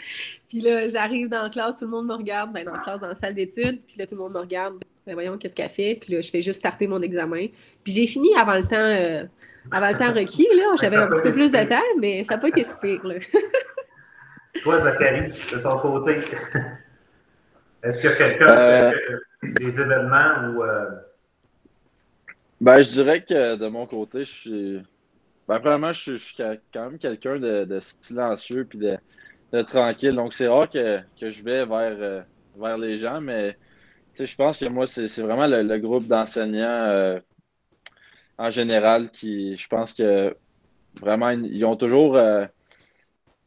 Puis 0.48 0.62
là, 0.62 0.88
j'arrive 0.88 1.28
dans 1.28 1.44
la 1.44 1.50
classe, 1.50 1.76
tout 1.76 1.84
le 1.84 1.92
monde 1.92 2.08
me 2.08 2.14
regarde. 2.14 2.54
Ben, 2.54 2.64
dans 2.64 2.72
la 2.72 2.80
classe, 2.80 3.02
dans 3.02 3.10
la 3.10 3.16
salle 3.16 3.36
d'études. 3.36 3.82
Puis 3.86 3.98
là, 3.98 4.08
tout 4.08 4.16
le 4.16 4.22
monde 4.22 4.32
me 4.32 4.40
regarde. 4.40 4.76
ben, 5.06 5.14
voyons 5.14 5.38
qu'est-ce 5.38 5.56
qu'elle 5.56 5.70
fait? 5.70 5.98
Puis 6.00 6.14
là, 6.14 6.22
je 6.22 6.30
fais 6.30 6.42
juste 6.42 6.60
starter 6.60 6.88
mon 6.88 7.02
examen. 7.02 7.48
Puis 7.84 7.92
j'ai 7.92 8.08
fini 8.08 8.34
avant 8.38 8.56
le 8.56 8.64
temps, 8.64 8.78
euh, 8.78 9.26
avant 9.72 9.90
le 9.90 9.98
temps 9.98 10.14
requis. 10.14 10.48
Là. 10.56 10.76
J'avais 10.82 10.96
un 10.96 11.08
petit 11.08 11.22
peu 11.22 11.32
plus 11.32 11.52
de 11.52 11.68
temps, 11.68 12.00
mais 12.00 12.24
ça 12.24 12.36
n'a 12.36 12.40
pas 12.40 12.48
été 12.48 12.64
si 12.64 12.80
pire. 12.82 13.06
Là. 13.06 13.16
Toi, 14.64 14.80
Zachary, 14.80 15.32
de 15.52 15.58
ton 15.58 15.76
côté, 15.78 16.16
est-ce 17.84 18.02
qu'il 18.02 18.10
y 18.10 18.14
a 18.14 18.16
quelqu'un 18.16 18.58
euh... 18.58 18.92
des 19.44 19.80
événements 19.80 20.50
ou. 20.50 20.64
Euh... 20.64 20.90
Ben, 22.60 22.82
je 22.82 22.90
dirais 22.92 23.22
que 23.22 23.56
de 23.56 23.68
mon 23.68 23.86
côté, 23.86 24.20
je 24.24 24.32
suis. 24.32 24.82
Ben, 25.48 25.60
premièrement, 25.60 25.94
je 25.94 26.18
suis, 26.18 26.36
quand 26.36 26.90
même 26.90 27.00
quelqu'un 27.00 27.40
de, 27.40 27.66
de, 27.66 27.80
silencieux 28.02 28.66
puis 28.66 28.78
de, 28.80 28.98
de, 29.52 29.62
tranquille. 29.62 30.16
Donc, 30.16 30.34
c'est 30.34 30.48
rare 30.48 30.70
que, 30.70 31.00
que, 31.20 31.30
je 31.30 31.44
vais 31.44 31.66
vers, 31.66 31.96
euh, 32.00 32.22
vers 32.58 32.78
les 32.78 32.98
gens, 32.98 33.20
mais 33.20 33.58
je 34.20 34.36
pense 34.36 34.60
que 34.60 34.66
moi, 34.66 34.86
c'est 34.88 35.08
vraiment 35.22 35.48
le, 35.48 35.64
le 35.64 35.80
groupe 35.80 36.08
d'enseignants 36.08 36.68
euh, 36.68 37.20
en 38.38 38.50
général 38.50 39.10
qui, 39.10 39.56
je 39.56 39.68
pense 39.68 39.94
que 39.94 40.36
vraiment, 41.00 41.30
ils 41.30 41.64
ont 41.66 41.76
toujours, 41.76 42.16
euh, 42.16 42.46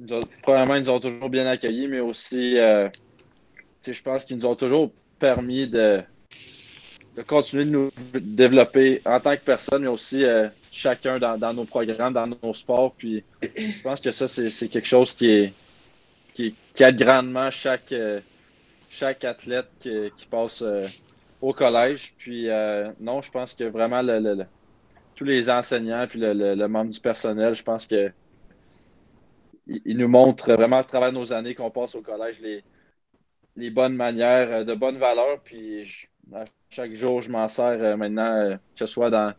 ils 0.00 0.12
ont, 0.14 0.20
premièrement, 0.42 0.76
ils 0.76 0.90
ont 0.90 1.00
toujours 1.00 1.28
bien 1.30 1.46
accueillis, 1.46 1.88
mais 1.88 2.00
aussi, 2.00 2.58
euh, 2.58 2.88
je 3.92 4.02
pense 4.02 4.24
qu'ils 4.24 4.38
nous 4.38 4.46
ont 4.46 4.54
toujours 4.54 4.90
permis 5.18 5.66
de, 5.68 6.02
de, 7.16 7.22
continuer 7.22 7.64
de 7.64 7.70
nous 7.70 7.90
développer 8.14 9.00
en 9.04 9.20
tant 9.20 9.34
que 9.36 9.42
personne, 9.42 9.82
mais 9.82 9.88
aussi 9.88 10.24
euh, 10.24 10.48
chacun 10.70 11.18
dans, 11.18 11.38
dans, 11.38 11.54
nos 11.54 11.64
programmes, 11.64 12.12
dans 12.12 12.26
nos 12.26 12.54
sports. 12.54 12.94
Puis 12.96 13.24
je 13.42 13.82
pense 13.82 14.00
que 14.00 14.12
ça, 14.12 14.28
c'est 14.28 14.68
quelque 14.68 14.88
chose 14.88 15.14
qui 15.14 15.30
est 15.30 15.52
qui, 16.32 16.54
aide 16.80 16.96
grandement 16.96 17.50
chaque 17.50 17.92
euh, 17.92 18.20
chaque 18.90 19.24
athlète 19.24 19.70
qui, 19.80 20.26
passe 20.30 20.62
euh, 20.62 20.82
au 21.40 21.52
collège. 21.52 22.14
Puis 22.18 22.48
non, 23.00 23.22
je 23.22 23.30
pense 23.30 23.54
que 23.54 23.64
vraiment 23.64 24.02
le, 24.02 24.18
le, 24.18 24.44
tous 25.14 25.24
les 25.24 25.48
enseignants 25.48 26.06
puis 26.08 26.20
le, 26.20 26.66
membre 26.66 26.90
du 26.90 27.00
personnel, 27.00 27.54
je 27.54 27.62
pense 27.62 27.86
que 27.86 28.10
ils 29.66 29.96
nous 29.96 30.08
montrent 30.08 30.52
vraiment 30.52 30.78
à 30.78 30.84
travers 30.84 31.12
nos 31.12 31.32
années 31.32 31.54
qu'on 31.54 31.70
passe 31.70 31.94
au 31.94 32.02
collège 32.02 32.38
les, 32.42 32.62
les 33.56 33.70
bonnes 33.70 33.96
manières, 33.96 34.48
euh, 34.50 34.64
de 34.64 34.74
bonnes 34.74 34.98
valeurs. 34.98 35.38
Puis 35.44 35.84
je, 35.84 36.06
chaque 36.70 36.94
jour, 36.94 37.20
je 37.20 37.30
m'en 37.30 37.48
sers 37.48 37.96
maintenant, 37.96 38.50
que 38.52 38.58
ce 38.74 38.86
soit 38.86 39.10
dans, 39.10 39.32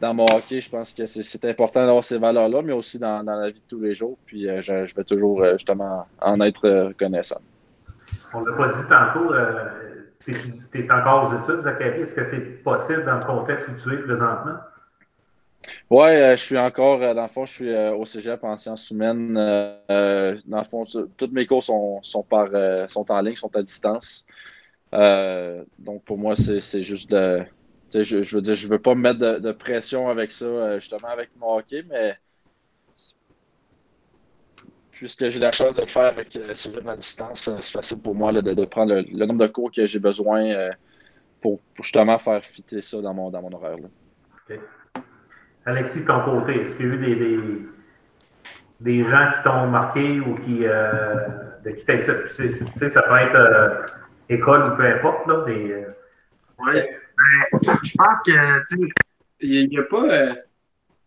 dans 0.00 0.14
mon 0.14 0.26
hockey, 0.26 0.60
je 0.60 0.70
pense 0.70 0.92
que 0.92 1.06
c'est 1.06 1.44
important 1.46 1.84
d'avoir 1.84 2.04
ces 2.04 2.18
valeurs-là, 2.18 2.62
mais 2.62 2.72
aussi 2.72 2.98
dans, 2.98 3.24
dans, 3.24 3.34
la 3.34 3.50
vie 3.50 3.60
de 3.60 3.66
tous 3.66 3.80
les 3.80 3.94
jours. 3.94 4.18
Puis 4.26 4.46
je, 4.60 4.86
je 4.86 4.94
vais 4.94 5.04
toujours 5.04 5.44
justement 5.54 6.06
en 6.20 6.40
être 6.40 6.68
reconnaissant. 6.88 7.40
On 8.32 8.40
ne 8.40 8.50
l'a 8.50 8.56
pas 8.56 8.68
dit 8.68 8.88
tantôt, 8.88 9.32
euh, 9.32 9.68
tu 10.24 10.80
es, 10.80 10.92
encore 10.92 11.24
aux 11.24 11.36
études, 11.36 11.62
Zachary. 11.62 12.00
Est-ce 12.00 12.14
que 12.14 12.24
c'est 12.24 12.62
possible 12.62 13.04
dans 13.04 13.14
le 13.14 13.24
contexte 13.24 13.68
où 13.68 13.72
tu 13.74 13.94
es 13.94 13.98
présentement? 13.98 14.56
Oui, 15.90 16.08
euh, 16.08 16.36
je 16.36 16.42
suis 16.42 16.58
encore, 16.58 17.02
euh, 17.02 17.14
dans 17.14 17.22
le 17.22 17.28
fond, 17.28 17.44
je 17.44 17.52
suis 17.52 17.68
euh, 17.68 17.94
au 17.94 18.04
cégep 18.04 18.42
en 18.44 18.56
sciences 18.56 18.90
humaines. 18.90 19.34
Dans 19.34 20.58
le 20.58 20.64
fond, 20.64 20.84
toutes 21.16 21.32
mes 21.32 21.46
cours 21.46 21.62
sont, 21.62 22.02
sont, 22.02 22.22
par, 22.22 22.48
sont 22.90 23.10
en 23.10 23.20
ligne, 23.20 23.36
sont 23.36 23.54
à 23.56 23.62
distance. 23.62 24.24
donc, 24.92 26.04
pour 26.04 26.18
moi, 26.18 26.34
c'est 26.36 26.82
juste 26.82 27.10
de. 27.10 27.42
Je, 27.94 28.34
veux 28.34 28.42
dire, 28.42 28.54
je 28.54 28.68
veux 28.68 28.80
pas 28.80 28.94
me 28.94 29.00
mettre 29.00 29.40
de, 29.40 29.52
pression 29.52 30.08
avec 30.08 30.30
ça, 30.32 30.78
justement, 30.78 31.08
avec 31.08 31.30
mon 31.38 31.56
hockey, 31.56 31.84
mais 31.88 32.16
puisque 34.90 35.28
j'ai 35.28 35.38
la 35.38 35.52
chance 35.52 35.74
de 35.74 35.82
le 35.82 35.86
faire 35.86 36.06
avec 36.06 36.34
euh, 36.36 36.54
Cégep 36.54 36.88
à 36.88 36.96
distance, 36.96 37.50
c'est 37.60 37.72
facile 37.72 38.00
pour 38.00 38.14
moi 38.14 38.32
de, 38.32 38.40
de, 38.40 38.64
prendre 38.64 38.94
le, 38.94 39.02
le, 39.02 39.26
nombre 39.26 39.40
de 39.40 39.46
cours 39.46 39.70
que 39.70 39.84
j'ai 39.84 39.98
besoin 39.98 40.70
pour, 41.40 41.60
justement 41.80 42.18
faire 42.18 42.42
fitter 42.44 42.80
ça 42.80 43.00
dans 43.02 43.12
mon, 43.14 43.30
dans 43.30 43.42
mon 43.42 43.52
horaire. 43.52 43.76
Là. 43.76 44.56
Alexis, 45.66 46.02
de 46.02 46.06
ton 46.06 46.20
côté, 46.20 46.60
est-ce 46.60 46.76
qu'il 46.76 46.86
y 46.86 46.90
a 46.90 46.94
eu 46.94 46.98
des, 46.98 47.38
des, 48.80 49.02
gens 49.02 49.26
qui 49.34 49.42
t'ont 49.42 49.66
marqué 49.66 50.20
ou 50.20 50.34
qui, 50.34 50.60
euh, 50.62 51.14
de 51.64 51.70
qui 51.72 51.84
Tu 51.84 52.00
sais, 52.00 52.88
ça 52.88 53.02
peut 53.02 53.16
être 53.16 53.34
euh, 53.34 53.82
école 54.28 54.62
ou 54.68 54.76
peu 54.76 54.84
importe. 54.84 55.26
Là, 55.26 55.44
mais, 55.46 55.72
euh, 55.72 55.86
oui. 56.60 56.74
Ben, 56.74 57.78
je 57.82 57.92
pense 57.96 58.22
que, 58.24 58.64
tu 58.68 58.92
il 59.40 59.68
n'y 59.68 59.78
a 59.78 59.82
pas 59.82 60.36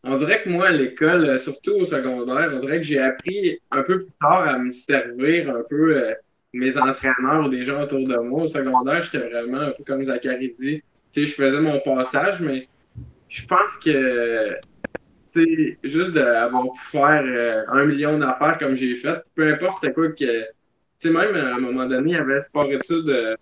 on 0.03 0.15
dirait 0.15 0.43
que 0.43 0.49
moi, 0.49 0.67
à 0.67 0.71
l'école, 0.71 1.37
surtout 1.39 1.71
au 1.79 1.83
secondaire, 1.83 2.51
on 2.53 2.57
dirait 2.57 2.77
que 2.77 2.85
j'ai 2.85 3.01
appris 3.01 3.59
un 3.69 3.83
peu 3.83 4.03
plus 4.03 4.13
tard 4.21 4.47
à 4.47 4.57
me 4.57 4.71
servir 4.71 5.53
un 5.53 5.61
peu 5.69 6.15
mes 6.53 6.77
entraîneurs 6.77 7.45
ou 7.45 7.49
des 7.49 7.65
gens 7.65 7.83
autour 7.83 8.07
de 8.07 8.15
moi. 8.17 8.43
Au 8.43 8.47
secondaire, 8.47 9.03
j'étais 9.03 9.27
vraiment 9.27 9.59
un 9.59 9.71
peu 9.71 9.83
comme 9.85 10.05
Zachary 10.05 10.55
dit. 10.57 10.81
Tu 11.11 11.25
sais, 11.25 11.31
je 11.31 11.33
faisais 11.33 11.59
mon 11.59 11.79
passage, 11.81 12.39
mais 12.39 12.67
je 13.29 13.45
pense 13.45 13.77
que 13.77 14.55
tu 15.31 15.43
sais, 15.45 15.77
juste 15.83 16.13
d'avoir 16.13 16.63
pu 16.73 16.79
faire 16.81 17.23
euh, 17.23 17.63
un 17.69 17.85
million 17.85 18.17
d'affaires 18.17 18.57
comme 18.57 18.75
j'ai 18.75 18.95
fait, 18.95 19.19
peu 19.35 19.51
importe 19.53 19.79
c'était 19.81 19.93
quoi 19.93 20.09
que. 20.09 20.15
Tu 20.15 20.45
sais, 20.97 21.09
même 21.11 21.35
à 21.35 21.55
un 21.55 21.59
moment 21.59 21.85
donné, 21.85 22.11
il 22.11 22.15
y 22.15 22.17
avait 22.17 22.39
sport 22.39 22.69
études 22.69 23.05
de, 23.05 23.37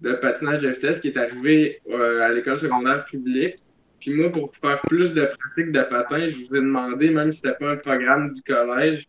de 0.00 0.12
patinage 0.14 0.60
de 0.60 0.68
vitesse 0.68 1.00
qui 1.00 1.08
est 1.08 1.16
arrivé 1.16 1.80
à 1.92 2.28
l'école 2.28 2.56
secondaire 2.56 3.04
publique. 3.04 3.56
Puis 4.00 4.14
moi, 4.14 4.30
pour 4.32 4.50
faire 4.56 4.80
plus 4.82 5.12
de 5.12 5.26
pratique 5.26 5.72
de 5.72 5.82
patin, 5.82 6.26
je 6.26 6.46
vous 6.46 6.56
ai 6.56 6.60
demandé, 6.60 7.10
même 7.10 7.32
si 7.32 7.40
c'était 7.40 7.56
pas 7.56 7.72
un 7.72 7.76
programme 7.76 8.32
du 8.32 8.40
collège, 8.42 9.04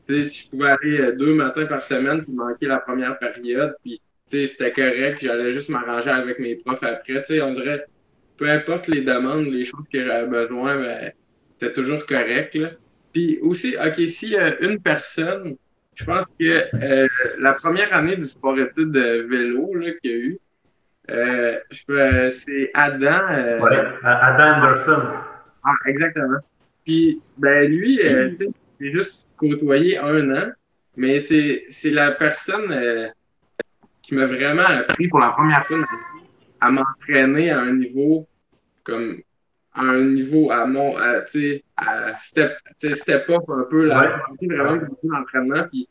si 0.00 0.24
je 0.24 0.50
pouvais 0.50 0.70
aller 0.70 1.00
euh, 1.00 1.12
deux 1.12 1.34
matins 1.34 1.66
par 1.66 1.82
semaine 1.82 2.22
puis 2.22 2.32
manquer 2.32 2.66
la 2.66 2.78
première 2.78 3.18
période. 3.18 3.74
Puis 3.82 4.00
c'était 4.26 4.72
correct, 4.72 5.18
j'allais 5.22 5.52
juste 5.52 5.70
m'arranger 5.70 6.10
avec 6.10 6.38
mes 6.38 6.56
profs 6.56 6.82
après. 6.82 7.24
sais, 7.24 7.40
on 7.40 7.52
dirait, 7.52 7.86
peu 8.38 8.48
importe 8.48 8.86
les 8.86 9.02
demandes, 9.02 9.46
les 9.46 9.64
choses 9.64 9.88
que 9.92 10.04
j'avais 10.04 10.26
besoin, 10.26 10.76
ben, 10.76 11.12
c'était 11.52 11.72
toujours 11.72 12.06
correct. 12.06 12.54
Là. 12.54 12.68
Puis 13.12 13.38
aussi, 13.42 13.76
OK, 13.76 13.96
si 14.08 14.36
euh, 14.36 14.52
une 14.60 14.80
personne, 14.80 15.56
je 15.94 16.04
pense 16.04 16.26
que 16.38 16.44
euh, 16.74 17.08
la 17.40 17.52
première 17.52 17.92
année 17.92 18.16
du 18.16 18.26
sport-études 18.26 18.92
de 18.92 19.26
vélo 19.28 19.72
qu'il 20.00 20.10
y 20.10 20.14
a 20.14 20.16
eu, 20.16 20.38
euh, 21.10 21.58
c'est 22.30 22.70
Adam. 22.74 23.20
Euh, 23.30 23.60
Adam 24.04 24.58
Anderson. 24.58 25.02
Ah, 25.64 25.72
exactement. 25.86 26.38
Puis, 26.84 27.20
ben, 27.36 27.68
lui, 27.70 28.00
euh, 28.02 28.30
tu 28.30 28.36
sais, 28.36 28.48
j'ai 28.80 28.88
juste 28.90 29.28
côtoyé 29.36 29.98
un 29.98 30.30
an, 30.30 30.50
mais 30.96 31.18
c'est 31.18 31.66
la 31.84 32.12
personne 32.12 33.10
qui 34.02 34.14
m'a 34.14 34.26
vraiment 34.26 34.62
appris 34.62 35.08
pour 35.08 35.18
la 35.18 35.30
première 35.30 35.66
fois 35.66 35.78
à 36.60 36.70
m'entraîner 36.70 37.50
à 37.50 37.60
un 37.60 37.74
niveau 37.74 38.26
comme 38.84 39.18
à 39.74 39.82
un 39.82 40.04
niveau 40.04 40.50
à 40.50 40.66
mon 40.66 40.94
tu 41.30 41.40
sais 41.40 41.64
à 41.76 42.16
step 42.16 42.56
step 42.78 43.28
up 43.30 43.42
un 43.48 43.66
peu 43.70 43.86
là 43.86 44.22
ouais. 44.40 44.46
vraiment 44.56 44.76
beaucoup 44.76 45.08
d'entraînement 45.08 45.64
puis 45.70 45.88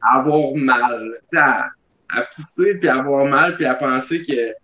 à 0.00 0.18
avoir 0.18 0.54
mal 0.54 1.18
tu 1.30 1.38
à 1.38 1.70
à 2.14 2.22
pousser, 2.22 2.74
puis 2.74 2.88
à 2.88 2.98
avoir 2.98 3.26
mal, 3.26 3.56
puis 3.56 3.64
à 3.64 3.74
penser 3.74 4.22
que 4.24 4.54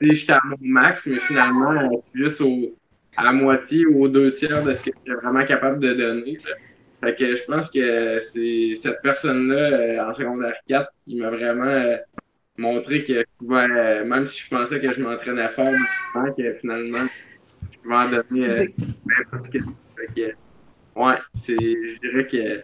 j'étais 0.00 0.32
à 0.32 0.40
mon 0.44 0.56
max, 0.60 1.06
mais 1.06 1.18
finalement, 1.18 1.98
c'est 2.00 2.18
juste 2.18 2.40
au, 2.40 2.74
à 3.16 3.24
la 3.24 3.32
moitié 3.32 3.86
ou 3.86 4.04
aux 4.04 4.08
deux 4.08 4.32
tiers 4.32 4.62
de 4.62 4.72
ce 4.72 4.84
que 4.84 4.90
j'étais 4.96 5.18
vraiment 5.20 5.44
capable 5.44 5.80
de 5.80 5.94
donner. 5.94 6.38
Fait 7.00 7.16
que 7.16 7.34
je 7.34 7.44
pense 7.44 7.70
que 7.70 8.18
c'est 8.20 8.74
cette 8.76 9.02
personne-là, 9.02 9.56
euh, 9.56 10.08
en 10.08 10.12
secondaire 10.12 10.54
4, 10.68 10.88
qui 11.04 11.16
m'a 11.16 11.30
vraiment 11.30 11.64
euh, 11.64 11.96
montré 12.56 13.04
que 13.04 13.14
je 13.14 13.24
pouvais, 13.38 13.66
euh, 13.70 14.04
même 14.04 14.26
si 14.26 14.42
je 14.42 14.48
pensais 14.48 14.80
que 14.80 14.92
je 14.92 15.00
m'entraînais 15.00 15.48
fort, 15.50 15.66
que 16.36 16.54
finalement, 16.54 17.06
je 17.70 17.78
pouvais 17.78 17.94
en 17.94 18.08
donner 18.08 18.74
n'importe 19.06 19.50
quel. 19.50 20.36
ouais, 20.96 21.14
c'est, 21.34 21.56
je 21.56 21.98
dirais 22.00 22.26
que 22.26 22.62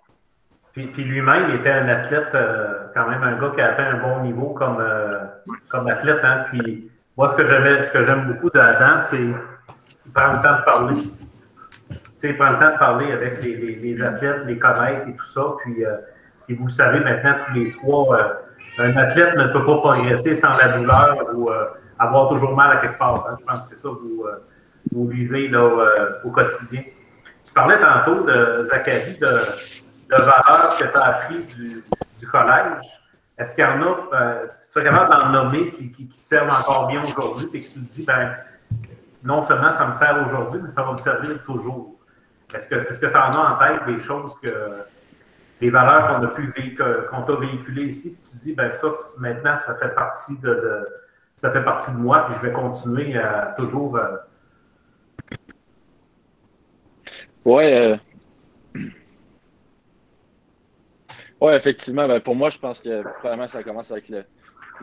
puis, 0.78 0.86
puis 0.86 1.04
lui-même 1.04 1.50
était 1.56 1.72
un 1.72 1.88
athlète, 1.88 2.34
euh, 2.34 2.86
quand 2.94 3.08
même 3.08 3.22
un 3.22 3.36
gars 3.40 3.50
qui 3.52 3.60
a 3.60 3.72
atteint 3.72 3.90
un 3.90 3.98
bon 3.98 4.22
niveau 4.22 4.50
comme, 4.50 4.78
euh, 4.78 5.24
comme 5.68 5.88
athlète. 5.88 6.20
Hein? 6.22 6.44
Puis 6.50 6.88
moi, 7.16 7.28
ce 7.28 7.36
que 7.36 7.44
j'aime, 7.44 7.82
ce 7.82 7.90
que 7.90 8.04
j'aime 8.04 8.28
beaucoup 8.28 8.48
d'Adam, 8.50 8.96
c'est 8.98 9.16
qu'il 9.16 10.12
prend 10.12 10.34
le 10.34 10.40
temps 10.40 10.56
de 10.56 10.62
parler. 10.62 11.02
Tu 11.90 11.96
sais, 12.16 12.30
il 12.30 12.36
prend 12.36 12.50
le 12.52 12.58
temps 12.58 12.72
de 12.72 12.78
parler 12.78 13.10
avec 13.10 13.42
les, 13.42 13.56
les, 13.56 13.74
les 13.74 14.02
athlètes, 14.02 14.44
les 14.44 14.56
connaître 14.56 15.08
et 15.08 15.16
tout 15.16 15.26
ça. 15.26 15.56
Puis, 15.64 15.84
euh, 15.84 15.96
et 16.48 16.54
vous 16.54 16.64
le 16.64 16.70
savez 16.70 17.00
maintenant, 17.00 17.34
tous 17.46 17.54
les 17.54 17.70
trois, 17.72 18.16
euh, 18.16 18.34
un 18.78 18.96
athlète 18.96 19.36
ne 19.36 19.48
peut 19.48 19.64
pas 19.64 19.78
progresser 19.78 20.34
sans 20.34 20.56
la 20.56 20.78
douleur 20.78 21.16
ou 21.34 21.50
euh, 21.50 21.66
avoir 21.98 22.28
toujours 22.28 22.54
mal 22.56 22.76
à 22.76 22.80
quelque 22.80 22.98
part. 22.98 23.26
Hein? 23.28 23.36
Je 23.40 23.44
pense 23.44 23.66
que 23.66 23.76
ça, 23.76 23.88
vous, 23.88 24.24
euh, 24.24 24.44
vous 24.92 25.06
vivez 25.08 25.48
là, 25.48 25.68
au 26.24 26.30
quotidien. 26.30 26.82
Tu 27.44 27.52
parlais 27.52 27.78
tantôt 27.78 28.24
de 28.24 28.62
Zachary, 28.62 29.18
de 30.08 30.16
valeurs 30.16 30.76
que 30.78 30.84
tu 30.84 30.96
as 30.96 31.04
appris 31.04 31.44
du, 31.44 31.84
collège, 32.30 32.84
est-ce 33.38 33.54
qu'il 33.54 33.64
y 33.64 33.66
en 33.66 33.80
a, 33.82 34.08
euh, 34.12 34.44
est-ce 34.44 34.58
que 34.58 34.64
tu 34.64 34.72
serais 34.72 34.84
capable 34.84 35.10
d'en 35.10 35.28
nommer 35.28 35.70
qui, 35.70 35.90
qui, 35.90 36.08
servent 36.20 36.50
encore 36.50 36.88
bien 36.88 37.02
aujourd'hui? 37.04 37.48
Et 37.54 37.60
que 37.60 37.66
tu 37.66 37.80
te 37.80 37.88
dis, 37.88 38.04
ben, 38.04 38.34
non 39.22 39.42
seulement 39.42 39.70
ça 39.70 39.86
me 39.86 39.92
sert 39.92 40.20
aujourd'hui, 40.26 40.60
mais 40.62 40.68
ça 40.68 40.82
va 40.82 40.92
me 40.92 40.98
servir 40.98 41.42
toujours? 41.44 41.94
Est-ce 42.52 42.68
que 42.68 43.06
tu 43.06 43.16
en 43.16 43.32
as 43.32 43.38
en 43.38 43.58
tête 43.58 43.86
des 43.86 44.00
choses 44.00 44.38
que 44.40 44.48
des 45.60 45.70
valeurs 45.70 46.06
qu'on 46.06 46.24
a 46.24 46.28
pu 46.28 46.74
qu'on 47.10 47.22
t'a 47.22 47.34
véhiculées 47.36 47.86
ici, 47.86 48.14
puis 48.14 48.30
tu 48.30 48.36
dis, 48.38 48.54
ben 48.54 48.70
ça, 48.70 48.88
maintenant, 49.20 49.56
ça 49.56 49.74
fait 49.76 49.94
partie 49.94 50.40
de, 50.40 50.86
ça 51.34 51.52
fait 51.52 51.64
partie 51.64 51.92
de 51.92 51.98
moi, 51.98 52.26
puis 52.26 52.36
je 52.36 52.46
vais 52.46 52.52
continuer 52.52 53.16
à 53.16 53.54
toujours. 53.56 53.96
Euh... 53.96 54.16
Ouais. 57.44 58.00
Ouais, 61.40 61.56
effectivement. 61.56 62.08
Ben, 62.08 62.20
pour 62.20 62.34
moi, 62.34 62.50
je 62.50 62.58
pense 62.58 62.78
que 62.80 63.02
probablement 63.18 63.48
ça 63.48 63.62
commence 63.62 63.90
avec 63.90 64.08
le, 64.08 64.24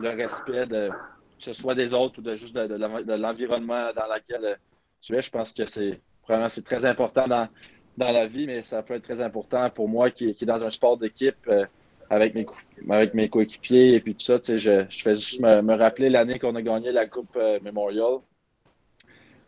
respect 0.00 0.66
de 0.66 0.88
que 0.88 1.44
ce 1.44 1.52
soit 1.52 1.74
des 1.74 1.92
autres 1.92 2.18
ou 2.18 2.22
de 2.22 2.34
juste 2.36 2.54
de, 2.54 3.14
l'environnement 3.16 3.90
dans 3.94 4.06
lequel 4.06 4.58
tu 5.02 5.14
es. 5.14 5.20
Je 5.20 5.30
pense 5.30 5.52
que 5.52 5.66
c'est 5.66 6.00
vraiment 6.26 6.48
c'est 6.48 6.64
très 6.64 6.84
important 6.86 7.28
dans, 7.28 7.48
dans 7.96 8.12
la 8.12 8.26
vie, 8.26 8.46
mais 8.46 8.62
ça 8.62 8.82
peut 8.82 8.94
être 8.94 9.02
très 9.02 9.20
important 9.20 9.68
pour 9.70 9.88
moi 9.88 10.10
qui, 10.10 10.34
qui 10.34 10.44
est 10.44 10.46
dans 10.46 10.64
un 10.64 10.70
sport 10.70 10.96
d'équipe. 10.96 11.36
Euh, 11.48 11.64
avec 12.08 12.36
mes, 12.36 12.46
avec 12.88 13.14
mes 13.14 13.28
coéquipiers 13.28 13.94
et 13.94 14.00
puis 14.00 14.14
tout 14.14 14.24
ça. 14.24 14.38
Je, 14.46 14.56
je 14.88 15.02
fais 15.02 15.16
juste 15.16 15.40
me, 15.40 15.74
rappeler 15.74 16.08
l'année 16.08 16.38
qu'on 16.38 16.54
a 16.54 16.62
gagné 16.62 16.92
la 16.92 17.06
Coupe 17.06 17.34
euh, 17.34 17.58
Memorial. 17.64 18.20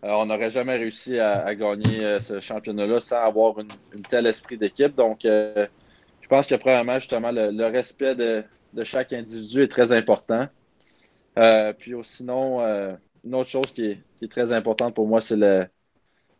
Euh, 0.02 0.10
on 0.10 0.26
n'aurait 0.26 0.50
jamais 0.50 0.76
réussi 0.76 1.20
à, 1.20 1.54
gagner 1.54 2.18
ce 2.18 2.40
championnat-là 2.40 2.98
sans 2.98 3.22
avoir 3.22 3.60
une, 3.60 4.02
tel 4.08 4.26
esprit 4.26 4.58
d'équipe. 4.58 4.96
Donc, 4.96 5.20
je 5.22 5.68
pense 6.28 6.48
que 6.48 6.56
probablement, 6.56 6.98
justement, 6.98 7.30
le, 7.30 7.66
respect 7.66 8.16
de, 8.16 8.44
chaque 8.82 9.12
individu 9.12 9.62
est 9.62 9.68
très 9.68 9.92
important. 9.92 10.46
puis 11.78 11.94
sinon, 12.02 12.60
une 13.24 13.34
autre 13.34 13.50
chose 13.50 13.72
qui 13.72 14.00
est, 14.22 14.28
très 14.28 14.52
importante 14.52 14.94
pour 14.94 15.06
moi, 15.06 15.20
c'est 15.20 15.36
le. 15.36 15.66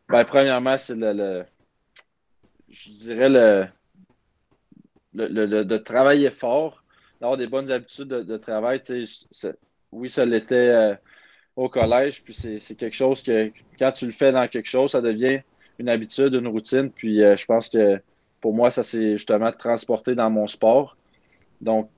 Ben, 0.09 0.25
premièrement, 0.25 0.79
c'est 0.79 0.97
le, 0.97 1.45
Je 2.71 2.91
dirais 2.91 3.29
le 3.29 3.67
le, 5.15 5.65
de 5.65 5.77
travailler 5.77 6.31
fort, 6.31 6.83
d'avoir 7.21 7.39
des 7.39 7.47
bonnes 7.47 7.71
habitudes 7.71 8.09
de, 8.09 8.37
travail. 8.37 8.81
Oui, 9.91 10.11
ça 10.11 10.25
l'était 10.25 10.55
euh, 10.55 10.95
au 11.57 11.69
collège, 11.69 12.23
puis 12.23 12.35
c'est 12.35 12.75
quelque 12.77 12.95
chose 12.97 13.23
que 13.23 13.51
quand 13.79 13.93
tu 13.93 14.07
le 14.07 14.13
fais 14.13 14.33
dans 14.33 14.47
quelque 14.49 14.69
chose, 14.69 14.93
ça 14.93 15.01
devient 15.01 15.41
une 15.79 15.89
habitude, 15.89 16.35
une 16.35 16.49
routine. 16.49 16.91
Puis 16.91 17.23
euh, 17.23 17.37
je 17.37 17.47
pense 17.47 17.69
que 17.69 18.01
pour 18.41 18.55
moi, 18.55 18.71
ça 18.71 18.83
s'est 18.83 19.17
justement 19.17 19.51
transporté 19.51 20.15
dans 20.15 20.31
mon 20.31 20.47
sport. 20.47 20.97
Donc, 21.61 21.91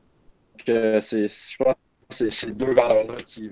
c'est, 0.66 1.00
je 1.28 1.56
pense 1.59 1.74
que 1.74 1.78
c'est 2.11 2.30
ces 2.30 2.52
deux 2.52 2.72
valeurs-là 2.72 3.22
qui, 3.26 3.50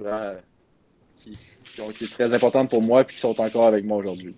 qui, 1.19 1.39
qui, 1.65 1.81
ont 1.81 1.91
très 1.91 2.33
importantes 2.33 2.71
pour 2.71 2.83
moi 2.83 3.03
et 3.03 3.05
qui 3.05 3.19
sont 3.19 3.39
encore 3.41 3.67
avec 3.67 3.85
moi 3.85 3.99
aujourd'hui. 3.99 4.35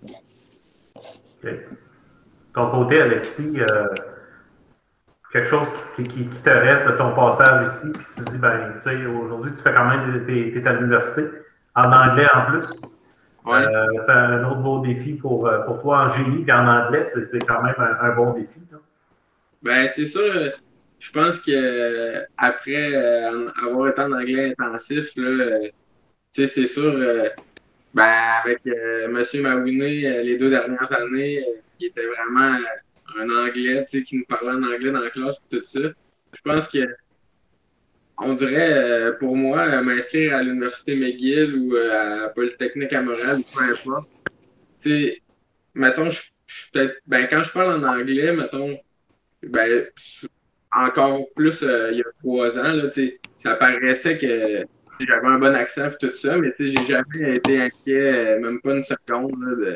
Ton 2.53 2.69
côté, 2.69 3.01
Alexis, 3.01 3.57
quelque 5.31 5.47
chose 5.47 5.69
qui, 5.95 6.03
qui, 6.03 6.29
te 6.29 6.49
reste 6.49 6.87
de 6.87 6.93
ton 6.93 7.13
passage 7.13 7.67
ici, 7.67 7.91
puis 7.93 8.05
tu 8.15 8.23
te 8.23 8.29
dis, 8.31 8.37
ben, 8.37 8.73
tu 8.75 8.81
sais, 8.81 9.05
aujourd'hui, 9.05 9.51
tu 9.51 9.61
fais 9.61 9.73
quand 9.73 9.87
même, 9.87 10.25
tu 10.25 10.57
es, 10.57 10.67
à 10.67 10.73
l'université, 10.73 11.23
en 11.75 11.91
anglais 11.91 12.27
en 12.33 12.51
plus. 12.51 12.81
Euh, 13.47 13.87
c'est 14.05 14.11
un 14.11 14.43
autre 14.45 14.59
beau 14.59 14.79
défi 14.85 15.13
pour, 15.13 15.47
euh, 15.47 15.61
pour 15.61 15.81
toi 15.81 16.03
en 16.03 16.07
génie, 16.07 16.43
puis 16.43 16.51
en 16.51 16.67
anglais, 16.67 17.05
c'est 17.05 17.39
quand 17.39 17.63
même 17.63 17.75
un, 17.77 18.11
bon 18.11 18.33
défi. 18.33 18.59
Ben, 19.63 19.87
c'est 19.87 20.05
ça. 20.05 20.19
Je 20.99 21.11
pense 21.11 21.39
que 21.39 22.23
après 22.37 22.93
euh, 22.93 23.49
avoir 23.65 23.89
été 23.89 24.01
en 24.01 24.11
anglais 24.11 24.53
intensif, 24.59 25.07
là, 25.15 25.59
tu 26.33 26.45
sais, 26.45 26.45
c'est 26.45 26.67
sûr, 26.67 26.93
ben, 27.93 28.13
avec 28.43 28.59
M. 28.65 29.19
Mawouné, 29.41 30.23
les 30.23 30.37
deux 30.37 30.51
dernières 30.51 30.91
années, 30.93 31.43
qui 31.81 31.87
était 31.87 32.05
vraiment 32.05 32.59
un 33.17 33.29
anglais, 33.29 33.83
tu 33.89 33.97
sais, 33.99 34.03
qui 34.03 34.17
nous 34.17 34.25
parlait 34.25 34.51
en 34.51 34.63
anglais 34.63 34.91
dans 34.91 34.99
la 34.99 35.09
classe 35.09 35.37
et 35.51 35.57
tout 35.57 35.65
ça. 35.65 35.79
Je 35.79 36.41
pense 36.43 36.67
que 36.67 36.79
on 38.23 38.35
dirait, 38.35 38.73
euh, 38.73 39.13
pour 39.13 39.35
moi, 39.35 39.81
m'inscrire 39.81 40.35
à 40.35 40.43
l'Université 40.43 40.95
McGill 40.95 41.55
ou 41.55 41.75
euh, 41.75 42.25
à 42.25 42.29
Polytechnique 42.29 42.93
à 42.93 43.01
Montréal, 43.01 43.41
peu 43.51 43.63
importe. 43.63 44.09
Tu 44.79 44.89
sais, 44.89 45.21
mettons, 45.73 46.11
je, 46.11 46.21
peut-être, 46.71 46.97
ben, 47.07 47.27
quand 47.27 47.41
je 47.41 47.51
parle 47.51 47.83
en 47.83 47.87
anglais, 47.87 48.31
mettons, 48.31 48.77
ben, 49.41 49.87
encore 50.71 51.25
plus 51.35 51.63
euh, 51.63 51.89
il 51.91 51.97
y 51.97 52.01
a 52.01 52.11
trois 52.19 52.59
ans, 52.59 52.73
là, 52.73 52.91
ça 53.37 53.55
paraissait 53.55 54.19
que 54.19 54.65
j'avais 54.99 55.27
un 55.27 55.39
bon 55.39 55.55
accent 55.55 55.87
et 55.87 55.97
tout 55.99 56.13
ça, 56.13 56.37
mais 56.37 56.53
j'ai 56.59 56.75
jamais 56.85 57.37
été 57.37 57.59
inquiet, 57.59 58.37
même 58.39 58.61
pas 58.61 58.75
une 58.75 58.83
seconde, 58.83 59.31
de 59.31 59.75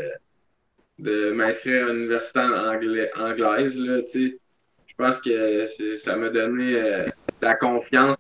de 0.99 1.31
m'inscrire 1.31 1.88
à 1.88 1.93
l'université 1.93 2.39
anglais, 2.39 3.12
anglaise. 3.15 3.77
Là, 3.77 4.01
je 4.13 4.93
pense 4.97 5.19
que 5.19 5.67
ça 5.95 6.15
m'a 6.15 6.29
donné 6.29 6.75
euh, 6.75 7.05
la 7.41 7.55
confiance 7.55 8.15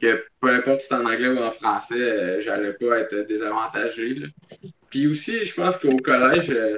que 0.00 0.24
peu 0.40 0.48
importe 0.48 0.80
si 0.80 0.88
c'est 0.88 0.94
en 0.94 1.04
anglais 1.04 1.28
ou 1.28 1.38
en 1.38 1.50
français, 1.50 1.94
euh, 1.94 2.40
j'allais 2.40 2.72
pas 2.72 2.98
être 2.98 3.26
désavantagé. 3.28 4.22
Puis 4.90 5.06
aussi, 5.06 5.44
je 5.44 5.54
pense 5.54 5.76
qu'au 5.76 5.96
collège, 5.98 6.50
euh, 6.50 6.76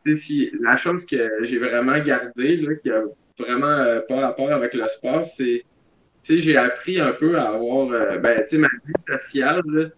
si, 0.00 0.50
la 0.60 0.76
chose 0.76 1.04
que 1.04 1.30
j'ai 1.42 1.58
vraiment 1.58 1.98
gardée, 1.98 2.56
là, 2.56 2.74
qui 2.76 2.90
a 2.90 3.02
vraiment 3.38 4.00
pas 4.08 4.20
rapport 4.20 4.52
avec 4.52 4.74
le 4.74 4.86
sport, 4.86 5.26
c'est 5.26 5.64
j'ai 6.26 6.56
appris 6.56 7.00
un 7.00 7.12
peu 7.12 7.38
à 7.38 7.48
avoir 7.48 7.88
ben, 8.18 8.44
ma 8.52 8.68
vie 8.68 9.02
sociale. 9.08 9.92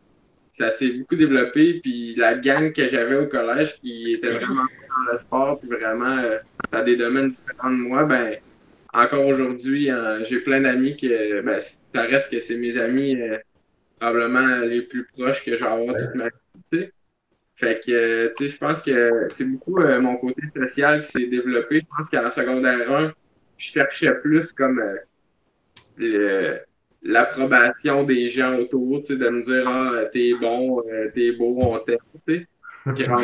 Ça 0.59 0.71
s'est 0.71 0.89
beaucoup 0.89 1.17
développé. 1.17 1.81
Puis 1.81 2.15
la 2.17 2.35
gang 2.35 2.73
que 2.73 2.87
j'avais 2.87 3.17
au 3.17 3.27
collège 3.27 3.79
qui 3.81 4.13
était 4.15 4.31
vraiment 4.31 4.63
dans 4.63 5.13
le 5.13 5.17
sport, 5.19 5.61
puis 5.61 5.69
vraiment 5.69 6.19
euh, 6.19 6.39
dans 6.73 6.83
des 6.83 6.97
domaines 6.97 7.31
différents 7.31 7.71
de 7.71 7.77
moi, 7.77 8.05
ben 8.05 8.37
encore 8.95 9.27
aujourd'hui, 9.27 9.91
euh, 9.91 10.25
j'ai 10.25 10.41
plein 10.41 10.63
d'amis 10.63 10.97
qui, 10.97 11.09
ben, 11.09 11.59
ça 11.61 12.03
reste 12.03 12.31
que 12.31 12.41
c'est 12.41 12.57
mes 12.57 12.79
amis 12.79 13.21
euh, 13.21 13.37
probablement 14.01 14.61
les 14.61 14.83
plus 14.83 15.05
proches 15.05 15.45
que 15.45 15.55
j'ai 15.55 15.65
avoir 15.65 15.97
toute 15.97 16.15
ma 16.15 16.29
vie. 16.73 16.89
Fait 17.57 17.81
que, 17.85 18.29
tu 18.37 18.49
sais, 18.49 18.55
je 18.55 18.59
pense 18.59 18.83
que 18.83 19.27
c'est 19.29 19.45
beaucoup 19.45 19.79
mon 19.81 20.17
côté 20.17 20.43
social 20.47 21.01
qui 21.01 21.11
s'est 21.11 21.27
développé. 21.27 21.81
Je 21.81 21.87
pense 21.97 22.11
qu'en 22.11 22.29
secondaire 22.29 22.91
1, 22.91 23.13
je 23.57 23.71
cherchais 23.73 24.15
plus 24.21 24.53
comme 24.53 24.83
le, 25.97 26.61
l'approbation 27.07 28.03
des 28.05 28.29
gens 28.29 28.57
autour, 28.57 29.01
tu 29.01 29.07
sais, 29.07 29.17
de 29.17 29.29
me 29.29 29.43
dire 29.43 29.69
Ah, 29.69 30.05
t'es 30.13 30.33
bon, 30.41 30.83
euh, 30.91 31.11
t'es 31.15 31.33
beau, 31.33 31.57
on 31.61 31.79
t'aime, 31.79 31.99
tu 32.15 32.21
sais. 32.21 32.47
Puis 32.95 33.05
en 33.09 33.23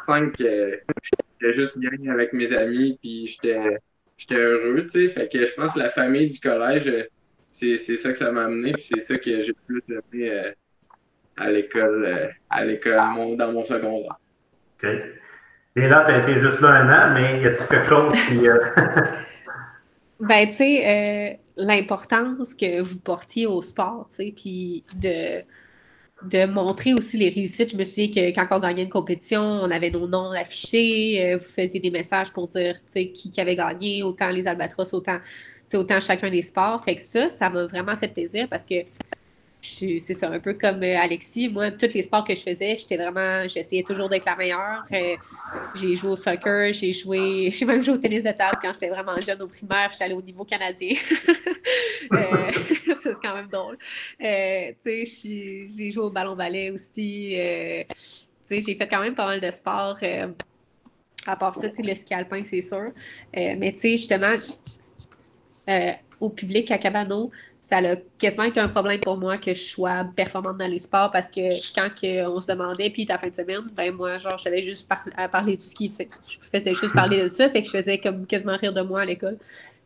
5, 0.00 0.40
euh, 0.40 0.76
j'étais 1.02 1.52
juste 1.52 1.78
bien 1.78 2.12
avec 2.12 2.32
mes 2.32 2.52
amis, 2.52 2.98
puis 3.00 3.26
j'étais 3.26 4.34
heureux, 4.34 4.82
tu 4.82 4.88
sais. 4.88 5.08
Fait 5.08 5.28
que 5.28 5.44
je 5.44 5.54
pense 5.54 5.74
que 5.74 5.78
la 5.78 5.88
famille 5.88 6.28
du 6.28 6.40
collège, 6.40 6.88
euh, 6.88 7.04
c'est 7.52 7.96
ça 7.96 8.12
que 8.12 8.18
ça 8.18 8.30
m'a 8.32 8.44
amené, 8.44 8.72
puis 8.72 8.82
c'est 8.82 9.00
ça 9.00 9.16
que 9.16 9.42
j'ai 9.42 9.54
plus 9.66 9.82
aimé 9.88 10.52
à 11.36 11.50
l'école, 11.50 12.32
à 12.50 12.64
l'école, 12.64 13.36
dans 13.36 13.52
mon 13.52 13.64
secondaire. 13.64 14.18
OK. 14.82 14.88
Et 15.76 15.88
là, 15.88 16.04
tu 16.06 16.12
as 16.12 16.18
été 16.18 16.38
juste 16.38 16.60
là 16.60 16.68
un 16.70 16.88
an, 16.88 17.14
mais 17.14 17.40
y 17.40 17.46
a-t-il 17.46 17.68
quelque 17.68 17.86
chose 17.86 18.12
qui. 18.28 18.38
ben, 20.20 20.48
tu 20.48 20.54
sais, 20.54 21.40
l'importance 21.56 22.54
que 22.54 22.80
vous 22.80 22.98
portiez 22.98 23.46
au 23.46 23.62
sport, 23.62 24.06
tu 24.10 24.16
sais, 24.16 24.32
puis 24.36 24.84
de, 24.96 25.42
de 26.22 26.46
montrer 26.46 26.94
aussi 26.94 27.16
les 27.16 27.28
réussites. 27.28 27.72
Je 27.72 27.76
me 27.76 27.84
souviens 27.84 28.08
que 28.08 28.34
quand 28.34 28.46
on 28.50 28.60
gagnait 28.60 28.82
une 28.82 28.88
compétition, 28.88 29.42
on 29.42 29.70
avait 29.70 29.90
nos 29.90 30.06
noms 30.08 30.32
affichés, 30.32 31.32
euh, 31.34 31.36
vous 31.38 31.44
faisiez 31.44 31.80
des 31.80 31.90
messages 31.90 32.32
pour 32.32 32.48
dire, 32.48 32.76
tu 32.86 32.92
sais, 32.92 33.08
qui, 33.08 33.40
avait 33.40 33.56
gagné, 33.56 34.02
autant 34.02 34.30
les 34.30 34.46
Albatros, 34.46 34.92
autant, 34.94 35.18
autant 35.72 36.00
chacun 36.00 36.30
des 36.30 36.42
sports. 36.42 36.82
Fait 36.84 36.96
que 36.96 37.02
ça, 37.02 37.30
ça 37.30 37.50
m'a 37.50 37.66
vraiment 37.66 37.96
fait 37.96 38.08
plaisir 38.08 38.48
parce 38.48 38.64
que 38.64 38.76
c'est 39.64 40.14
ça, 40.14 40.28
un 40.28 40.40
peu 40.40 40.54
comme 40.54 40.82
euh, 40.82 40.98
Alexis. 40.98 41.48
Moi, 41.48 41.70
tous 41.72 41.92
les 41.94 42.02
sports 42.02 42.24
que 42.24 42.34
je 42.34 42.42
faisais, 42.42 42.76
j'étais 42.76 42.96
vraiment, 42.96 43.46
j'essayais 43.48 43.82
toujours 43.82 44.08
d'être 44.08 44.26
la 44.26 44.36
meilleure. 44.36 44.84
Euh, 44.92 45.16
j'ai 45.74 45.96
joué 45.96 46.10
au 46.10 46.16
soccer, 46.16 46.72
j'ai 46.72 46.92
joué, 46.92 47.50
j'ai 47.52 47.64
même 47.64 47.82
joué 47.82 47.94
au 47.94 47.98
tennis 47.98 48.24
de 48.24 48.32
table 48.32 48.58
quand 48.60 48.72
j'étais 48.72 48.88
vraiment 48.88 49.18
jeune 49.20 49.40
au 49.42 49.48
primaire, 49.48 49.90
j'étais 49.92 50.04
allée 50.04 50.14
au 50.14 50.22
niveau 50.22 50.44
canadien. 50.44 50.94
euh, 52.12 52.50
c'est 53.02 53.14
quand 53.22 53.34
même 53.34 53.48
drôle. 53.48 53.78
Euh, 54.22 54.72
tu 54.84 55.06
sais, 55.06 55.66
j'ai 55.66 55.90
joué 55.90 56.04
au 56.04 56.10
ballon-ballet 56.10 56.70
aussi. 56.70 57.30
tu 57.30 57.96
sais, 58.44 58.60
j'ai 58.60 58.74
fait 58.74 58.88
quand 58.88 59.00
même 59.00 59.14
pas 59.14 59.26
mal 59.26 59.40
de 59.40 59.50
sports. 59.50 59.98
à 61.26 61.36
part 61.36 61.56
ça, 61.56 61.68
le 61.76 61.94
ski 61.94 62.12
alpin, 62.12 62.42
c'est 62.44 62.60
sûr. 62.60 62.90
mais 63.34 63.72
tu 63.72 63.78
sais, 63.78 63.90
justement, 63.96 64.36
au 66.20 66.28
public 66.28 66.70
à 66.70 66.78
Cabano, 66.78 67.30
ça 67.64 67.78
a 67.78 67.96
quasiment 68.18 68.44
été 68.44 68.60
un 68.60 68.68
problème 68.68 69.00
pour 69.00 69.16
moi 69.16 69.38
que 69.38 69.54
je 69.54 69.62
sois 69.62 70.04
performante 70.14 70.58
dans 70.58 70.66
les 70.66 70.80
sports 70.80 71.10
parce 71.10 71.30
que 71.30 71.40
quand 71.74 71.88
on 72.30 72.38
se 72.38 72.46
demandait, 72.46 72.90
puis 72.90 73.06
ta 73.06 73.16
fin 73.16 73.28
de 73.28 73.34
semaine, 73.34 73.62
ben 73.74 73.90
moi, 73.90 74.18
genre, 74.18 74.36
j'avais 74.36 74.60
juste 74.60 74.86
à 75.16 75.30
parler 75.30 75.56
du 75.56 75.64
ski, 75.64 75.88
tu 75.88 75.96
sais. 75.96 76.08
Je 76.26 76.36
faisais 76.52 76.74
juste 76.74 76.92
parler 76.92 77.26
de 77.26 77.32
ça, 77.32 77.48
fait 77.48 77.62
que 77.62 77.66
je 77.66 77.72
faisais 77.72 77.96
comme 77.96 78.26
quasiment 78.26 78.58
rire 78.58 78.74
de 78.74 78.82
moi 78.82 79.00
à 79.00 79.04
l'école. 79.06 79.38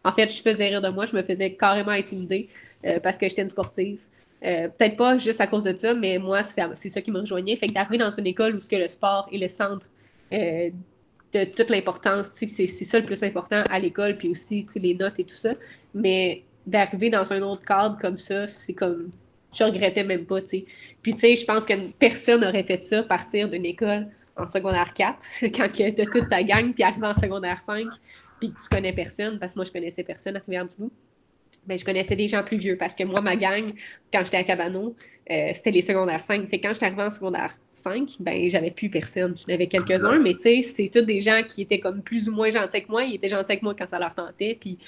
En 0.02 0.10
fait, 0.10 0.28
je 0.28 0.42
faisais 0.42 0.70
rire 0.70 0.80
de 0.80 0.88
moi, 0.88 1.06
je 1.06 1.14
me 1.14 1.22
faisais 1.22 1.52
carrément 1.52 1.92
intimider 1.92 2.48
euh, 2.84 2.98
parce 2.98 3.16
que 3.16 3.28
j'étais 3.28 3.42
une 3.42 3.50
sportive. 3.50 4.00
Euh, 4.44 4.66
peut-être 4.76 4.96
pas 4.96 5.16
juste 5.16 5.40
à 5.40 5.46
cause 5.46 5.62
de 5.62 5.78
ça, 5.78 5.94
mais 5.94 6.18
moi, 6.18 6.42
c'est 6.42 6.88
ça 6.88 7.00
qui 7.00 7.12
me 7.12 7.20
rejoignait. 7.20 7.54
Fait 7.54 7.68
que 7.68 7.74
d'arriver 7.74 7.98
dans 7.98 8.10
une 8.10 8.26
école 8.26 8.56
où 8.56 8.58
que 8.58 8.74
le 8.74 8.88
sport 8.88 9.28
est 9.32 9.38
le 9.38 9.46
centre 9.46 9.86
euh, 10.32 10.70
de 11.32 11.44
toute 11.44 11.70
l'importance, 11.70 12.30
c'est 12.32 12.66
ça 12.66 12.98
le 12.98 13.06
plus 13.06 13.22
important 13.22 13.62
à 13.70 13.78
l'école, 13.78 14.16
puis 14.16 14.30
aussi 14.30 14.66
les 14.74 14.94
notes 14.94 15.20
et 15.20 15.24
tout 15.24 15.36
ça. 15.36 15.52
Mais 15.94 16.42
d'arriver 16.66 17.10
dans 17.10 17.32
un 17.32 17.42
autre 17.42 17.64
cadre 17.64 17.98
comme 18.00 18.18
ça, 18.18 18.46
c'est 18.48 18.74
comme 18.74 19.10
je 19.52 19.64
regrettais 19.64 20.04
même 20.04 20.24
pas, 20.26 20.40
tu 20.42 20.48
sais. 20.48 20.64
Puis, 21.02 21.14
tu 21.14 21.20
sais, 21.20 21.36
je 21.36 21.44
pense 21.44 21.64
que 21.64 21.74
personne 21.98 22.42
n'aurait 22.42 22.64
fait 22.64 22.84
ça, 22.84 23.02
partir 23.02 23.48
d'une 23.48 23.64
école 23.64 24.08
en 24.36 24.46
secondaire 24.46 24.92
4, 24.94 25.18
quand 25.54 25.68
tu 25.72 25.82
as 25.82 25.92
toute 25.92 26.28
ta 26.28 26.42
gang, 26.42 26.72
puis 26.72 26.82
arriver 26.82 27.06
en 27.06 27.14
secondaire 27.14 27.60
5, 27.60 27.86
puis 28.38 28.52
que 28.52 28.62
tu 28.62 28.68
connais 28.68 28.92
personne, 28.92 29.38
parce 29.38 29.52
que 29.52 29.58
moi, 29.58 29.64
je 29.64 29.72
connaissais 29.72 30.04
personne 30.04 30.36
à 30.36 30.40
Rivière-du-Loup. 30.40 30.90
Ben, 31.66 31.78
je 31.78 31.84
connaissais 31.84 32.16
des 32.16 32.28
gens 32.28 32.42
plus 32.42 32.56
vieux 32.56 32.76
parce 32.78 32.94
que 32.94 33.04
moi, 33.04 33.20
ma 33.20 33.36
gang, 33.36 33.68
quand 34.10 34.24
j'étais 34.24 34.38
à 34.38 34.44
Cabano, 34.44 34.96
euh, 35.30 35.50
c'était 35.54 35.70
les 35.70 35.82
secondaires 35.82 36.22
5. 36.22 36.48
Fait 36.48 36.60
quand 36.60 36.72
j'étais 36.72 36.86
arrivée 36.86 37.02
en 37.02 37.10
secondaire 37.10 37.54
5, 37.74 38.16
ben, 38.20 38.48
j'avais 38.48 38.70
plus 38.70 38.88
personne. 38.88 39.36
J'en 39.36 39.52
avais 39.52 39.66
quelques-uns, 39.66 40.18
mais 40.18 40.34
tu 40.34 40.40
sais, 40.40 40.62
c'est 40.62 40.88
tous 40.88 41.02
des 41.02 41.20
gens 41.20 41.42
qui 41.46 41.62
étaient 41.62 41.80
comme 41.80 42.00
plus 42.00 42.28
ou 42.28 42.34
moins 42.34 42.50
gentils 42.50 42.82
que 42.82 42.90
moi. 42.90 43.04
Ils 43.04 43.16
étaient 43.16 43.28
gentils 43.28 43.52
avec 43.52 43.62
moi 43.62 43.74
quand 43.78 43.88
ça 43.88 43.98
leur 43.98 44.14
tentait, 44.14 44.56
puis 44.58 44.78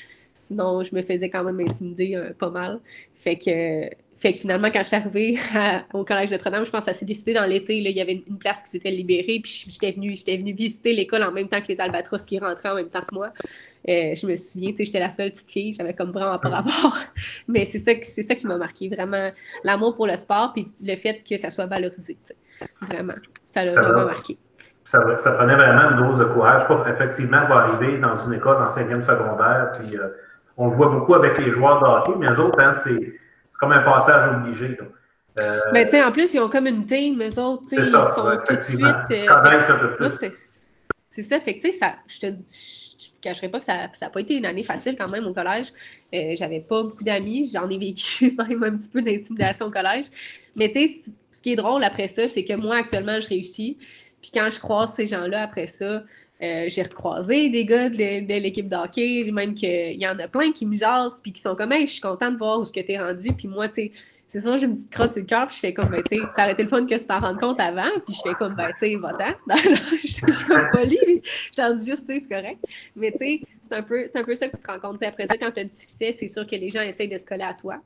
sinon, 0.40 0.82
je 0.82 0.94
me 0.94 1.02
faisais 1.02 1.28
quand 1.28 1.44
même 1.44 1.60
intimider 1.60 2.16
euh, 2.16 2.32
pas 2.38 2.50
mal. 2.50 2.80
Fait 3.14 3.36
que 3.36 3.90
fait 4.20 4.34
que 4.34 4.40
finalement, 4.40 4.68
quand 4.70 4.80
je 4.80 4.88
suis 4.88 4.96
arrivée 4.96 5.38
au 5.94 6.04
Collège 6.04 6.30
Notre-Dame, 6.30 6.66
je 6.66 6.70
pense 6.70 6.84
que 6.84 6.92
ça 6.92 6.98
s'est 6.98 7.06
décidé 7.06 7.32
dans 7.32 7.46
l'été. 7.46 7.78
Il 7.78 7.90
y 7.90 8.02
avait 8.02 8.22
une 8.26 8.36
place 8.36 8.62
qui 8.62 8.68
s'était 8.68 8.90
libérée, 8.90 9.40
puis 9.42 9.64
j'étais 9.66 9.92
venue, 9.92 10.14
j'étais 10.14 10.36
venue 10.36 10.52
visiter 10.52 10.92
l'école 10.92 11.22
en 11.22 11.32
même 11.32 11.48
temps 11.48 11.60
que 11.62 11.68
les 11.68 11.80
albatros 11.80 12.26
qui 12.26 12.38
rentraient 12.38 12.68
en 12.68 12.74
même 12.74 12.90
temps 12.90 13.00
que 13.00 13.14
moi. 13.14 13.32
Euh, 13.88 14.14
je 14.14 14.26
me 14.26 14.36
souviens, 14.36 14.72
j'étais 14.78 15.00
la 15.00 15.08
seule 15.08 15.30
petite 15.30 15.50
fille, 15.50 15.72
j'avais 15.72 15.94
comme 15.94 16.12
vraiment 16.12 16.38
pas 16.38 16.50
rapport. 16.50 16.98
Mais 17.48 17.64
c'est 17.64 17.78
ça, 17.78 17.92
c'est 18.02 18.22
ça 18.22 18.34
qui 18.34 18.46
m'a 18.46 18.58
marqué, 18.58 18.90
vraiment. 18.90 19.30
L'amour 19.64 19.96
pour 19.96 20.06
le 20.06 20.18
sport, 20.18 20.52
puis 20.52 20.70
le 20.82 20.96
fait 20.96 21.22
que 21.26 21.38
ça 21.38 21.50
soit 21.50 21.66
valorisé. 21.66 22.18
Vraiment. 22.82 23.14
Ça 23.46 23.64
l'a 23.64 23.72
vraiment 23.72 24.04
marqué. 24.04 24.36
Ça, 24.84 25.16
ça, 25.16 25.32
prenait 25.32 25.54
vraiment 25.54 25.92
une 25.92 26.08
dose 26.08 26.18
de 26.18 26.24
courage, 26.24 26.66
pour 26.66 26.86
effectivement, 26.86 27.46
pour 27.46 27.56
arriver 27.56 27.96
dans 27.96 28.16
une 28.16 28.34
école 28.34 28.62
en 28.62 28.68
cinquième 28.68 29.00
secondaire, 29.00 29.72
puis 29.78 29.96
euh, 29.96 30.08
on 30.60 30.68
le 30.68 30.76
voit 30.76 30.90
beaucoup 30.90 31.14
avec 31.14 31.38
les 31.38 31.50
joueurs 31.50 31.80
de 31.80 31.86
hockey, 31.86 32.18
mais 32.18 32.30
eux 32.30 32.38
autres, 32.38 32.60
hein, 32.60 32.72
c'est 32.74 33.14
comme 33.58 33.72
un 33.72 33.80
passage 33.80 34.36
obligé. 34.36 34.78
Euh, 35.38 35.58
mais 35.72 35.86
tu 35.86 35.92
sais, 35.92 36.04
en 36.04 36.12
plus, 36.12 36.34
ils 36.34 36.40
ont 36.40 36.50
comme 36.50 36.66
une 36.66 36.84
team, 36.84 37.20
eux 37.22 37.40
autres. 37.40 37.62
Ils 37.72 37.86
ça, 37.86 38.14
sont 38.14 38.30
tout 38.46 38.56
de 38.56 38.60
suite. 38.60 38.82
Euh, 38.82 40.30
c'est 41.08 41.22
ça, 41.22 41.40
fait 41.40 41.56
que 41.56 41.62
tu 41.62 41.72
sais, 41.72 41.94
je 42.06 42.20
te 42.20 42.26
je 42.26 43.28
ne 43.28 43.32
cacherai 43.32 43.48
pas 43.48 43.58
que 43.58 43.64
ça 43.64 43.88
n'a 44.00 44.10
pas 44.10 44.20
été 44.20 44.34
une 44.34 44.46
année 44.46 44.62
facile 44.62 44.96
quand 44.98 45.10
même 45.10 45.26
au 45.26 45.32
collège. 45.32 45.72
Euh, 46.14 46.34
J'avais 46.38 46.60
pas 46.60 46.82
beaucoup 46.82 47.04
d'amis, 47.04 47.50
j'en 47.52 47.68
ai 47.68 47.78
vécu 47.78 48.34
même 48.38 48.62
un 48.62 48.76
petit 48.76 48.88
peu 48.90 49.00
d'intimidation 49.00 49.66
au 49.66 49.70
collège. 49.70 50.06
Mais 50.56 50.68
tu 50.70 50.86
sais, 50.86 51.12
ce 51.32 51.42
qui 51.42 51.52
est 51.52 51.56
drôle 51.56 51.84
après 51.84 52.08
ça, 52.08 52.28
c'est 52.28 52.44
que 52.44 52.54
moi, 52.54 52.76
actuellement, 52.76 53.18
je 53.18 53.28
réussis. 53.28 53.78
Puis 54.20 54.30
quand 54.34 54.50
je 54.50 54.58
croise 54.58 54.92
ces 54.92 55.06
gens-là 55.06 55.42
après 55.42 55.66
ça, 55.66 56.02
euh, 56.42 56.66
j'ai 56.68 56.82
recroisé 56.82 57.50
des 57.50 57.64
gars 57.64 57.90
de, 57.90 58.38
l'équipe 58.40 58.68
d'hockey, 58.68 59.30
même 59.30 59.54
qu'il 59.54 60.00
y 60.00 60.06
en 60.06 60.18
a 60.18 60.28
plein 60.28 60.52
qui 60.52 60.66
me 60.66 60.76
jasent, 60.76 61.20
puis 61.22 61.32
qui 61.32 61.42
sont 61.42 61.54
comme, 61.54 61.72
je 61.80 61.86
suis 61.86 62.00
content 62.00 62.30
de 62.30 62.38
voir 62.38 62.60
où 62.60 62.64
ce 62.64 62.72
que 62.72 62.80
tu 62.80 62.92
es 62.92 62.98
rendu. 62.98 63.32
Puis 63.32 63.46
moi, 63.46 63.68
tu 63.68 63.74
sais, 63.74 63.92
c'est 64.26 64.40
ça, 64.40 64.56
j'ai 64.56 64.66
une 64.66 64.74
petite 64.74 64.92
crotte 64.92 65.12
sur 65.12 65.22
le 65.22 65.26
cœur, 65.26 65.48
puis 65.48 65.56
je 65.56 65.60
fais 65.60 65.74
comme, 65.74 65.90
ben, 65.90 66.02
tu 66.08 66.16
sais, 66.16 66.22
ça 66.30 66.44
aurait 66.44 66.52
été 66.52 66.62
le 66.62 66.68
fun 66.68 66.86
que 66.86 66.94
tu 66.94 67.04
t'en 67.04 67.18
rendes 67.18 67.40
compte 67.40 67.58
avant, 67.58 67.90
puis 68.06 68.14
je 68.14 68.22
fais 68.22 68.34
comme, 68.34 68.54
ben, 68.54 68.70
tu 68.78 68.90
sais, 68.90 68.96
va-t'en. 68.96 69.34
je 70.02 70.06
suis 70.06 70.22
polie, 70.72 71.22
j'en 71.56 71.74
dis 71.74 71.90
juste, 71.90 72.06
tu 72.06 72.14
sais, 72.14 72.20
c'est 72.20 72.28
correct. 72.28 72.64
Mais 72.94 73.10
tu 73.10 73.18
sais, 73.18 73.40
c'est 73.60 73.74
un, 73.74 73.82
peu, 73.82 74.06
un 74.14 74.22
peu 74.22 74.34
ça 74.36 74.48
que 74.48 74.56
tu 74.56 74.62
te 74.62 74.70
rends 74.70 74.78
compte. 74.78 75.02
après 75.02 75.26
ça, 75.26 75.36
quand 75.36 75.50
tu 75.50 75.60
as 75.60 75.64
du 75.64 75.74
succès, 75.74 76.12
c'est 76.12 76.28
sûr 76.28 76.46
que 76.46 76.54
les 76.54 76.70
gens 76.70 76.82
essayent 76.82 77.08
de 77.08 77.18
se 77.18 77.26
coller 77.26 77.42
à 77.42 77.54
toi. 77.54 77.82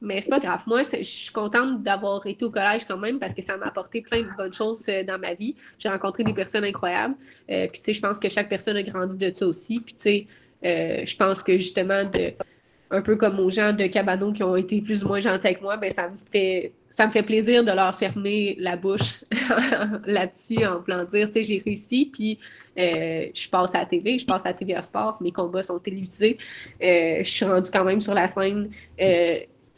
Mais 0.00 0.20
c'est 0.20 0.30
pas 0.30 0.40
grave. 0.40 0.62
Moi, 0.66 0.82
je 0.82 1.02
suis 1.02 1.32
contente 1.32 1.82
d'avoir 1.82 2.26
été 2.26 2.44
au 2.44 2.50
collège 2.50 2.84
quand 2.86 2.98
même 2.98 3.18
parce 3.18 3.32
que 3.32 3.42
ça 3.42 3.56
m'a 3.56 3.66
apporté 3.66 4.02
plein 4.02 4.20
de 4.20 4.28
bonnes 4.36 4.52
choses 4.52 4.84
euh, 4.88 5.02
dans 5.02 5.18
ma 5.18 5.34
vie. 5.34 5.56
J'ai 5.78 5.88
rencontré 5.88 6.22
des 6.24 6.34
personnes 6.34 6.64
incroyables. 6.64 7.14
Euh, 7.50 7.66
puis, 7.68 7.80
tu 7.80 7.86
sais, 7.86 7.92
je 7.94 8.00
pense 8.00 8.18
que 8.18 8.28
chaque 8.28 8.48
personne 8.48 8.76
a 8.76 8.82
grandi 8.82 9.16
de 9.16 9.34
ça 9.34 9.46
aussi. 9.46 9.80
Puis, 9.80 9.94
tu 9.94 10.02
sais, 10.02 10.26
euh, 10.64 11.02
je 11.04 11.16
pense 11.16 11.42
que 11.42 11.56
justement, 11.56 12.04
de, 12.04 12.32
un 12.90 13.00
peu 13.00 13.16
comme 13.16 13.40
aux 13.40 13.50
gens 13.50 13.72
de 13.72 13.86
Cabano 13.86 14.32
qui 14.32 14.42
ont 14.42 14.56
été 14.56 14.80
plus 14.82 15.02
ou 15.02 15.08
moins 15.08 15.20
gentils 15.20 15.46
avec 15.46 15.62
moi, 15.62 15.76
ben 15.76 15.90
ça 15.90 16.08
me 16.08 16.16
fait 16.30 16.72
ça 16.88 17.06
me 17.06 17.12
fait 17.12 17.22
plaisir 17.22 17.62
de 17.62 17.72
leur 17.72 17.94
fermer 17.98 18.56
la 18.58 18.76
bouche 18.76 19.24
là-dessus 20.06 20.64
en 20.64 20.78
voulant 20.78 21.04
dire, 21.04 21.26
tu 21.26 21.34
sais, 21.34 21.42
j'ai 21.42 21.58
réussi, 21.58 22.08
puis 22.10 22.38
je 22.76 23.50
passe 23.50 23.74
à 23.74 23.80
la 23.80 23.86
TV, 23.86 24.18
je 24.18 24.24
passe 24.24 24.46
à 24.46 24.50
la 24.50 24.54
TVA 24.54 24.80
Sport, 24.80 25.18
mes 25.20 25.32
combats 25.32 25.62
sont 25.62 25.78
télévisés, 25.78 26.38
je 26.80 27.22
suis 27.22 27.44
rendue 27.44 27.70
quand 27.70 27.84
même 27.84 28.00
sur 28.00 28.14
la 28.14 28.26
scène 28.28 28.70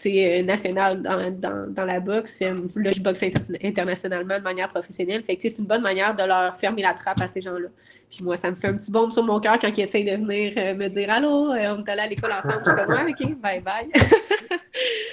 national 0.04 1.02
dans, 1.02 1.30
dans, 1.30 1.72
dans, 1.72 1.84
la 1.84 2.00
boxe. 2.00 2.40
Euh, 2.42 2.54
là, 2.76 2.92
je 2.92 3.00
boxe 3.00 3.22
internationalement 3.62 4.38
de 4.38 4.42
manière 4.42 4.68
professionnelle. 4.68 5.22
Fait 5.22 5.36
que 5.36 5.42
c'est 5.42 5.58
une 5.58 5.66
bonne 5.66 5.82
manière 5.82 6.14
de 6.14 6.22
leur 6.22 6.56
fermer 6.56 6.82
la 6.82 6.94
trappe 6.94 7.20
à 7.20 7.26
ces 7.26 7.40
gens-là. 7.40 7.68
Puis 8.10 8.24
moi, 8.24 8.36
ça 8.36 8.50
me 8.50 8.56
fait 8.56 8.68
un 8.68 8.74
petit 8.74 8.90
bombe 8.90 9.12
sur 9.12 9.22
mon 9.22 9.38
cœur 9.38 9.58
quand 9.58 9.76
ils 9.76 9.82
essayent 9.82 10.04
de 10.04 10.16
venir 10.16 10.54
euh, 10.56 10.74
me 10.74 10.88
dire 10.88 11.10
Allô, 11.10 11.50
on 11.50 11.54
est 11.54 11.88
allé 11.90 12.00
à 12.02 12.06
l'école 12.06 12.32
ensemble. 12.32 12.62
Je 12.64 12.70
suis 12.70 12.78
comme 12.78 12.94
ouais, 12.94 13.12
OK, 13.12 13.40
bye 13.40 13.60
bye. 13.60 13.90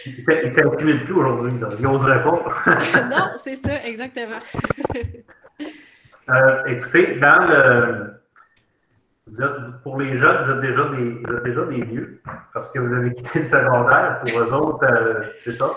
il 0.06 0.54
t'intimide 0.54 1.04
plus 1.04 1.14
aujourd'hui, 1.14 1.52
il 1.78 1.84
n'oserait 1.84 2.24
pas. 2.24 2.44
non, 3.10 3.32
c'est 3.44 3.56
ça, 3.56 3.84
exactement. 3.86 4.40
écoutez, 6.68 7.20
dans 7.20 7.46
le 7.48 8.25
pour 9.84 10.00
les 10.00 10.16
jeunes, 10.16 10.44
vous 10.44 10.52
êtes, 10.52 10.62
déjà 10.62 10.84
des, 10.86 11.52
vous 11.52 11.86
vieux, 11.86 12.22
parce 12.54 12.72
que 12.72 12.80
vous 12.80 12.94
avez 12.94 13.14
quitté 13.14 13.40
le 13.40 13.46
secondaire. 13.46 14.18
Pour 14.20 14.40
eux 14.40 14.54
autres, 14.54 14.86
euh, 14.86 15.24
c'est 15.44 15.54
ça. 15.54 15.72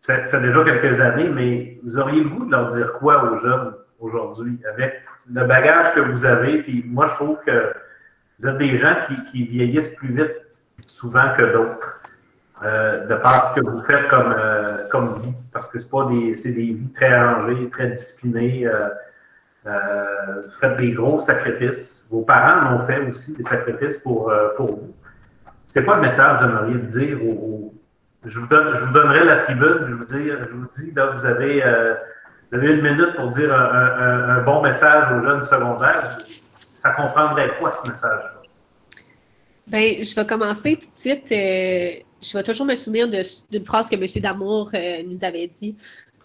Ça 0.00 0.24
fait 0.24 0.40
déjà 0.40 0.64
quelques 0.64 1.00
années, 1.00 1.28
mais 1.28 1.78
vous 1.84 1.98
auriez 1.98 2.22
le 2.22 2.30
goût 2.30 2.46
de 2.46 2.50
leur 2.50 2.68
dire 2.68 2.92
quoi 2.94 3.30
aux 3.30 3.36
jeunes 3.36 3.74
aujourd'hui, 4.00 4.58
avec 4.72 5.02
le 5.32 5.44
bagage 5.44 5.92
que 5.94 6.00
vous 6.00 6.24
avez? 6.24 6.62
Puis 6.62 6.84
moi, 6.86 7.06
je 7.06 7.14
trouve 7.14 7.38
que 7.44 7.72
vous 8.40 8.48
êtes 8.48 8.58
des 8.58 8.76
gens 8.76 8.96
qui, 9.30 9.44
vieillissent 9.44 9.94
plus 9.96 10.14
vite 10.14 10.32
souvent 10.86 11.32
que 11.36 11.42
d'autres. 11.42 12.02
Euh, 12.64 13.06
de 13.06 13.14
par 13.14 13.40
ce 13.40 13.60
que 13.60 13.64
vous 13.64 13.84
faites 13.84 14.08
comme, 14.08 14.34
euh, 14.36 14.88
comme 14.88 15.12
vie, 15.12 15.32
parce 15.52 15.70
que 15.70 15.78
c'est 15.78 15.90
pas 15.90 16.06
des, 16.06 16.34
c'est 16.34 16.54
des 16.54 16.72
vies 16.72 16.92
très 16.92 17.16
rangées, 17.16 17.68
très 17.68 17.86
disciplinées. 17.86 18.68
Vous 19.64 20.50
faites 20.50 20.76
des 20.76 20.92
gros 20.92 21.18
sacrifices. 21.18 22.06
Vos 22.10 22.22
parents 22.22 22.70
l'ont 22.70 22.80
fait 22.80 23.00
aussi, 23.00 23.36
des 23.36 23.44
sacrifices 23.44 23.98
pour, 23.98 24.30
euh, 24.30 24.48
pour 24.56 24.66
vous. 24.66 24.94
C'est 25.66 25.84
quoi 25.84 25.96
le 25.96 26.02
message 26.02 26.40
que 26.40 26.46
j'aimerais 26.46 26.86
dire 26.86 27.18
je, 28.24 28.38
vous 28.38 28.48
donne, 28.48 28.76
je 28.76 28.84
vous 28.84 28.92
donnerai 28.92 29.24
la 29.24 29.36
tribune, 29.36 29.86
je 29.88 29.94
vous, 29.94 30.04
dis, 30.04 30.28
je 30.28 30.54
vous 30.54 30.66
dis, 30.66 30.92
là, 30.94 31.06
vous 31.06 31.24
avez, 31.24 31.62
euh, 31.62 31.94
une 32.52 32.80
minute 32.80 33.14
pour 33.16 33.28
dire 33.28 33.52
un, 33.52 34.42
bon 34.42 34.62
message 34.62 35.12
aux 35.12 35.22
jeunes 35.22 35.42
secondaires. 35.42 36.18
Ça 36.52 36.92
comprendrait 36.92 37.50
quoi, 37.58 37.72
ce 37.72 37.86
message-là? 37.86 38.34
Bien, 39.66 40.02
je 40.02 40.14
vais 40.14 40.26
commencer 40.26 40.76
tout 40.76 40.86
de 40.86 40.98
suite. 40.98 41.26
je 41.28 42.36
vais 42.38 42.42
toujours 42.42 42.64
me 42.64 42.74
souvenir 42.74 43.06
d'une 43.08 43.64
phrase 43.64 43.88
que 43.88 43.96
M. 43.96 44.22
Damour 44.22 44.70
nous 45.06 45.24
avait 45.24 45.46
dit 45.46 45.76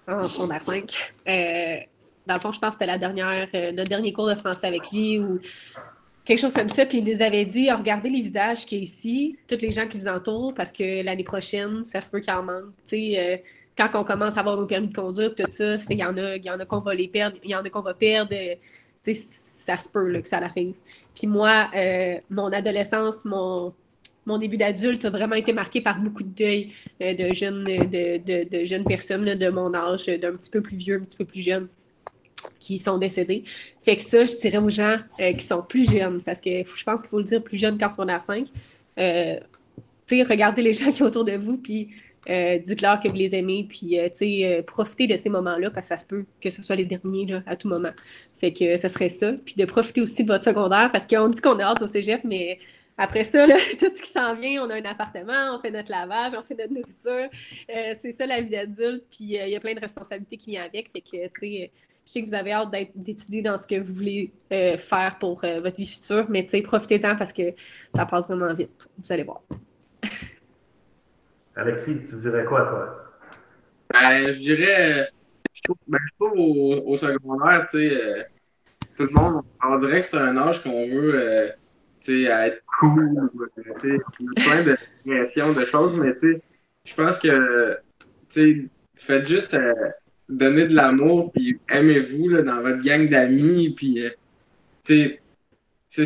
en 0.07 0.23
secondaire 0.23 0.63
5 0.63 1.13
dans 2.25 2.35
le 2.35 2.39
fond, 2.39 2.51
je 2.51 2.59
pense 2.59 2.69
que 2.69 2.73
c'était 2.75 2.85
la 2.85 2.97
dernière, 2.97 3.47
euh, 3.53 3.71
notre 3.71 3.89
dernier 3.89 4.13
cours 4.13 4.27
de 4.27 4.35
français 4.35 4.67
avec 4.67 4.91
lui 4.91 5.19
ou 5.19 5.39
quelque 6.23 6.39
chose 6.39 6.53
comme 6.53 6.69
ça. 6.69 6.85
Puis 6.85 6.99
il 6.99 7.03
nous 7.03 7.21
avait 7.21 7.45
dit 7.45 7.69
regardez 7.71 8.09
les 8.09 8.21
visages 8.21 8.65
qui 8.65 8.77
est 8.77 8.81
ici, 8.81 9.37
tous 9.47 9.59
les 9.59 9.71
gens 9.71 9.87
qui 9.87 9.97
vous 9.97 10.07
entourent, 10.07 10.53
parce 10.53 10.71
que 10.71 11.03
l'année 11.03 11.23
prochaine, 11.23 11.83
ça 11.83 12.01
se 12.01 12.09
peut 12.09 12.19
qu'il 12.19 12.33
en 12.33 12.43
manque. 12.43 12.73
Euh, 12.93 13.37
quand 13.77 13.89
on 13.95 14.03
commence 14.03 14.37
à 14.37 14.41
avoir 14.41 14.57
nos 14.57 14.67
permis 14.67 14.87
de 14.87 14.95
conduire, 14.95 15.33
tout 15.35 15.43
ça, 15.49 15.75
il 15.89 15.97
y 15.97 16.03
en 16.03 16.15
a, 16.17 16.37
y 16.37 16.49
en 16.49 16.59
a 16.59 16.65
qu'on 16.65 16.79
va 16.79 16.93
les 16.93 17.07
perdre, 17.07 17.37
il 17.43 17.49
y 17.49 17.55
en 17.55 17.63
a 17.63 17.69
qu'on 17.69 17.81
va 17.81 17.93
perdre. 17.93 18.33
Euh, 18.33 19.13
ça 19.13 19.77
se 19.77 19.89
peut 19.89 20.21
que 20.21 20.27
ça 20.27 20.37
arrive. 20.37 20.75
Puis 21.15 21.27
moi, 21.27 21.69
mon 22.29 22.51
adolescence, 22.51 23.23
mon, 23.25 23.73
mon 24.25 24.37
début 24.37 24.57
d'adulte 24.57 25.03
a 25.05 25.09
vraiment 25.09 25.35
été 25.35 25.51
marqué 25.51 25.81
par 25.81 25.99
beaucoup 25.99 26.23
de 26.23 26.29
deuil 26.29 26.73
de, 26.99 27.33
jeunes, 27.33 27.63
de, 27.63 28.17
de, 28.43 28.65
jeunes 28.65 28.83
personnes 28.83 29.35
de 29.35 29.49
mon 29.49 29.73
âge, 29.73 30.05
d'un 30.05 30.33
petit 30.33 30.49
peu 30.49 30.61
plus 30.61 30.77
vieux, 30.77 30.95
un 30.95 31.05
petit 31.05 31.17
peu 31.17 31.25
plus 31.25 31.41
jeune 31.41 31.67
qui 32.59 32.79
sont 32.79 32.97
décédés. 32.97 33.43
Fait 33.81 33.95
que 33.95 34.01
ça, 34.01 34.25
je 34.25 34.35
dirais 34.35 34.57
aux 34.57 34.69
gens 34.69 34.97
euh, 35.19 35.33
qui 35.33 35.45
sont 35.45 35.61
plus 35.61 35.89
jeunes, 35.89 36.21
parce 36.21 36.41
que 36.41 36.63
je 36.63 36.83
pense 36.83 37.01
qu'il 37.01 37.09
faut 37.09 37.19
le 37.19 37.23
dire 37.23 37.43
plus 37.43 37.57
jeune 37.57 37.77
qu'en 37.77 37.89
secondaire 37.89 38.21
5. 38.21 38.47
Euh, 38.99 39.39
regardez 40.11 40.61
les 40.61 40.73
gens 40.73 40.85
qui 40.85 40.97
sont 40.97 41.05
autour 41.05 41.25
de 41.25 41.33
vous, 41.33 41.57
puis 41.57 41.89
euh, 42.29 42.57
dites-leur 42.59 42.99
que 42.99 43.07
vous 43.07 43.15
les 43.15 43.35
aimez, 43.35 43.65
puis 43.67 43.99
euh, 43.99 44.61
profitez 44.61 45.07
de 45.07 45.17
ces 45.17 45.29
moments-là, 45.29 45.71
parce 45.71 45.87
que 45.87 45.95
ça 45.95 45.97
se 45.97 46.05
peut 46.05 46.25
que 46.41 46.49
ce 46.49 46.61
soit 46.61 46.75
les 46.75 46.85
derniers 46.85 47.25
là, 47.25 47.43
à 47.45 47.55
tout 47.55 47.67
moment. 47.67 47.91
Fait 48.39 48.53
que 48.53 48.77
ça 48.77 48.89
serait 48.89 49.09
ça. 49.09 49.33
Puis 49.33 49.55
de 49.55 49.65
profiter 49.65 50.01
aussi 50.01 50.23
de 50.23 50.31
votre 50.31 50.43
secondaire, 50.43 50.91
parce 50.91 51.05
qu'on 51.07 51.27
dit 51.29 51.41
qu'on 51.41 51.59
est 51.59 51.63
hâte 51.63 51.81
au 51.81 51.87
cégep, 51.87 52.21
mais 52.23 52.59
après 52.97 53.23
ça, 53.23 53.47
là, 53.47 53.57
tout 53.79 53.91
ce 53.93 54.01
qui 54.01 54.09
s'en 54.09 54.35
vient, 54.35 54.65
on 54.65 54.69
a 54.69 54.75
un 54.75 54.85
appartement, 54.85 55.55
on 55.55 55.59
fait 55.59 55.71
notre 55.71 55.91
lavage, 55.91 56.33
on 56.37 56.43
fait 56.43 56.55
notre 56.55 56.73
nourriture. 56.73 57.29
c'est 57.95 58.11
ça 58.11 58.25
la 58.25 58.41
vie 58.41 58.51
d'adulte, 58.51 59.03
puis 59.09 59.25
il 59.25 59.49
y 59.49 59.55
a 59.55 59.59
plein 59.59 59.73
de 59.73 59.81
responsabilités 59.81 60.37
qui 60.37 60.51
viennent 60.51 60.63
avec. 60.65 60.91
Fait 60.91 61.01
que, 61.01 61.27
tu 61.27 61.39
sais, 61.39 61.71
je 62.05 62.11
sais 62.11 62.21
que 62.21 62.27
vous 62.27 62.33
avez 62.33 62.51
hâte 62.51 62.69
d'étudier 62.95 63.41
dans 63.41 63.57
ce 63.57 63.65
que 63.65 63.79
vous 63.79 63.93
voulez 63.93 64.31
euh, 64.51 64.77
faire 64.77 65.17
pour 65.19 65.43
euh, 65.43 65.61
votre 65.61 65.77
vie 65.77 65.85
future, 65.85 66.25
mais 66.29 66.43
profitez-en 66.63 67.15
parce 67.15 67.31
que 67.31 67.53
ça 67.95 68.05
passe 68.05 68.27
vraiment 68.27 68.53
vite. 68.53 68.89
Vous 68.97 69.11
allez 69.11 69.23
voir. 69.23 69.41
Alexis, 71.55 72.03
tu 72.03 72.15
dirais 72.17 72.45
quoi, 72.45 72.65
toi? 72.65 72.99
Ben, 73.93 74.31
je 74.31 74.39
dirais, 74.39 75.07
je 75.53 75.61
trouve, 75.61 75.77
ben, 75.87 75.99
au, 76.19 76.95
secondaire, 76.95 77.61
tu 77.69 77.77
sais, 77.77 78.01
euh, 78.01 78.23
tout 78.97 79.03
le 79.03 79.13
monde, 79.13 79.43
on 79.63 79.77
dirait 79.77 80.01
que 80.01 80.05
c'est 80.07 80.17
un 80.17 80.35
âge 80.37 80.61
qu'on 80.61 80.89
veut, 80.89 81.51
tu 82.01 82.25
sais, 82.25 82.31
être 82.31 82.63
cool, 82.79 83.29
tu 83.55 83.63
sais, 83.75 83.97
plein 84.35 84.63
de 84.63 84.77
créations, 85.05 85.53
de 85.53 85.63
choses, 85.63 85.97
mais 85.97 86.13
tu 86.15 86.33
sais, 86.33 86.41
je 86.85 86.95
pense 86.95 87.19
que 87.19 87.77
faites 88.95 89.27
juste 89.27 89.55
euh, 90.29 90.35
donner 90.35 90.67
de 90.67 90.75
l'amour, 90.75 91.31
puis 91.31 91.59
aimez-vous 91.69 92.41
dans 92.41 92.61
votre 92.61 92.83
gang 92.83 93.07
d'amis, 93.07 93.73
puis 93.75 94.03
c'est 94.81 95.19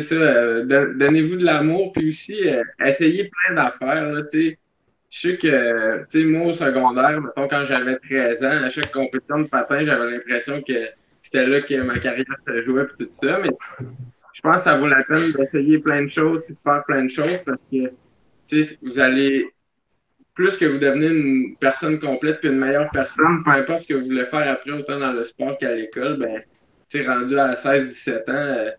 ça, 0.00 0.62
donnez-vous 0.62 1.36
de 1.36 1.44
l'amour, 1.44 1.92
puis 1.92 2.08
aussi 2.08 2.36
essayez 2.84 3.30
plein 3.30 3.54
d'affaires. 3.54 4.24
Je 5.10 5.18
sais 5.18 5.38
que, 5.38 6.24
moi, 6.24 6.48
au 6.48 6.52
secondaire, 6.52 7.20
mettons, 7.20 7.48
quand 7.48 7.64
j'avais 7.64 7.96
13 7.96 8.44
ans, 8.44 8.64
à 8.64 8.68
chaque 8.68 8.92
compétition 8.92 9.40
de 9.40 9.48
patin, 9.48 9.84
j'avais 9.84 10.10
l'impression 10.10 10.62
que 10.62 10.88
c'était 11.22 11.46
là 11.46 11.62
que 11.62 11.74
ma 11.82 11.98
carrière 11.98 12.26
se 12.46 12.62
jouait, 12.62 12.84
puis 12.86 13.06
tout 13.06 13.10
ça, 13.10 13.38
mais 13.38 13.50
je 14.34 14.40
pense 14.42 14.56
que 14.56 14.60
ça 14.62 14.76
vaut 14.76 14.86
la 14.86 15.02
peine 15.04 15.32
d'essayer 15.32 15.78
plein 15.78 16.02
de 16.02 16.08
choses, 16.08 16.42
puis 16.44 16.54
de 16.54 16.60
faire 16.62 16.84
plein 16.84 17.04
de 17.04 17.10
choses, 17.10 17.38
parce 17.38 17.60
que, 17.72 17.90
vous 18.82 19.00
allez 19.00 19.46
plus 20.38 20.56
que 20.56 20.66
vous 20.66 20.78
devenez 20.78 21.08
une 21.08 21.56
personne 21.56 21.98
complète 21.98 22.38
puis 22.38 22.48
une 22.48 22.60
meilleure 22.60 22.88
personne, 22.92 23.42
peu 23.44 23.50
importe 23.50 23.80
ce 23.80 23.88
que 23.88 23.94
vous 23.94 24.04
voulez 24.04 24.24
faire 24.24 24.48
après, 24.48 24.70
autant 24.70 24.96
dans 24.96 25.10
le 25.12 25.24
sport 25.24 25.58
qu'à 25.58 25.74
l'école, 25.74 26.16
ben, 26.16 26.44
rendu 27.08 27.36
à 27.36 27.54
16-17 27.54 28.30
ans, 28.30 28.34
euh, 28.34 28.70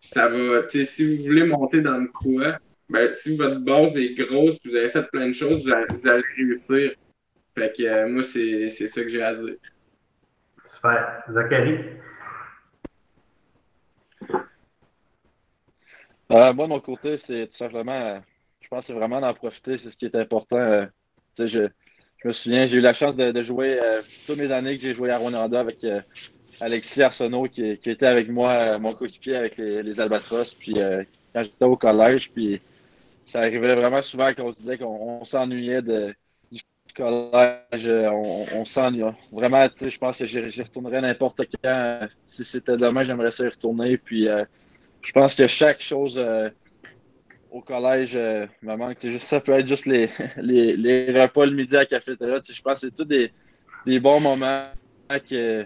ça 0.00 0.28
va, 0.28 0.68
si 0.68 1.16
vous 1.16 1.24
voulez 1.24 1.42
monter 1.42 1.80
dans 1.80 1.98
le 1.98 2.06
quoi, 2.06 2.58
ben, 2.88 3.12
si 3.12 3.36
votre 3.36 3.58
base 3.58 3.96
est 3.96 4.14
grosse 4.14 4.56
puis 4.60 4.70
vous 4.70 4.76
avez 4.76 4.88
fait 4.88 5.02
plein 5.10 5.26
de 5.26 5.32
choses, 5.32 5.66
vous 5.66 6.08
allez, 6.08 6.22
réussir. 6.36 6.92
Fait 7.58 7.76
que 7.76 7.82
euh, 7.82 8.08
moi, 8.08 8.22
c'est 8.22 8.68
ça 8.68 9.02
que 9.02 9.08
j'ai 9.08 9.22
à 9.22 9.34
dire. 9.34 9.56
Super. 10.62 11.24
Zachary? 11.28 11.78
Euh, 16.30 16.52
moi, 16.52 16.52
de 16.52 16.68
mon 16.68 16.80
côté, 16.80 17.20
c'est 17.26 17.48
tout 17.50 17.58
simplement 17.58 18.22
pense 18.74 18.86
que 18.86 18.86
c'est 18.88 18.98
vraiment 18.98 19.20
d'en 19.20 19.34
profiter, 19.34 19.78
c'est 19.82 19.90
ce 19.90 19.96
qui 19.96 20.06
est 20.06 20.16
important. 20.16 20.56
Euh, 20.56 20.86
je, 21.38 21.46
je, 21.46 22.28
me 22.28 22.32
souviens, 22.32 22.66
j'ai 22.66 22.74
eu 22.74 22.80
la 22.80 22.94
chance 22.94 23.14
de, 23.14 23.42
jouer 23.44 23.78
euh, 23.80 24.00
toutes 24.26 24.38
mes 24.38 24.50
années 24.50 24.76
que 24.78 24.82
j'ai 24.82 24.94
joué 24.94 25.10
à 25.10 25.18
Rwanda 25.18 25.60
avec 25.60 25.84
euh, 25.84 26.00
Alexis 26.60 27.02
Arsenault 27.02 27.44
qui, 27.44 27.62
était 27.64 28.06
avec 28.06 28.28
moi, 28.28 28.78
mon 28.78 28.94
coéquipier 28.94 29.36
avec 29.36 29.56
les, 29.58 30.00
Albatros, 30.00 30.54
puis 30.58 30.74
quand 30.74 31.42
j'étais 31.42 31.64
au 31.64 31.76
collège, 31.76 32.30
puis 32.32 32.60
ça 33.32 33.40
arrivait 33.40 33.74
vraiment 33.74 34.02
souvent 34.02 34.32
qu'on 34.34 34.52
se 34.52 34.58
disait 34.60 34.78
qu'on 34.78 35.24
s'ennuyait 35.26 35.82
de, 35.82 36.14
collège, 36.96 37.86
on, 37.86 38.44
on 38.54 38.64
s'ennuyait. 38.66 39.12
Vraiment, 39.32 39.68
je 39.80 39.98
pense 39.98 40.16
que 40.16 40.26
j'y 40.26 40.62
retournerais 40.62 41.00
n'importe 41.00 41.40
quand. 41.62 42.00
Si 42.36 42.44
c'était 42.52 42.76
demain, 42.76 43.04
j'aimerais 43.04 43.32
ça 43.36 43.44
y 43.44 43.48
retourner. 43.48 43.98
Puis 43.98 44.26
je 44.26 45.12
pense 45.12 45.34
que 45.34 45.48
chaque 45.48 45.82
chose 45.82 46.16
au 47.54 47.60
collège 47.60 48.12
euh, 48.16 48.46
me 48.62 48.76
manque. 48.76 48.98
Juste, 49.00 49.28
ça 49.28 49.40
peut 49.40 49.52
être 49.52 49.68
juste 49.68 49.86
les, 49.86 50.10
les, 50.36 50.76
les, 50.76 51.22
repas 51.22 51.46
le 51.46 51.52
midi 51.52 51.76
à 51.76 51.80
la 51.80 51.86
cafétéria. 51.86 52.40
Je 52.44 52.60
pense 52.60 52.80
que 52.80 52.86
c'est 52.88 52.94
tous 52.94 53.04
des, 53.04 53.30
des, 53.86 54.00
bons 54.00 54.20
moments 54.20 54.64
que 55.08 55.64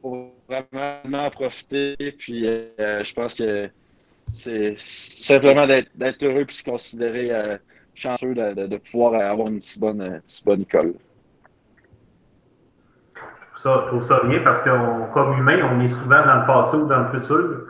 faut 0.00 0.32
vraiment 0.48 1.26
en 1.26 1.30
profiter. 1.30 1.94
Puis 2.18 2.46
euh, 2.46 3.04
je 3.04 3.12
pense 3.12 3.34
que 3.34 3.68
c'est 4.32 4.74
simplement 4.78 5.66
d'être 5.66 6.22
heureux 6.22 6.46
et 6.48 6.52
se 6.52 6.64
considérer 6.64 7.32
euh, 7.32 7.58
chanceux 7.94 8.34
de, 8.34 8.76
pouvoir 8.90 9.14
avoir 9.14 9.48
une 9.48 9.60
si 9.60 9.78
bonne, 9.78 10.22
si 10.26 10.42
bonne 10.42 10.62
école. 10.62 10.94
Je 13.56 13.86
trouve 13.88 14.02
ça 14.02 14.22
bien 14.24 14.40
parce 14.42 14.62
que 14.62 14.70
comme 15.12 15.36
humain, 15.36 15.68
on 15.70 15.80
est 15.80 15.88
souvent 15.88 16.24
dans 16.24 16.40
le 16.40 16.46
passé 16.46 16.76
ou 16.78 16.86
dans 16.86 17.00
le 17.00 17.08
futur. 17.08 17.67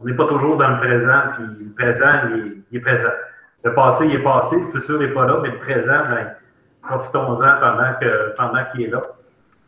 On 0.00 0.06
n'est 0.06 0.14
pas 0.14 0.26
toujours 0.26 0.56
dans 0.56 0.68
le 0.68 0.78
présent, 0.78 1.20
puis 1.34 1.44
le 1.66 1.72
présent, 1.74 2.12
il 2.32 2.76
est, 2.76 2.80
présent. 2.80 3.10
Le 3.62 3.74
passé, 3.74 4.06
il 4.06 4.14
est 4.14 4.22
passé, 4.22 4.56
le 4.58 4.66
futur 4.80 4.98
n'est 4.98 5.08
pas 5.08 5.26
là, 5.26 5.40
mais 5.42 5.50
le 5.50 5.58
présent, 5.58 6.02
ben, 6.04 6.34
profitons-en 6.82 7.60
pendant 7.60 7.94
qu'il 7.98 8.32
pendant 8.36 8.64
qu'il 8.64 8.82
est 8.82 8.88
là. 8.88 9.02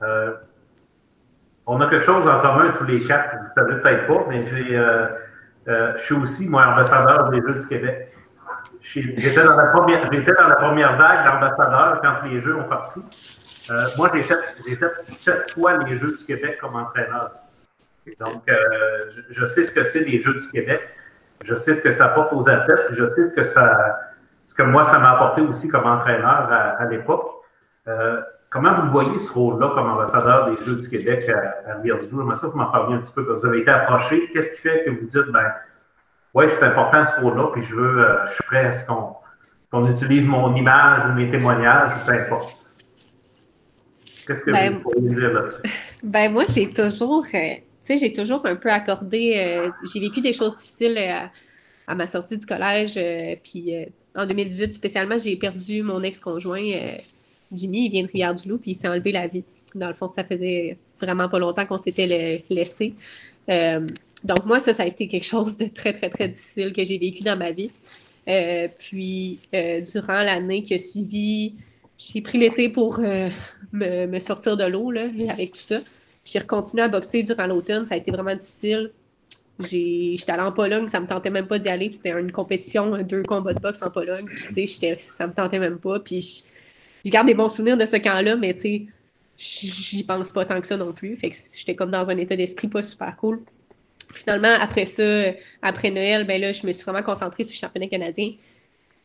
Euh, 0.02 0.32
on 1.66 1.80
a 1.80 1.86
quelque 1.88 2.04
chose 2.04 2.26
en 2.26 2.40
commun 2.40 2.72
tous 2.76 2.84
les 2.84 3.00
quatre, 3.00 3.36
vous 3.36 3.44
ne 3.44 3.50
savez 3.50 3.80
peut-être 3.80 4.06
pas, 4.06 4.24
mais 4.28 4.44
j'ai, 4.46 4.76
euh, 4.76 5.06
euh, 5.68 5.92
je 5.96 6.02
suis 6.02 6.14
aussi, 6.14 6.48
moi, 6.48 6.66
ambassadeur 6.66 7.28
des 7.28 7.40
Jeux 7.40 7.54
du 7.54 7.66
Québec. 7.66 8.08
J'étais 8.80 9.44
dans, 9.44 9.54
la 9.54 9.66
première, 9.66 10.10
dans 10.10 10.48
la 10.48 10.56
première 10.56 10.96
vague 10.96 11.24
d'ambassadeurs 11.24 12.00
quand 12.00 12.26
les 12.26 12.40
Jeux 12.40 12.56
ont 12.56 12.68
parti. 12.68 13.00
moi, 13.96 14.10
j'ai 14.12 14.24
fait, 14.24 14.38
fait 14.66 14.92
sept 15.06 15.52
fois 15.52 15.76
les 15.84 15.94
Jeux 15.94 16.16
du 16.16 16.24
Québec 16.24 16.58
comme 16.60 16.74
entraîneur. 16.74 17.30
Donc, 18.18 18.42
euh, 18.48 19.10
je, 19.30 19.46
sais 19.46 19.64
ce 19.64 19.70
que 19.70 19.84
c'est 19.84 20.04
les 20.04 20.18
Jeux 20.18 20.34
du 20.34 20.48
Québec. 20.48 20.80
Je 21.42 21.54
sais 21.54 21.74
ce 21.74 21.80
que 21.80 21.92
ça 21.92 22.06
apporte 22.06 22.32
aux 22.32 22.48
athlètes. 22.48 22.86
Je 22.90 23.04
sais 23.04 23.26
ce 23.26 23.34
que 23.34 23.44
ça, 23.44 23.98
ce 24.46 24.54
que 24.54 24.62
moi, 24.62 24.84
ça 24.84 24.98
m'a 24.98 25.12
apporté 25.12 25.40
aussi 25.42 25.68
comme 25.68 25.86
entraîneur 25.86 26.48
à, 26.78 26.84
l'époque. 26.86 27.28
Euh, 27.88 28.20
comment 28.50 28.74
vous 28.74 28.82
le 28.82 28.88
voyez, 28.88 29.18
ce 29.18 29.32
rôle-là, 29.32 29.70
comme 29.74 29.90
ambassadeur 29.90 30.50
des 30.50 30.64
Jeux 30.64 30.76
du 30.76 30.88
Québec 30.88 31.28
à, 31.28 31.72
à 31.72 31.78
Moi, 32.12 32.34
ça, 32.34 32.48
vous 32.48 32.58
m'en 32.58 32.66
parliez 32.66 32.96
un 32.96 33.00
petit 33.00 33.14
peu, 33.14 33.24
quand 33.24 33.34
vous 33.34 33.46
avez 33.46 33.60
été 33.60 33.70
approché. 33.70 34.28
Qu'est-ce 34.32 34.56
qui 34.56 34.62
fait 34.62 34.84
que 34.84 34.90
vous 34.90 35.06
dites, 35.06 35.32
ben, 35.32 35.52
ouais, 36.34 36.48
c'est 36.48 36.64
important 36.64 37.04
ce 37.04 37.20
rôle-là, 37.20 37.50
puis 37.52 37.62
je 37.62 37.74
veux, 37.74 38.00
euh, 38.00 38.26
je 38.26 38.32
suis 38.32 38.44
prêt 38.44 38.66
à 38.66 38.72
ce 38.72 38.86
qu'on 38.86 39.86
utilise 39.86 40.26
mon 40.26 40.54
image 40.54 41.06
ou 41.06 41.12
mes 41.12 41.30
témoignages, 41.30 41.92
ou 41.96 42.06
peu 42.06 42.12
importe. 42.12 42.56
Qu'est-ce 44.26 44.44
que 44.44 44.50
ben, 44.52 44.74
vous 44.74 44.80
pourriez 44.80 45.10
dire 45.10 45.32
là-dessus? 45.32 45.62
Ben, 46.02 46.32
moi, 46.32 46.44
j'ai 46.48 46.68
toujours 46.72 47.24
sais, 47.82 47.96
j'ai 47.96 48.12
toujours 48.12 48.44
un 48.46 48.56
peu 48.56 48.70
accordé. 48.70 49.34
Euh, 49.36 49.70
j'ai 49.92 50.00
vécu 50.00 50.20
des 50.20 50.32
choses 50.32 50.56
difficiles 50.56 50.96
euh, 50.98 51.26
à, 51.86 51.94
ma 51.94 52.06
sortie 52.06 52.38
du 52.38 52.46
collège. 52.46 52.94
Euh, 52.96 53.36
puis 53.42 53.74
en 54.14 54.26
2018, 54.26 54.74
spécialement, 54.74 55.18
j'ai 55.18 55.36
perdu 55.36 55.82
mon 55.82 56.02
ex-conjoint, 56.02 56.62
Jimmy. 57.52 57.86
Il 57.86 57.90
vient 57.90 58.02
de 58.02 58.08
Rivière-du-Loup, 58.08 58.58
puis 58.58 58.72
il 58.72 58.74
s'est 58.74 58.88
enlevé 58.88 59.12
la 59.12 59.26
vie. 59.26 59.44
Dans 59.74 59.88
le 59.88 59.94
fond, 59.94 60.08
ça 60.08 60.22
faisait 60.24 60.76
vraiment 61.00 61.28
pas 61.28 61.38
longtemps 61.38 61.66
qu'on 61.66 61.78
s'était 61.78 62.42
laissé. 62.50 62.94
donc, 63.48 64.44
moi, 64.44 64.60
ça, 64.60 64.74
ça 64.74 64.84
a 64.84 64.86
été 64.86 65.08
quelque 65.08 65.24
chose 65.24 65.56
de 65.56 65.66
très, 65.66 65.92
très, 65.92 66.10
très 66.10 66.28
difficile 66.28 66.72
que 66.72 66.84
j'ai 66.84 66.98
vécu 66.98 67.22
dans 67.22 67.36
ma 67.36 67.50
vie. 67.50 67.70
puis, 68.78 69.38
durant 69.92 70.22
l'année 70.22 70.62
qui 70.62 70.74
a 70.74 70.78
suivi, 70.78 71.54
j'ai 71.96 72.20
pris 72.20 72.38
l'été 72.38 72.68
pour 72.68 73.00
me, 73.00 74.06
me, 74.06 74.18
sortir 74.18 74.56
de 74.56 74.64
l'eau 74.64 74.92
avec 75.30 75.52
tout 75.52 75.62
ça. 75.62 75.80
J'ai 76.24 76.38
recontinué 76.38 76.82
à 76.82 76.88
boxer 76.88 77.22
durant 77.22 77.46
l'automne. 77.46 77.86
Ça 77.86 77.94
a 77.94 77.98
été 77.98 78.10
vraiment 78.10 78.34
difficile. 78.34 78.92
J'étais 79.58 80.32
allée 80.32 80.42
en 80.42 80.52
Pologne, 80.52 80.88
ça 80.88 81.00
me 81.00 81.06
tentait 81.06 81.30
même 81.30 81.46
pas 81.46 81.58
d'y 81.58 81.68
aller. 81.68 81.90
C'était 81.92 82.10
une 82.10 82.32
compétition, 82.32 82.96
deux 83.02 83.22
combats 83.22 83.54
de 83.54 83.60
boxe 83.60 83.82
en 83.82 83.90
Pologne. 83.90 84.24
Puis, 84.24 84.68
ça 85.00 85.26
me 85.26 85.32
tentait 85.32 85.58
même 85.58 85.78
pas. 85.78 86.00
Puis 86.00 86.44
je, 87.04 87.10
garde 87.10 87.26
des 87.26 87.34
bons 87.34 87.48
souvenirs 87.48 87.76
de 87.76 87.86
ce 87.86 87.96
camp-là, 87.96 88.36
mais 88.36 88.54
tu 88.54 88.88
j'y 89.36 90.04
pense 90.04 90.30
pas 90.30 90.44
tant 90.44 90.60
que 90.60 90.66
ça 90.66 90.76
non 90.76 90.92
plus. 90.92 91.16
Fait 91.16 91.30
que 91.30 91.36
j'étais 91.56 91.74
comme 91.74 91.90
dans 91.90 92.08
un 92.10 92.16
état 92.16 92.36
d'esprit 92.36 92.68
pas 92.68 92.82
super 92.82 93.16
cool. 93.16 93.42
Finalement, 94.14 94.54
après 94.60 94.84
ça, 94.84 95.32
après 95.62 95.90
Noël, 95.90 96.26
ben 96.26 96.40
là, 96.40 96.52
je 96.52 96.66
me 96.66 96.72
suis 96.72 96.84
vraiment 96.84 97.02
concentrée 97.02 97.44
sur 97.44 97.54
le 97.54 97.58
championnat 97.58 97.88
canadien. 97.88 98.32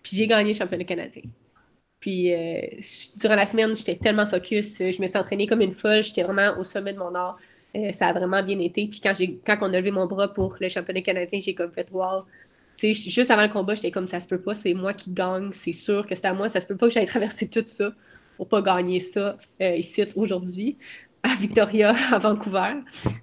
Puis 0.03 0.17
j'ai 0.17 0.27
gagné 0.27 0.53
le 0.53 0.57
championnat 0.57 0.83
canadien. 0.83 1.23
Puis 1.99 2.33
euh, 2.33 2.61
durant 3.17 3.35
la 3.35 3.45
semaine, 3.45 3.75
j'étais 3.75 3.95
tellement 3.95 4.27
focus. 4.27 4.77
Je 4.77 5.01
me 5.01 5.07
suis 5.07 5.17
entraînée 5.17 5.47
comme 5.47 5.61
une 5.61 5.71
folle. 5.71 6.03
J'étais 6.03 6.23
vraiment 6.23 6.57
au 6.59 6.63
sommet 6.63 6.93
de 6.93 6.99
mon 6.99 7.13
art. 7.15 7.37
Euh, 7.75 7.91
ça 7.91 8.07
a 8.07 8.13
vraiment 8.13 8.41
bien 8.43 8.59
été. 8.59 8.87
Puis 8.87 9.01
quand, 9.01 9.13
quand 9.45 9.57
on 9.61 9.73
a 9.73 9.79
levé 9.79 9.91
mon 9.91 10.05
bras 10.05 10.33
pour 10.33 10.55
le 10.59 10.69
championnat 10.69 11.01
canadien, 11.01 11.39
j'ai 11.39 11.53
comme 11.53 11.71
fait 11.71 11.89
wow. 11.91 12.23
juste 12.81 13.31
avant 13.31 13.43
le 13.43 13.49
combat, 13.49 13.75
j'étais 13.75 13.91
comme 13.91 14.07
ça 14.07 14.19
se 14.19 14.27
peut 14.27 14.39
pas, 14.39 14.55
c'est 14.55 14.73
moi 14.73 14.93
qui 14.93 15.11
gagne, 15.11 15.49
c'est 15.51 15.73
sûr 15.73 16.05
que 16.07 16.15
c'est 16.15 16.27
à 16.27 16.33
moi, 16.33 16.49
ça 16.49 16.59
se 16.59 16.65
peut 16.65 16.77
pas 16.77 16.87
que 16.87 16.93
j'aille 16.93 17.05
traverser 17.17 17.47
tout 17.49 17.63
ça 17.65 17.91
pour 18.37 18.47
pas 18.47 18.61
gagner 18.61 18.99
ça 18.99 19.37
euh, 19.61 19.75
ici 19.75 20.03
aujourd'hui 20.15 20.77
à 21.23 21.35
Victoria, 21.35 21.95
à 22.11 22.19
Vancouver. 22.19 22.75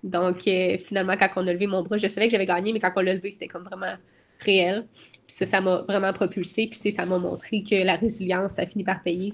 Donc 0.03 0.43
finalement, 0.85 1.17
quand 1.17 1.31
on 1.37 1.47
a 1.47 1.53
levé 1.53 1.67
mon 1.67 1.83
bras, 1.83 1.97
je 1.97 2.07
savais 2.09 2.27
que 2.27 2.33
j'avais 2.33 2.47
gagné, 2.47 2.73
mais 2.73 2.81
quand 2.81 2.93
on 2.97 3.01
l'a 3.01 3.15
levé, 3.15 3.31
c'était 3.31 3.49
comme 3.49 3.65
vraiment 3.65 3.95
réel. 4.41 4.87
Puis 5.27 5.37
ça, 5.37 5.47
ça 5.47 5.61
m'a 5.61 5.79
vraiment 5.89 6.13
propulsé. 6.13 6.67
Puis 6.67 6.91
ça 6.91 7.07
m'a 7.07 7.19
montré 7.19 7.63
que 7.63 7.77
la 7.77 7.97
résilience, 7.97 8.53
ça 8.55 8.67
finit 8.67 8.85
par 8.85 9.03
payer. 9.03 9.33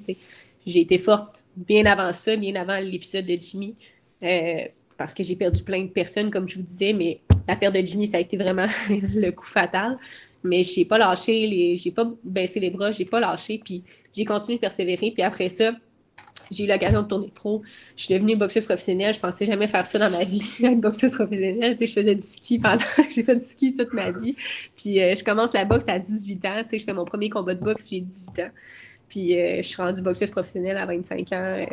J'ai 0.67 0.81
été 0.81 0.99
forte 0.99 1.45
bien 1.57 1.87
avant 1.87 2.13
ça, 2.13 2.37
bien 2.37 2.55
avant 2.55 2.79
l'épisode 2.79 3.27
de 3.27 3.37
Jimmy, 3.41 3.75
euh, 4.23 4.65
parce 4.97 5.15
que 5.15 5.23
j'ai 5.23 5.37
perdu 5.37 5.63
plein 5.63 5.83
de 5.83 5.89
personnes, 5.89 6.31
comme 6.31 6.49
je 6.49 6.57
vous 6.57 6.63
disais, 6.63 6.93
mais 6.93 7.21
la 7.49 7.57
perte 7.57 7.75
de 7.75 7.81
Jimmy, 7.85 8.07
ça 8.07 8.19
a 8.19 8.21
été 8.21 8.37
vraiment 8.37 8.69
le 8.91 9.31
coup 9.31 9.47
fatal. 9.47 9.97
Mais 10.43 10.65
je 10.65 10.81
n'ai 10.81 10.85
pas 10.87 10.99
lâché, 10.99 11.47
les, 11.47 11.77
j'ai 11.77 11.91
pas 11.91 12.11
baissé 12.25 12.61
les 12.61 12.71
bras, 12.71 12.93
j'ai 12.93 13.05
pas 13.05 13.21
lâché, 13.21 13.61
puis 13.63 13.83
j'ai 14.15 14.25
continué 14.25 14.57
de 14.57 14.61
persévérer. 14.61 15.11
Puis 15.11 15.23
après 15.23 15.49
ça, 15.49 15.73
j'ai 16.51 16.65
eu 16.65 16.67
l'occasion 16.67 17.03
de 17.03 17.07
tourner 17.07 17.31
pro. 17.35 17.63
Je 17.97 18.05
suis 18.05 18.15
devenue 18.15 18.37
boxeuse 18.37 18.65
professionnelle. 18.65 19.15
Je 19.15 19.21
pensais 19.21 19.47
jamais 19.47 19.67
faire 19.67 19.87
ça 19.87 19.99
dans 19.99 20.11
ma 20.11 20.25
vie, 20.25 20.43
être 20.65 20.81
boxeuse 20.81 21.13
professionnelle. 21.13 21.73
Tu 21.73 21.79
sais, 21.79 21.87
je 21.87 21.93
faisais 21.93 22.15
du 22.15 22.25
ski 22.25 22.59
pendant. 22.59 22.83
j'ai 23.15 23.23
fait 23.23 23.37
du 23.37 23.45
ski 23.45 23.75
toute 23.75 23.93
ma 23.93 24.11
vie. 24.11 24.37
Puis 24.77 25.01
euh, 25.01 25.15
je 25.15 25.25
commence 25.25 25.53
la 25.53 25.65
boxe 25.65 25.85
à 25.89 25.99
18 25.99 26.45
ans. 26.47 26.63
Tu 26.63 26.71
sais, 26.71 26.79
je 26.79 26.85
fais 26.85 26.93
mon 26.93 27.05
premier 27.05 27.31
combat 27.31 27.55
de 27.55 27.63
boxe, 27.63 27.89
j'ai 27.91 28.01
18 28.01 28.29
ans. 28.41 28.51
Puis 29.09 29.39
euh, 29.39 29.59
je 29.59 29.69
suis 29.69 29.81
rendue 29.81 30.03
boxeuse 30.03 30.31
professionnelle 30.31 30.77
à 30.77 30.87
25 30.87 31.33
ans. 31.33 31.67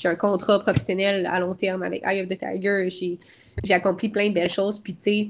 J'ai 0.00 0.08
un 0.08 0.14
contrat 0.14 0.60
professionnel 0.60 1.26
à 1.26 1.40
long 1.40 1.54
terme 1.54 1.82
avec 1.82 2.02
Eye 2.04 2.22
of 2.22 2.28
the 2.28 2.38
Tiger. 2.38 2.88
J'ai 3.64 3.74
accompli 3.74 4.08
plein 4.08 4.28
de 4.28 4.34
belles 4.34 4.50
choses. 4.50 4.78
Puis 4.78 4.94
tu 4.94 5.02
sais, 5.02 5.28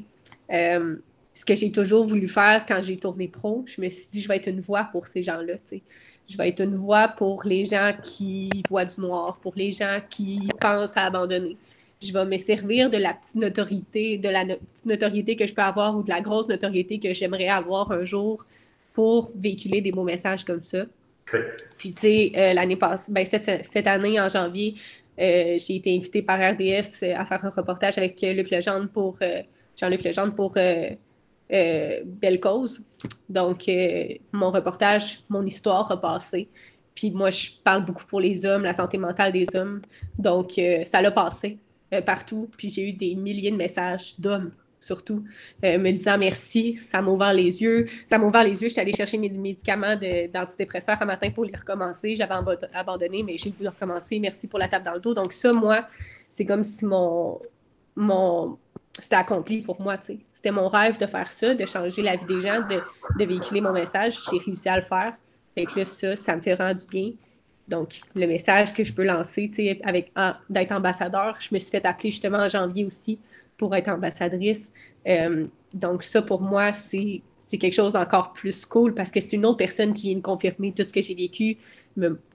euh, 0.52 0.96
ce 1.32 1.44
que 1.44 1.54
j'ai 1.54 1.70
toujours 1.70 2.04
voulu 2.04 2.26
faire 2.26 2.66
quand 2.66 2.82
j'ai 2.82 2.96
tourné 2.96 3.28
pro, 3.28 3.64
je 3.66 3.80
me 3.80 3.88
suis 3.88 4.06
dit, 4.10 4.22
je 4.22 4.28
vais 4.28 4.36
être 4.36 4.48
une 4.48 4.60
voix 4.60 4.88
pour 4.90 5.06
ces 5.06 5.22
gens-là. 5.22 5.54
Tu 5.54 5.62
sais 5.66 5.82
Je 6.28 6.36
vais 6.36 6.48
être 6.48 6.60
une 6.60 6.74
voix 6.74 7.08
pour 7.08 7.44
les 7.46 7.64
gens 7.64 7.92
qui 8.02 8.50
voient 8.68 8.84
du 8.84 9.00
noir, 9.00 9.38
pour 9.40 9.54
les 9.56 9.70
gens 9.70 10.00
qui 10.10 10.48
pensent 10.60 10.96
à 10.96 11.06
abandonner. 11.06 11.56
Je 12.02 12.12
vais 12.12 12.24
me 12.24 12.36
servir 12.36 12.90
de 12.90 12.98
la 12.98 13.14
petite 13.14 13.36
notoriété, 13.36 14.18
de 14.18 14.28
la 14.28 14.44
petite 14.44 14.86
notoriété 14.86 15.36
que 15.36 15.46
je 15.46 15.54
peux 15.54 15.62
avoir 15.62 15.96
ou 15.96 16.02
de 16.02 16.10
la 16.10 16.20
grosse 16.20 16.46
notoriété 16.46 16.98
que 16.98 17.14
j'aimerais 17.14 17.48
avoir 17.48 17.90
un 17.90 18.04
jour 18.04 18.44
pour 18.92 19.32
véhiculer 19.34 19.80
des 19.80 19.90
beaux 19.90 20.04
messages 20.04 20.44
comme 20.44 20.62
ça. 20.62 20.84
Puis, 21.78 21.92
tu 21.92 22.00
sais, 22.00 22.32
euh, 22.36 22.52
l'année 22.52 22.76
passée, 22.76 23.10
ben, 23.10 23.24
cette, 23.24 23.64
cette, 23.66 23.86
année, 23.86 24.20
en 24.20 24.28
janvier, 24.28 24.74
euh, 25.18 25.58
j'ai 25.58 25.76
été 25.76 25.94
invitée 25.96 26.22
par 26.22 26.38
RDS 26.38 27.04
à 27.16 27.24
faire 27.24 27.44
un 27.44 27.50
reportage 27.50 27.98
avec 27.98 28.20
Luc 28.20 28.50
Legendre 28.50 28.88
pour 28.88 29.18
Jean-Luc 29.76 30.04
Legendre 30.04 30.34
pour 30.34 30.56
euh, 31.50 32.02
belle 32.04 32.40
cause. 32.40 32.84
Donc, 33.28 33.68
euh, 33.68 34.08
mon 34.32 34.50
reportage, 34.50 35.20
mon 35.28 35.44
histoire 35.46 35.90
a 35.90 35.98
passé. 35.98 36.48
Puis 36.94 37.10
moi, 37.10 37.30
je 37.30 37.50
parle 37.64 37.84
beaucoup 37.84 38.04
pour 38.04 38.20
les 38.20 38.44
hommes, 38.44 38.64
la 38.64 38.74
santé 38.74 38.98
mentale 38.98 39.32
des 39.32 39.46
hommes. 39.54 39.80
Donc, 40.18 40.58
euh, 40.58 40.84
ça 40.84 41.00
l'a 41.00 41.10
passé 41.10 41.58
partout. 42.04 42.50
Puis 42.58 42.68
j'ai 42.68 42.90
eu 42.90 42.92
des 42.92 43.14
milliers 43.14 43.50
de 43.50 43.56
messages 43.56 44.14
d'hommes, 44.18 44.50
surtout, 44.78 45.24
me 45.62 45.90
disant 45.90 46.18
merci. 46.18 46.76
Ça 46.84 47.00
m'a 47.00 47.10
ouvert 47.10 47.32
les 47.32 47.62
yeux. 47.62 47.86
Ça 48.04 48.18
m'a 48.18 48.26
ouvert 48.26 48.44
les 48.44 48.62
yeux. 48.62 48.68
J'étais 48.68 48.82
allée 48.82 48.92
chercher 48.92 49.16
mes 49.16 49.30
médicaments 49.30 49.96
d'antidépresseurs 50.30 51.00
un 51.00 51.06
matin 51.06 51.30
pour 51.30 51.46
les 51.46 51.56
recommencer. 51.56 52.14
J'avais 52.14 52.34
abandonné, 52.74 53.22
mais 53.22 53.38
j'ai 53.38 53.52
pu 53.52 53.66
recommencer. 53.66 54.18
Merci 54.18 54.48
pour 54.48 54.58
la 54.58 54.68
table 54.68 54.84
dans 54.84 54.92
le 54.92 55.00
dos. 55.00 55.14
Donc, 55.14 55.32
ça, 55.32 55.50
moi, 55.54 55.88
c'est 56.28 56.44
comme 56.44 56.62
si 56.62 56.84
mon, 56.84 57.40
mon, 57.98 58.58
c'était 59.02 59.16
accompli 59.16 59.62
pour 59.62 59.80
moi. 59.80 59.96
C'était 60.32 60.50
mon 60.50 60.68
rêve 60.68 60.98
de 60.98 61.06
faire 61.06 61.30
ça, 61.30 61.54
de 61.54 61.66
changer 61.66 62.02
la 62.02 62.16
vie 62.16 62.26
des 62.26 62.40
gens, 62.40 62.60
de, 62.68 63.24
véhiculer 63.24 63.60
mon 63.60 63.72
message. 63.72 64.18
J'ai 64.30 64.38
réussi 64.38 64.68
à 64.68 64.76
le 64.76 64.82
faire. 64.82 65.14
Fait 65.54 65.66
que 65.66 65.84
ça, 65.84 66.16
ça 66.16 66.36
me 66.36 66.40
fait 66.40 66.54
rendre 66.54 66.78
du 66.78 66.86
bien. 66.86 67.12
Donc, 67.66 68.00
le 68.14 68.26
message 68.26 68.72
que 68.72 68.82
je 68.82 68.92
peux 68.92 69.04
lancer, 69.04 69.50
avec 69.84 70.12
d'être 70.48 70.72
ambassadeur, 70.72 71.36
je 71.38 71.48
me 71.52 71.58
suis 71.58 71.70
fait 71.70 71.84
appeler 71.84 72.10
justement 72.10 72.38
en 72.38 72.48
janvier 72.48 72.84
aussi 72.84 73.18
pour 73.56 73.74
être 73.76 73.88
ambassadrice. 73.88 74.72
Euh, 75.06 75.44
donc, 75.74 76.02
ça, 76.02 76.22
pour 76.22 76.40
moi, 76.40 76.72
c'est 76.72 77.22
quelque 77.50 77.74
chose 77.74 77.92
d'encore 77.92 78.32
plus 78.32 78.64
cool 78.64 78.94
parce 78.94 79.10
que 79.10 79.20
c'est 79.20 79.36
une 79.36 79.44
autre 79.44 79.58
personne 79.58 79.92
qui 79.92 80.08
vient 80.08 80.16
de 80.16 80.22
confirmer 80.22 80.72
tout 80.72 80.82
ce 80.82 80.92
que 80.92 81.02
j'ai 81.02 81.14
vécu, 81.14 81.58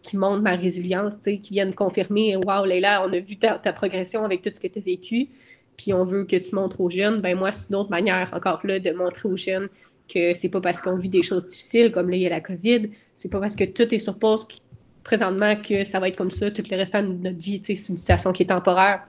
qui 0.02 0.18
montre 0.18 0.42
ma 0.42 0.56
résilience, 0.56 1.16
tu 1.16 1.24
sais, 1.24 1.38
qui 1.38 1.54
vient 1.54 1.66
de 1.66 1.74
confirmer 1.74 2.36
Waouh, 2.36 2.66
Leila, 2.66 3.06
on 3.08 3.14
a 3.14 3.20
vu 3.20 3.38
ta 3.38 3.58
progression 3.74 4.26
avec 4.26 4.42
tout 4.42 4.52
ce 4.54 4.60
que 4.60 4.68
tu 4.68 4.80
as 4.80 4.82
vécu 4.82 5.30
puis 5.78 5.94
on 5.94 6.04
veut 6.04 6.26
que 6.26 6.36
tu 6.36 6.56
montres 6.56 6.82
aux 6.82 6.90
jeunes, 6.90 7.22
ben 7.22 7.38
moi, 7.38 7.52
c'est 7.52 7.70
une 7.70 7.76
autre 7.76 7.90
manière 7.90 8.30
encore 8.34 8.62
là 8.66 8.80
de 8.80 8.92
montrer 8.92 9.30
aux 9.30 9.38
jeunes 9.38 9.70
que 10.08 10.34
c'est 10.34 10.50
pas 10.50 10.62
parce 10.62 10.82
qu'on 10.82 10.98
vit 10.98 11.10
des 11.10 11.24
choses 11.24 11.48
difficiles, 11.48 11.92
comme 11.92 12.10
là, 12.10 12.16
il 12.16 12.22
y 12.22 12.28
a 12.28 12.30
la 12.30 12.42
COVID, 12.42 12.90
c'est 13.16 13.30
pas 13.30 13.40
parce 13.40 13.56
que 13.56 13.64
tout 13.64 13.94
est 13.94 14.00
sur 14.00 14.18
pause 14.18 14.48
présentement 15.04 15.56
que 15.56 15.84
ça 15.84 16.00
va 16.00 16.08
être 16.08 16.16
comme 16.16 16.32
ça 16.32 16.50
tout 16.52 16.64
le 16.70 16.78
restant 16.78 17.04
de 17.04 17.14
notre 17.14 17.38
vie. 17.38 17.62
C'est 17.64 17.74
une 17.74 17.98
situation 17.98 18.32
qui 18.32 18.44
est 18.44 18.48
temporaire. 18.48 19.08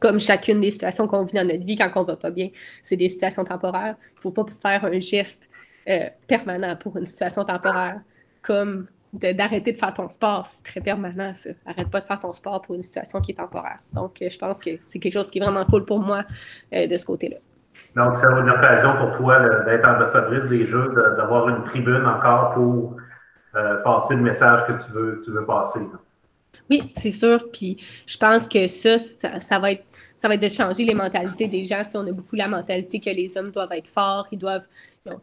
Comme 0.00 0.20
chacune 0.20 0.60
des 0.60 0.70
situations 0.70 1.08
qu'on 1.08 1.24
vit 1.24 1.34
dans 1.34 1.46
notre 1.46 1.64
vie 1.64 1.76
quand 1.76 1.90
on 1.96 2.04
va 2.04 2.16
pas 2.16 2.30
bien, 2.30 2.50
c'est 2.82 2.96
des 2.96 3.08
situations 3.08 3.44
temporaires. 3.44 3.96
Il 4.16 4.20
faut 4.20 4.30
pas 4.30 4.46
faire 4.62 4.84
un 4.84 5.00
geste 5.00 5.48
euh, 5.88 6.08
permanent 6.26 6.76
pour 6.76 6.96
une 6.96 7.06
situation 7.06 7.44
temporaire. 7.44 8.00
Comme 8.42 8.86
d'arrêter 9.12 9.72
de, 9.72 9.78
faire 9.78 9.94
ton 9.94 10.08
sport. 10.08 10.46
C'est 10.46 10.62
très 10.62 10.80
permanent, 10.80 11.32
ça. 11.34 11.50
Arrête 11.66 11.90
pas 11.90 12.00
de 12.00 12.04
faire 12.04 12.20
ton 12.20 12.32
sport 12.32 12.62
pour 12.62 12.74
une 12.74 12.82
situation 12.82 13.20
qui 13.20 13.32
est 13.32 13.36
temporaire. 13.36 13.78
Donc, 13.92 14.20
euh, 14.20 14.28
je 14.30 14.38
pense 14.38 14.58
que 14.58 14.70
c'est 14.80 14.98
quelque 14.98 15.14
chose 15.14 15.30
qui 15.30 15.38
est 15.38 15.42
vraiment 15.42 15.64
cool 15.64 15.84
pour 15.84 16.00
moi 16.00 16.24
euh, 16.74 16.86
de 16.86 16.96
ce 16.96 17.06
côté-là. 17.06 17.36
Donc, 17.94 18.14
c'est 18.14 18.26
une 18.26 18.50
occasion 18.50 18.96
pour 18.96 19.16
toi 19.16 19.64
d'être 19.64 19.88
ambassadrice 19.88 20.48
des 20.48 20.64
Jeux, 20.64 20.92
d'avoir 21.16 21.48
une 21.48 21.62
tribune 21.64 22.04
encore 22.06 22.54
pour 22.54 22.96
euh, 23.54 23.82
passer 23.82 24.16
le 24.16 24.22
message 24.22 24.66
que 24.66 24.72
tu 24.72 24.92
veux, 24.92 25.20
tu 25.24 25.30
veux 25.30 25.46
passer. 25.46 25.80
Oui, 26.70 26.92
c'est 26.96 27.10
sûr. 27.10 27.50
Puis 27.50 27.78
je 28.06 28.16
pense 28.16 28.48
que 28.48 28.68
ça, 28.68 28.98
ça, 28.98 29.58
va 29.58 29.72
être 29.72 29.84
ça 30.16 30.28
va 30.28 30.34
être 30.34 30.42
de 30.42 30.48
changer 30.48 30.84
les 30.84 30.94
mentalités 30.94 31.46
des 31.46 31.64
gens. 31.64 31.82
on 31.94 32.06
a 32.06 32.12
beaucoup 32.12 32.36
la 32.36 32.48
mentalité 32.48 33.00
que 33.00 33.10
les 33.10 33.36
hommes 33.38 33.50
doivent 33.50 33.72
être 33.72 33.88
forts, 33.88 34.26
ils 34.32 34.38
doivent 34.38 34.66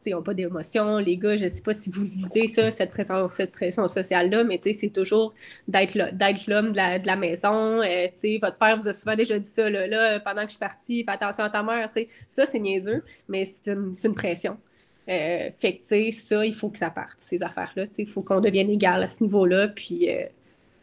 ils 0.05 0.11
n'ont 0.11 0.21
pas 0.21 0.33
d'émotion. 0.33 0.97
Les 0.97 1.17
gars, 1.17 1.35
je 1.37 1.45
ne 1.45 1.49
sais 1.49 1.61
pas 1.61 1.73
si 1.73 1.89
vous 1.89 2.05
vivez 2.05 2.47
ça, 2.47 2.71
cette 2.71 2.91
pression, 2.91 3.29
cette 3.29 3.51
pression 3.51 3.87
sociale-là, 3.87 4.43
mais 4.43 4.59
c'est 4.61 4.89
toujours 4.89 5.33
d'être 5.67 5.95
l'homme 5.95 6.71
de 6.71 6.77
la, 6.77 6.99
de 6.99 7.07
la, 7.07 7.15
maison. 7.15 7.81
Euh, 7.81 8.07
votre 8.41 8.57
père 8.57 8.77
vous 8.77 8.87
a 8.87 8.93
souvent 8.93 9.15
déjà 9.15 9.39
dit 9.39 9.49
ça, 9.49 9.69
là, 9.69 10.19
pendant 10.19 10.41
que 10.41 10.47
je 10.47 10.51
suis 10.51 10.59
partie, 10.59 11.03
fais 11.03 11.11
attention 11.11 11.43
à 11.43 11.49
ta 11.49 11.63
mère. 11.63 11.89
Ça, 12.27 12.45
c'est 12.45 12.59
niaiseux, 12.59 13.03
mais 13.27 13.45
c'est 13.45 13.71
une, 13.71 13.93
une, 14.03 14.15
pression. 14.15 14.57
Euh, 15.09 15.49
fait 15.59 15.77
que, 15.77 16.11
ça, 16.11 16.45
il 16.45 16.55
faut 16.55 16.69
que 16.69 16.79
ça 16.79 16.89
parte, 16.89 17.15
ces 17.17 17.43
affaires-là. 17.43 17.83
Il 17.97 18.07
faut 18.07 18.21
qu'on 18.21 18.41
devienne 18.41 18.69
égal 18.69 19.03
à 19.03 19.07
ce 19.07 19.23
niveau-là. 19.23 19.69
Puis, 19.69 20.09
euh, 20.09 20.25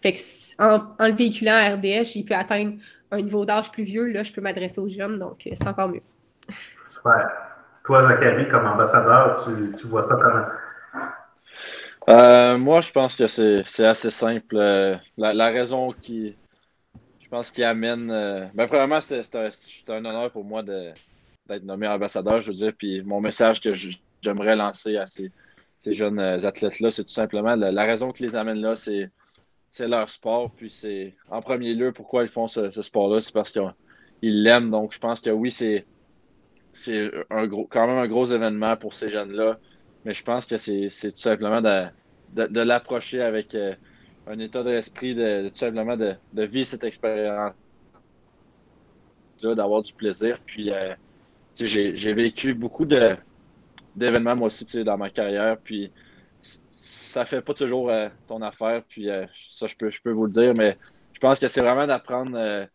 fait 0.03 0.19
en, 0.59 0.81
en, 0.99 1.07
le 1.07 1.15
véhiculant 1.15 1.55
à 1.55 1.75
RDS, 1.75 2.17
il 2.17 2.25
peut 2.25 2.35
atteindre 2.35 2.75
un 3.11 3.21
niveau 3.21 3.45
d'âge 3.45 3.71
plus 3.71 3.85
vieux. 3.85 4.07
Là, 4.07 4.23
je 4.23 4.33
peux 4.33 4.41
m'adresser 4.41 4.81
aux 4.81 4.89
jeunes, 4.89 5.19
donc 5.19 5.49
c'est 5.53 5.67
encore 5.67 5.89
mieux. 5.89 6.03
Super. 6.87 7.52
Toi, 7.85 8.03
Zachary, 8.03 8.49
comme 8.49 8.67
ambassadeur, 8.67 9.37
tu, 9.77 9.87
vois 9.89 10.05
ça 10.05 10.17
comment? 10.17 10.45
Euh, 12.09 12.57
moi, 12.59 12.81
je 12.81 12.93
pense 12.93 13.17
que 13.17 13.27
c'est 13.27 13.85
assez 13.85 14.11
simple. 14.11 14.57
Euh, 14.57 14.97
la, 15.17 15.51
raison 15.51 15.91
qui, 15.91 16.37
je 17.21 17.29
pense, 17.29 17.51
qui 17.51 17.65
amène. 17.65 18.11
Euh, 18.11 18.47
ben, 18.55 18.69
premièrement, 18.69 19.01
c'est 19.01 19.23
un, 19.35 19.49
un, 19.89 20.05
honneur 20.05 20.31
pour 20.31 20.45
moi 20.45 20.63
d'être 20.63 21.65
nommé 21.65 21.89
ambassadeur, 21.89 22.41
je 22.41 22.49
veux 22.49 22.55
dire. 22.55 22.73
Puis 22.77 23.03
mon 23.03 23.21
message 23.21 23.61
que 23.61 23.73
j'aimerais 24.21 24.55
lancer 24.55 24.97
à 24.97 25.07
ces, 25.07 25.33
jeunes 25.85 26.21
athlètes-là, 26.21 26.93
c'est 26.93 27.05
tout 27.05 27.13
simplement 27.13 27.57
la, 27.57 27.83
raison 27.83 28.13
qui 28.13 28.23
les 28.23 28.37
amène 28.37 28.61
là, 28.61 28.77
c'est 28.77 29.11
leur 29.81 30.09
sport. 30.09 30.53
Puis 30.57 30.71
c'est 30.71 31.17
en 31.29 31.43
premier 31.43 31.75
lieu 31.75 31.91
pourquoi 31.91 32.23
ils 32.23 32.29
font 32.29 32.47
ce, 32.47 32.71
ce 32.71 32.83
sport-là, 32.83 33.21
c'est 33.21 33.35
parce 33.35 33.51
qu'ils 33.51 34.43
l'aiment. 34.43 34.71
Donc, 34.71 34.93
je 34.93 35.01
pense 35.01 35.21
que 35.21 35.31
oui, 35.31 35.51
c'est 35.51 35.85
c'est 36.73 37.11
un 37.31 37.47
gros, 37.47 37.67
quand 37.67 37.87
même 37.87 37.99
un 37.99 38.09
gros 38.09 38.27
événement 38.27 38.77
pour 38.77 38.95
ces 38.95 39.11
jeunes-là. 39.11 39.59
Mais 40.05 40.15
je 40.15 40.25
pense 40.25 40.47
que 40.47 40.57
c'est 40.57 40.89
tout 40.89 41.19
simplement 41.19 41.61
de, 41.61 41.87
de, 42.35 42.61
l'approcher 42.61 43.23
avec 43.23 43.55
euh, 43.55 43.75
un 44.27 44.39
état 44.39 44.63
d'esprit 44.63 45.15
de, 45.15 45.49
tout 45.51 45.57
simplement 45.57 45.97
de, 45.97 46.17
vivre 46.35 46.67
cette 46.67 46.85
expérience 46.85 47.53
d'avoir 49.43 49.83
du 49.83 49.93
plaisir. 49.93 50.39
Puis, 50.47 50.71
euh, 50.73 50.95
j'ai 51.55 52.13
vécu 52.15 52.55
beaucoup 52.55 52.87
d'événements, 52.87 54.37
moi 54.37 54.47
aussi, 54.47 54.85
dans 54.85 54.97
ma 54.97 55.11
carrière. 55.11 55.59
Puis, 55.59 55.93
ça 56.71 57.25
fait 57.25 57.43
pas 57.43 57.55
toujours 57.55 57.91
euh, 57.91 58.09
ton 58.27 58.41
affaire. 58.41 58.83
Puis, 58.89 59.09
ça, 59.51 59.67
je 59.67 59.77
peux, 59.77 59.91
je 59.91 60.01
peux 60.01 60.13
vous 60.13 60.27
le 60.27 60.33
dire. 60.33 60.55
Mais 60.57 60.79
je 61.13 61.21
pense 61.21 61.39
que 61.39 61.49
c'est 61.49 61.61
vraiment 61.61 61.87
d'apprendre 61.87 62.69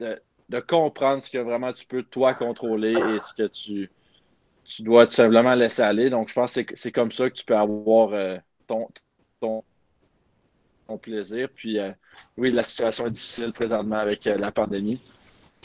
de 0.00 0.20
comprendre 0.58 1.22
ce 1.22 1.30
que 1.30 1.38
vraiment 1.38 1.72
tu 1.72 1.86
peux 1.86 2.02
toi 2.02 2.34
contrôler 2.34 2.92
et 2.92 3.20
ce 3.20 3.32
que 3.32 3.46
tu, 3.46 3.88
tu 4.64 4.82
dois 4.82 5.06
tout 5.06 5.14
simplement 5.14 5.54
laisser 5.54 5.82
aller. 5.82 6.10
Donc, 6.10 6.28
je 6.28 6.34
pense 6.34 6.54
que 6.54 6.74
c'est 6.74 6.92
comme 6.92 7.10
ça 7.10 7.28
que 7.28 7.34
tu 7.34 7.44
peux 7.44 7.56
avoir 7.56 8.12
euh, 8.12 8.36
ton, 8.66 8.88
ton, 9.40 9.64
plaisir. 11.00 11.48
Puis, 11.54 11.78
euh, 11.78 11.92
oui, 12.36 12.50
la 12.50 12.64
situation 12.64 13.06
est 13.06 13.12
difficile 13.12 13.52
présentement 13.52 13.98
avec 13.98 14.26
euh, 14.26 14.36
la 14.36 14.50
pandémie, 14.50 15.00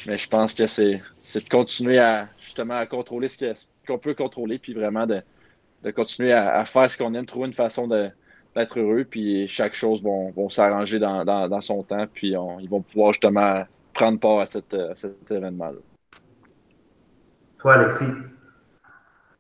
mais 0.05 0.19
je 0.19 0.29
pense 0.29 0.53
que 0.53 0.67
c'est 0.67 1.01
de 1.33 1.49
continuer 1.49 1.97
à 1.97 2.29
justement 2.41 2.75
à 2.75 2.86
contrôler 2.86 3.27
ce 3.27 3.53
qu'on 3.88 3.97
peut 3.97 4.13
contrôler, 4.13 4.59
puis 4.59 4.73
vraiment 4.73 5.07
de, 5.07 5.23
de 5.83 5.91
continuer 5.91 6.31
à, 6.31 6.63
faire 6.65 6.91
ce 6.91 6.97
qu'on 6.99 7.15
aime, 7.15 7.25
trouver 7.25 7.47
une 7.47 7.53
façon 7.53 7.88
d'être 7.88 8.79
heureux, 8.79 9.03
puis 9.03 9.47
chaque 9.47 9.73
chose 9.73 10.03
vont, 10.03 10.29
vont 10.29 10.49
s'arranger 10.49 10.99
dans, 10.99 11.25
dans, 11.25 11.49
dans, 11.49 11.61
son 11.61 11.81
temps, 11.81 12.05
puis 12.13 12.36
ils 12.61 12.69
vont 12.69 12.81
pouvoir 12.81 13.13
justement 13.13 13.65
prendre 13.95 14.19
part 14.19 14.41
à, 14.41 14.45
cet 14.45 14.75
événement-là. 15.31 15.79
Toi, 17.57 17.73
Alexis? 17.75 18.05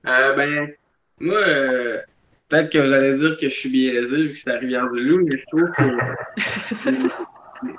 Euh, 0.07 0.33
ben, 0.35 0.71
moi, 1.19 1.37
euh, 1.37 2.01
peut-être 2.49 2.71
que 2.71 2.77
vous 2.77 2.93
allez 2.93 3.15
dire 3.17 3.37
que 3.37 3.49
je 3.49 3.53
suis 3.53 3.69
biaisé 3.69 4.17
vu 4.23 4.33
que 4.33 4.39
c'est 4.39 4.49
la 4.49 4.59
Rivière-du-Loup, 4.59 5.25
mais 5.25 5.37
je 5.37 5.45
trouve 5.45 5.71
que 5.71 5.83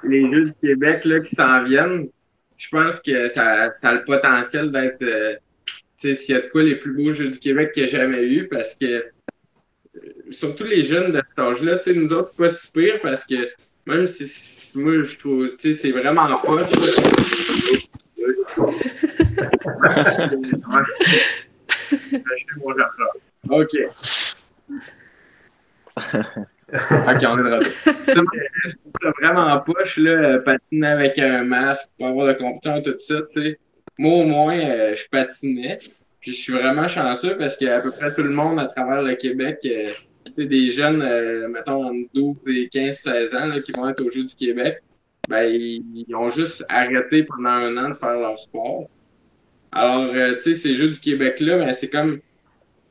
les 0.06 0.30
Jeux 0.30 0.44
du 0.44 0.54
Québec 0.60 1.04
là, 1.04 1.20
qui 1.20 1.34
s'en 1.34 1.64
viennent, 1.64 2.08
je 2.56 2.68
pense 2.68 3.00
que 3.00 3.26
ça, 3.28 3.72
ça 3.72 3.88
a 3.88 3.94
le 3.94 4.04
potentiel 4.04 4.70
d'être, 4.70 5.02
euh, 5.02 5.34
tu 5.66 5.74
sais, 5.96 6.14
s'il 6.14 6.34
y 6.34 6.38
a 6.38 6.42
de 6.42 6.48
quoi 6.48 6.62
les 6.62 6.76
plus 6.76 6.92
beaux 6.92 7.12
Jeux 7.12 7.28
du 7.28 7.38
Québec 7.38 7.72
que 7.74 7.86
j'ai 7.86 7.96
jamais 7.96 8.22
eu, 8.22 8.48
parce 8.48 8.74
que 8.74 9.06
surtout 10.30 10.64
les 10.64 10.82
jeunes 10.82 11.12
de 11.12 11.22
cet 11.24 11.38
âge-là, 11.38 11.76
tu 11.76 11.92
sais, 11.92 11.98
nous 11.98 12.12
autres, 12.12 12.28
c'est 12.28 12.36
pas 12.36 12.50
si 12.50 12.70
pire 12.70 13.00
parce 13.02 13.24
que 13.24 13.48
même 13.86 14.06
si 14.06 14.26
moi, 14.76 15.02
je 15.02 15.18
trouve, 15.18 15.56
tu 15.56 15.72
sais, 15.72 15.74
c'est 15.74 15.90
vraiment 15.90 16.26
pas. 16.26 16.36
OK. 23.48 23.72
ok, 25.96 26.04
on 26.72 27.38
est 27.38 27.42
de 27.42 27.54
retour. 27.54 27.72
Ça, 28.04 28.14
je 28.14 28.20
trouve 28.76 28.92
ça 29.02 29.10
vraiment 29.22 29.58
poche, 29.60 29.96
là, 29.98 30.38
patiner 30.40 30.88
avec 30.88 31.18
un 31.18 31.44
masque 31.44 31.88
pour 31.96 32.08
avoir 32.08 32.26
de 32.28 32.34
compétence, 32.34 32.82
tout 32.82 32.94
ça, 32.98 33.22
tu 33.30 33.42
sais. 33.42 33.58
Moi, 33.98 34.12
au 34.12 34.24
moins, 34.24 34.58
euh, 34.58 34.94
je 34.94 35.06
patinais. 35.10 35.78
Puis 36.20 36.32
je 36.32 36.40
suis 36.40 36.52
vraiment 36.52 36.86
chanceux 36.88 37.38
parce 37.38 37.56
qu'à 37.56 37.80
peu 37.80 37.92
près 37.92 38.12
tout 38.12 38.24
le 38.24 38.30
monde 38.30 38.58
à 38.58 38.66
travers 38.66 39.00
le 39.00 39.14
Québec, 39.14 39.60
euh, 39.64 39.86
des 40.44 40.70
jeunes, 40.70 41.02
euh, 41.02 41.48
mettons, 41.48 41.84
entre 41.84 42.08
12 42.14 42.36
et 42.48 42.68
15, 42.68 42.96
16 42.96 43.34
ans, 43.34 43.60
qui 43.64 43.72
vont 43.72 43.88
être 43.88 44.02
aux 44.02 44.10
Jeux 44.10 44.24
du 44.24 44.34
Québec, 44.34 44.78
ben, 45.28 45.44
ils, 45.44 46.14
ont 46.14 46.30
juste 46.30 46.64
arrêté 46.68 47.24
pendant 47.24 47.50
un 47.50 47.76
an 47.76 47.88
de 47.90 47.94
faire 47.94 48.18
leur 48.18 48.38
sport. 48.38 48.88
Alors, 49.72 50.12
euh, 50.14 50.34
tu 50.36 50.42
sais, 50.42 50.54
ces 50.54 50.74
Jeux 50.74 50.90
du 50.90 51.00
Québec-là, 51.00 51.58
ben, 51.58 51.72
c'est 51.72 51.88
comme, 51.88 52.18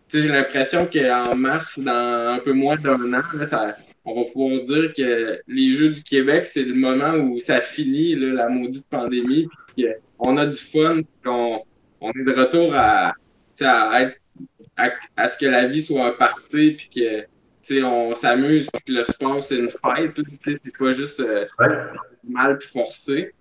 tu 0.10 0.18
sais, 0.18 0.24
j'ai 0.24 0.34
l'impression 0.34 0.88
qu'en 0.92 1.36
mars, 1.36 1.80
dans 1.80 2.34
un 2.36 2.40
peu 2.40 2.54
moins 2.54 2.78
d'un 2.78 3.14
an, 3.14 3.22
ça, 3.46 3.78
on 4.04 4.16
va 4.16 4.30
pouvoir 4.32 4.64
dire 4.64 4.94
que 4.96 5.40
les 5.48 5.74
Jeux 5.74 5.90
du 5.90 6.04
Québec, 6.04 6.46
c'est 6.46 6.64
le 6.64 6.76
moment 6.76 7.14
où 7.14 7.40
ça 7.40 7.62
finit, 7.62 8.16
la 8.16 8.50
maudite 8.50 8.86
pandémie, 8.90 9.48
puis 9.76 9.88
on 10.20 10.38
a 10.38 10.46
du 10.46 10.58
fun, 10.58 11.02
qu'on 11.24 11.62
on 12.02 12.12
est 12.12 12.24
de 12.24 12.34
retour 12.34 12.76
à, 12.76 13.14
à 13.62 14.02
être 14.02 14.20
à, 14.78 15.28
ce 15.28 15.38
que 15.38 15.46
la 15.46 15.68
vie 15.68 15.82
soit 15.82 16.06
un 16.06 16.12
party, 16.12 16.72
puis 16.72 16.90
que 16.94 17.26
on 17.84 18.14
s'amuse, 18.14 18.70
puis 18.70 18.96
le 18.96 19.04
sport, 19.04 19.44
c'est 19.44 19.58
une 19.58 19.70
fête. 19.70 20.16
C'est 20.42 20.78
pas 20.78 20.92
juste 20.92 21.20
euh, 21.20 21.46
mal 22.28 22.58
puis 22.58 22.68
forcé. 22.68 23.34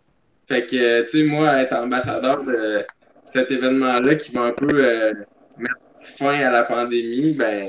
Fait 0.49 0.66
que, 0.66 1.03
tu 1.03 1.09
sais, 1.09 1.25
moi, 1.25 1.61
être 1.62 1.75
ambassadeur 1.75 2.45
de 2.45 2.85
cet 3.25 3.51
événement-là 3.51 4.14
qui 4.16 4.33
va 4.33 4.43
un 4.43 4.53
peu 4.53 4.68
euh, 4.68 5.14
mettre 5.57 5.77
fin 5.95 6.39
à 6.41 6.51
la 6.51 6.64
pandémie, 6.64 7.33
ben, 7.33 7.68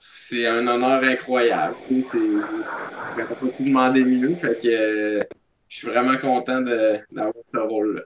c'est 0.00 0.46
un 0.46 0.66
honneur 0.66 1.02
incroyable. 1.02 1.76
C'est 1.88 3.24
pas 3.24 3.34
pu 3.34 3.64
demander 3.64 4.04
mieux. 4.04 4.36
Fait 4.36 4.60
que 4.62 5.26
je 5.68 5.76
suis 5.76 5.88
vraiment 5.88 6.18
content 6.18 6.60
d'avoir 6.60 7.34
ce 7.46 7.58
rôle-là 7.58 8.02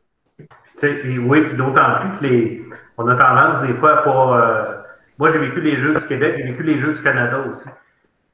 oui, 1.19 1.43
puis 1.43 1.57
d'autant 1.57 1.99
plus 2.01 2.19
que 2.19 2.25
les, 2.25 2.63
on 2.99 3.07
a 3.09 3.15
tendance 3.15 3.63
des 3.63 3.75
fois 3.75 4.01
à 4.01 4.03
pas. 4.03 4.84
Moi, 5.19 5.29
j'ai 5.29 5.39
vécu 5.39 5.61
les 5.61 5.77
Jeux 5.77 5.95
du 5.95 6.07
Québec, 6.07 6.35
j'ai 6.37 6.43
vécu 6.43 6.63
les 6.63 6.79
Jeux 6.79 6.93
du 6.93 7.03
Canada 7.03 7.45
aussi. 7.49 7.69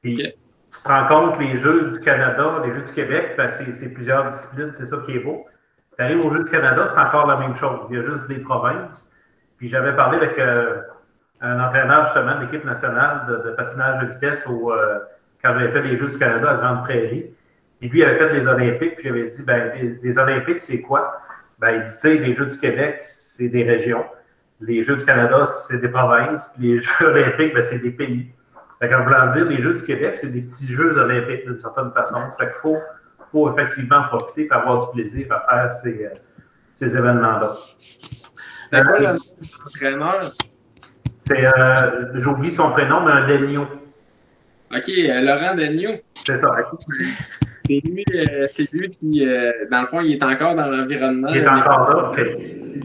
Puis 0.01 0.15
tu 0.15 0.83
te 0.83 0.87
rends 0.87 1.07
compte, 1.07 1.39
les 1.39 1.55
Jeux 1.55 1.91
du 1.91 1.99
Canada, 1.99 2.61
les 2.65 2.73
Jeux 2.73 2.81
du 2.81 2.91
Québec, 2.91 3.33
ben, 3.37 3.49
c'est 3.49 3.93
plusieurs 3.93 4.27
disciplines, 4.27 4.71
c'est 4.73 4.85
ça 4.85 4.97
qui 5.05 5.15
est 5.15 5.19
beau. 5.19 5.45
Tu 5.97 6.03
arrives 6.03 6.25
aux 6.25 6.31
Jeux 6.31 6.43
du 6.43 6.49
Canada, 6.49 6.87
c'est 6.87 6.99
encore 6.99 7.27
la 7.27 7.37
même 7.37 7.55
chose. 7.55 7.87
Il 7.89 7.97
y 7.97 7.99
a 7.99 8.01
juste 8.01 8.27
des 8.27 8.39
provinces. 8.39 9.15
Puis 9.57 9.67
j'avais 9.67 9.95
parlé 9.95 10.17
avec 10.17 10.39
euh, 10.39 10.81
un 11.41 11.59
entraîneur 11.59 12.05
justement 12.05 12.37
de 12.37 12.41
l'équipe 12.45 12.65
nationale 12.65 13.41
de, 13.45 13.51
patinage 13.51 14.01
de 14.01 14.11
vitesse 14.13 14.47
au, 14.47 14.73
euh, 14.73 14.99
quand 15.43 15.53
j'avais 15.53 15.71
fait 15.71 15.81
les 15.83 15.95
Jeux 15.95 16.09
du 16.09 16.17
Canada 16.17 16.51
à 16.51 16.55
Grande 16.55 16.83
Prairie. 16.83 17.25
Et 17.83 17.87
lui, 17.87 17.99
il 17.99 18.03
avait 18.03 18.17
fait 18.17 18.33
les 18.33 18.47
Olympiques, 18.47 18.95
puis 18.95 19.07
j'avais 19.07 19.27
dit, 19.27 19.43
ben, 19.45 19.71
les 20.01 20.17
Olympiques, 20.17 20.61
c'est 20.61 20.81
quoi? 20.81 21.21
ben, 21.61 21.75
il 21.75 21.83
dit, 21.83 21.91
tu 21.91 21.99
sais, 21.99 22.17
les 22.17 22.33
Jeux 22.33 22.47
du 22.47 22.57
Québec, 22.57 22.95
c'est 22.99 23.49
des 23.49 23.63
régions. 23.63 24.03
Les 24.61 24.83
Jeux 24.83 24.95
du 24.95 25.05
Canada, 25.05 25.43
c'est 25.45 25.81
des 25.81 25.89
provinces. 25.89 26.53
Puis 26.55 26.73
les 26.73 26.77
Jeux 26.81 27.05
olympiques, 27.05 27.53
ben, 27.53 27.63
c'est 27.63 27.79
des 27.79 27.91
pays. 27.91 28.31
Fait 28.79 28.93
en 28.95 29.03
voulant 29.03 29.27
dire, 29.27 29.45
les 29.45 29.61
Jeux 29.61 29.75
du 29.75 29.83
Québec, 29.83 30.17
c'est 30.17 30.31
des 30.31 30.41
petits 30.41 30.67
Jeux 30.67 30.97
olympiques 30.97 31.45
d'une 31.45 31.59
certaine 31.59 31.91
façon. 31.91 32.17
Fait 32.37 32.45
qu'il 32.45 32.55
faut, 32.55 32.77
faut 33.31 33.51
effectivement 33.51 34.03
profiter 34.07 34.47
et 34.47 34.51
avoir 34.51 34.87
du 34.87 34.91
plaisir 34.93 35.27
à 35.31 35.39
faire 35.39 35.71
ces, 35.71 36.05
euh, 36.05 36.09
ces 36.73 36.97
événements-là. 36.97 37.53
C'est 37.77 38.83
quoi 38.83 38.99
l'entraîneur? 38.99 40.31
C'est, 41.17 41.45
euh, 41.45 42.09
j'oublie 42.15 42.51
son 42.51 42.71
prénom, 42.71 43.01
mais 43.01 43.11
un 43.11 43.27
Dagnon. 43.27 43.67
OK, 44.73 44.89
euh, 44.89 45.21
Laurent 45.21 45.53
Dagnon. 45.53 45.99
C'est 46.23 46.37
ça. 46.37 46.55
C'est 47.71 47.89
lui, 47.89 48.03
euh, 48.13 48.47
c'est 48.49 48.73
lui 48.73 48.89
qui, 48.89 49.25
euh, 49.25 49.51
dans 49.71 49.81
le 49.81 49.87
fond, 49.87 50.01
il 50.01 50.13
est 50.13 50.23
encore 50.23 50.55
dans 50.55 50.67
l'environnement. 50.67 51.29
Il 51.29 51.37
est 51.37 51.47
encore 51.47 51.89
là, 51.89 52.11
C'est 52.13 52.23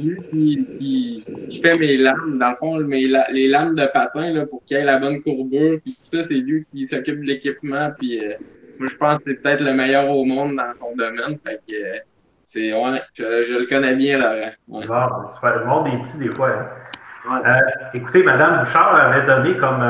lui 0.00 0.16
qui, 0.30 1.24
qui, 1.50 1.60
fait 1.60 1.76
mes 1.80 1.96
lames, 1.96 2.38
dans 2.38 2.50
le 2.50 2.56
fond, 2.56 2.78
mes, 2.80 3.08
les 3.32 3.48
lames 3.48 3.74
de 3.74 3.86
patin 3.92 4.32
là, 4.32 4.46
pour 4.46 4.64
qu'il 4.64 4.76
ait 4.76 4.84
la 4.84 4.98
bonne 4.98 5.20
courbure. 5.22 5.80
Puis 5.82 5.98
tout 6.04 6.16
ça, 6.16 6.22
c'est 6.22 6.34
lui 6.34 6.64
qui 6.70 6.86
s'occupe 6.86 7.20
de 7.20 7.26
l'équipement. 7.26 7.90
Puis 7.98 8.24
euh, 8.24 8.34
moi, 8.78 8.88
je 8.88 8.96
pense 8.96 9.18
que 9.18 9.30
c'est 9.30 9.42
peut-être 9.42 9.62
le 9.62 9.74
meilleur 9.74 10.08
au 10.08 10.24
monde 10.24 10.54
dans 10.54 10.72
son 10.78 10.94
domaine. 10.94 11.36
Fait 11.44 11.60
que 11.68 11.74
c'est, 12.44 12.72
ouais, 12.72 13.02
je, 13.18 13.58
le 13.58 13.66
connais 13.66 13.96
bien, 13.96 14.18
là. 14.18 14.34
Ouais. 14.68 14.86
Bon, 14.86 15.24
super. 15.24 15.58
Le 15.58 15.64
monde 15.64 15.88
est 15.88 15.98
petit 15.98 16.20
des 16.20 16.28
fois. 16.28 16.52
Hein. 17.28 17.60
écoutez, 17.92 18.22
Madame 18.22 18.60
Bouchard 18.60 18.94
avait 18.94 19.26
donné 19.26 19.56
comme 19.56 19.82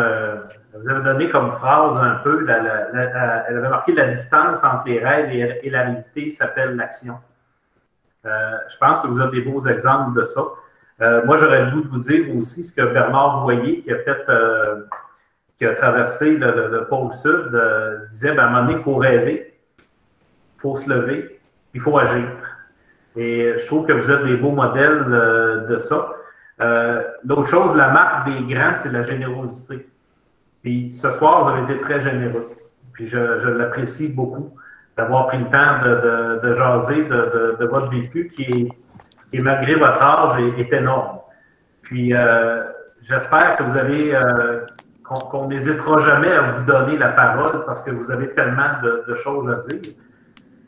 vous 0.81 0.89
avez 0.89 1.03
donné 1.03 1.29
comme 1.29 1.51
phrase 1.51 1.99
un 1.99 2.17
peu, 2.17 2.47
elle 2.49 3.57
avait 3.57 3.69
marqué 3.69 3.93
la 3.93 4.07
distance 4.07 4.65
entre 4.65 4.89
les 4.89 5.05
rêves 5.05 5.31
et, 5.31 5.71
la 5.71 5.83
réalité 5.83 6.31
s'appelle 6.31 6.77
l'action. 6.77 7.15
Euh, 8.25 8.57
je 8.69 8.77
pense 8.79 9.03
que 9.03 9.07
vous 9.07 9.21
avez 9.21 9.41
des 9.41 9.49
beaux 9.49 9.61
exemples 9.61 10.19
de 10.19 10.25
ça. 10.25 10.43
Euh, 11.01 11.25
moi, 11.25 11.37
j'aurais 11.37 11.67
le 11.67 11.71
goût 11.71 11.83
de 11.83 11.89
vous 11.89 11.99
dire 11.99 12.35
aussi 12.35 12.65
ce 12.65 12.75
que 12.75 12.93
Bernard 12.93 13.43
Voyer, 13.43 13.81
qui 13.81 13.93
a 13.93 13.99
fait, 13.99 14.29
euh, 14.29 14.83
qui 15.59 15.67
a 15.67 15.75
traversé 15.75 16.37
le, 16.37 16.87
pôle 16.89 17.13
sud, 17.13 17.57
disait 18.09 18.35
ben, 18.35 18.45
à 18.45 18.47
un 18.47 18.51
moment 18.51 18.63
donné, 18.63 18.79
il 18.79 18.83
faut 18.83 18.97
rêver, 18.97 19.59
il 19.79 20.61
faut 20.61 20.77
se 20.77 20.91
lever, 20.91 21.41
il 21.75 21.81
faut 21.81 21.97
agir. 21.99 22.31
Et 23.15 23.55
je 23.57 23.67
trouve 23.67 23.87
que 23.87 23.93
vous 23.93 24.11
êtes 24.11 24.25
des 24.25 24.37
beaux 24.37 24.51
modèles 24.51 25.05
de 25.69 25.77
ça. 25.79 26.13
L'autre 27.25 27.47
chose, 27.47 27.77
la 27.77 27.89
marque 27.89 28.27
des 28.27 28.55
grands, 28.55 28.75
c'est 28.75 28.93
la 28.93 29.03
générosité. 29.03 29.87
Puis 30.67 30.91
ce 30.91 31.13
soir, 31.13 31.45
vous 31.45 31.51
avez 31.51 31.63
été 31.63 31.81
très 31.81 32.01
généreux. 32.01 32.51
Puis 32.93 33.07
je, 33.07 33.49
l'apprécie 33.51 34.13
beaucoup 34.13 34.53
d'avoir 34.97 35.29
pris 35.29 35.39
le 35.39 35.45
temps 35.45 35.79
de, 35.81 36.55
jaser 36.55 37.05
de, 37.05 37.65
votre 37.71 37.89
vécu 37.89 38.27
qui 38.27 38.69
est, 39.33 39.39
malgré 39.39 39.77
votre 39.77 40.03
âge, 40.03 40.33
est, 40.59 40.73
énorme. 40.73 41.21
Puis 41.83 42.13
euh, 42.13 42.65
j'espère 43.01 43.55
que 43.55 43.63
vous 43.63 43.77
avez, 43.77 44.17
euh, 44.17 44.63
qu'on 45.05 45.47
n'hésitera 45.47 46.01
jamais 46.01 46.33
à 46.33 46.43
vous 46.43 46.65
donner 46.65 46.99
la 46.99 47.11
parole 47.11 47.65
parce 47.65 47.85
que 47.85 47.93
vous 47.93 48.11
avez 48.11 48.31
tellement 48.31 48.81
de, 48.83 49.15
choses 49.15 49.49
à 49.49 49.59
dire. 49.69 49.93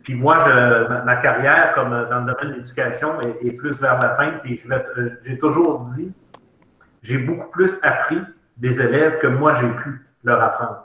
Puis 0.04 0.14
moi, 0.14 0.38
je, 0.38 1.04
ma, 1.06 1.16
carrière, 1.16 1.72
comme 1.74 1.90
dans 1.90 2.20
le 2.20 2.32
domaine 2.32 2.50
de 2.52 2.58
l'éducation, 2.58 3.20
est, 3.22 3.44
est, 3.44 3.50
plus 3.50 3.82
vers 3.82 4.00
la 4.00 4.10
fin. 4.10 4.30
Puis 4.44 4.62
j'ai 5.24 5.38
toujours 5.38 5.80
dit, 5.80 6.14
j'ai 7.02 7.18
beaucoup 7.18 7.50
plus 7.50 7.80
appris 7.82 8.22
des 8.58 8.80
élèves 8.82 9.18
que 9.18 9.26
moi, 9.26 9.52
j'ai 9.54 9.70
pu 9.70 10.06
leur 10.24 10.42
apprendre. 10.42 10.84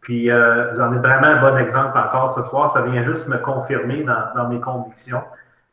Puis, 0.00 0.30
euh, 0.30 0.72
vous 0.72 0.80
en 0.80 0.94
êtes 0.94 1.02
vraiment 1.02 1.26
un 1.26 1.40
bon 1.40 1.56
exemple 1.58 1.98
encore 1.98 2.30
ce 2.30 2.42
soir. 2.42 2.70
Ça 2.70 2.82
vient 2.82 3.02
juste 3.02 3.28
me 3.28 3.36
confirmer 3.38 4.04
dans, 4.04 4.48
mes 4.48 4.60
convictions 4.60 5.22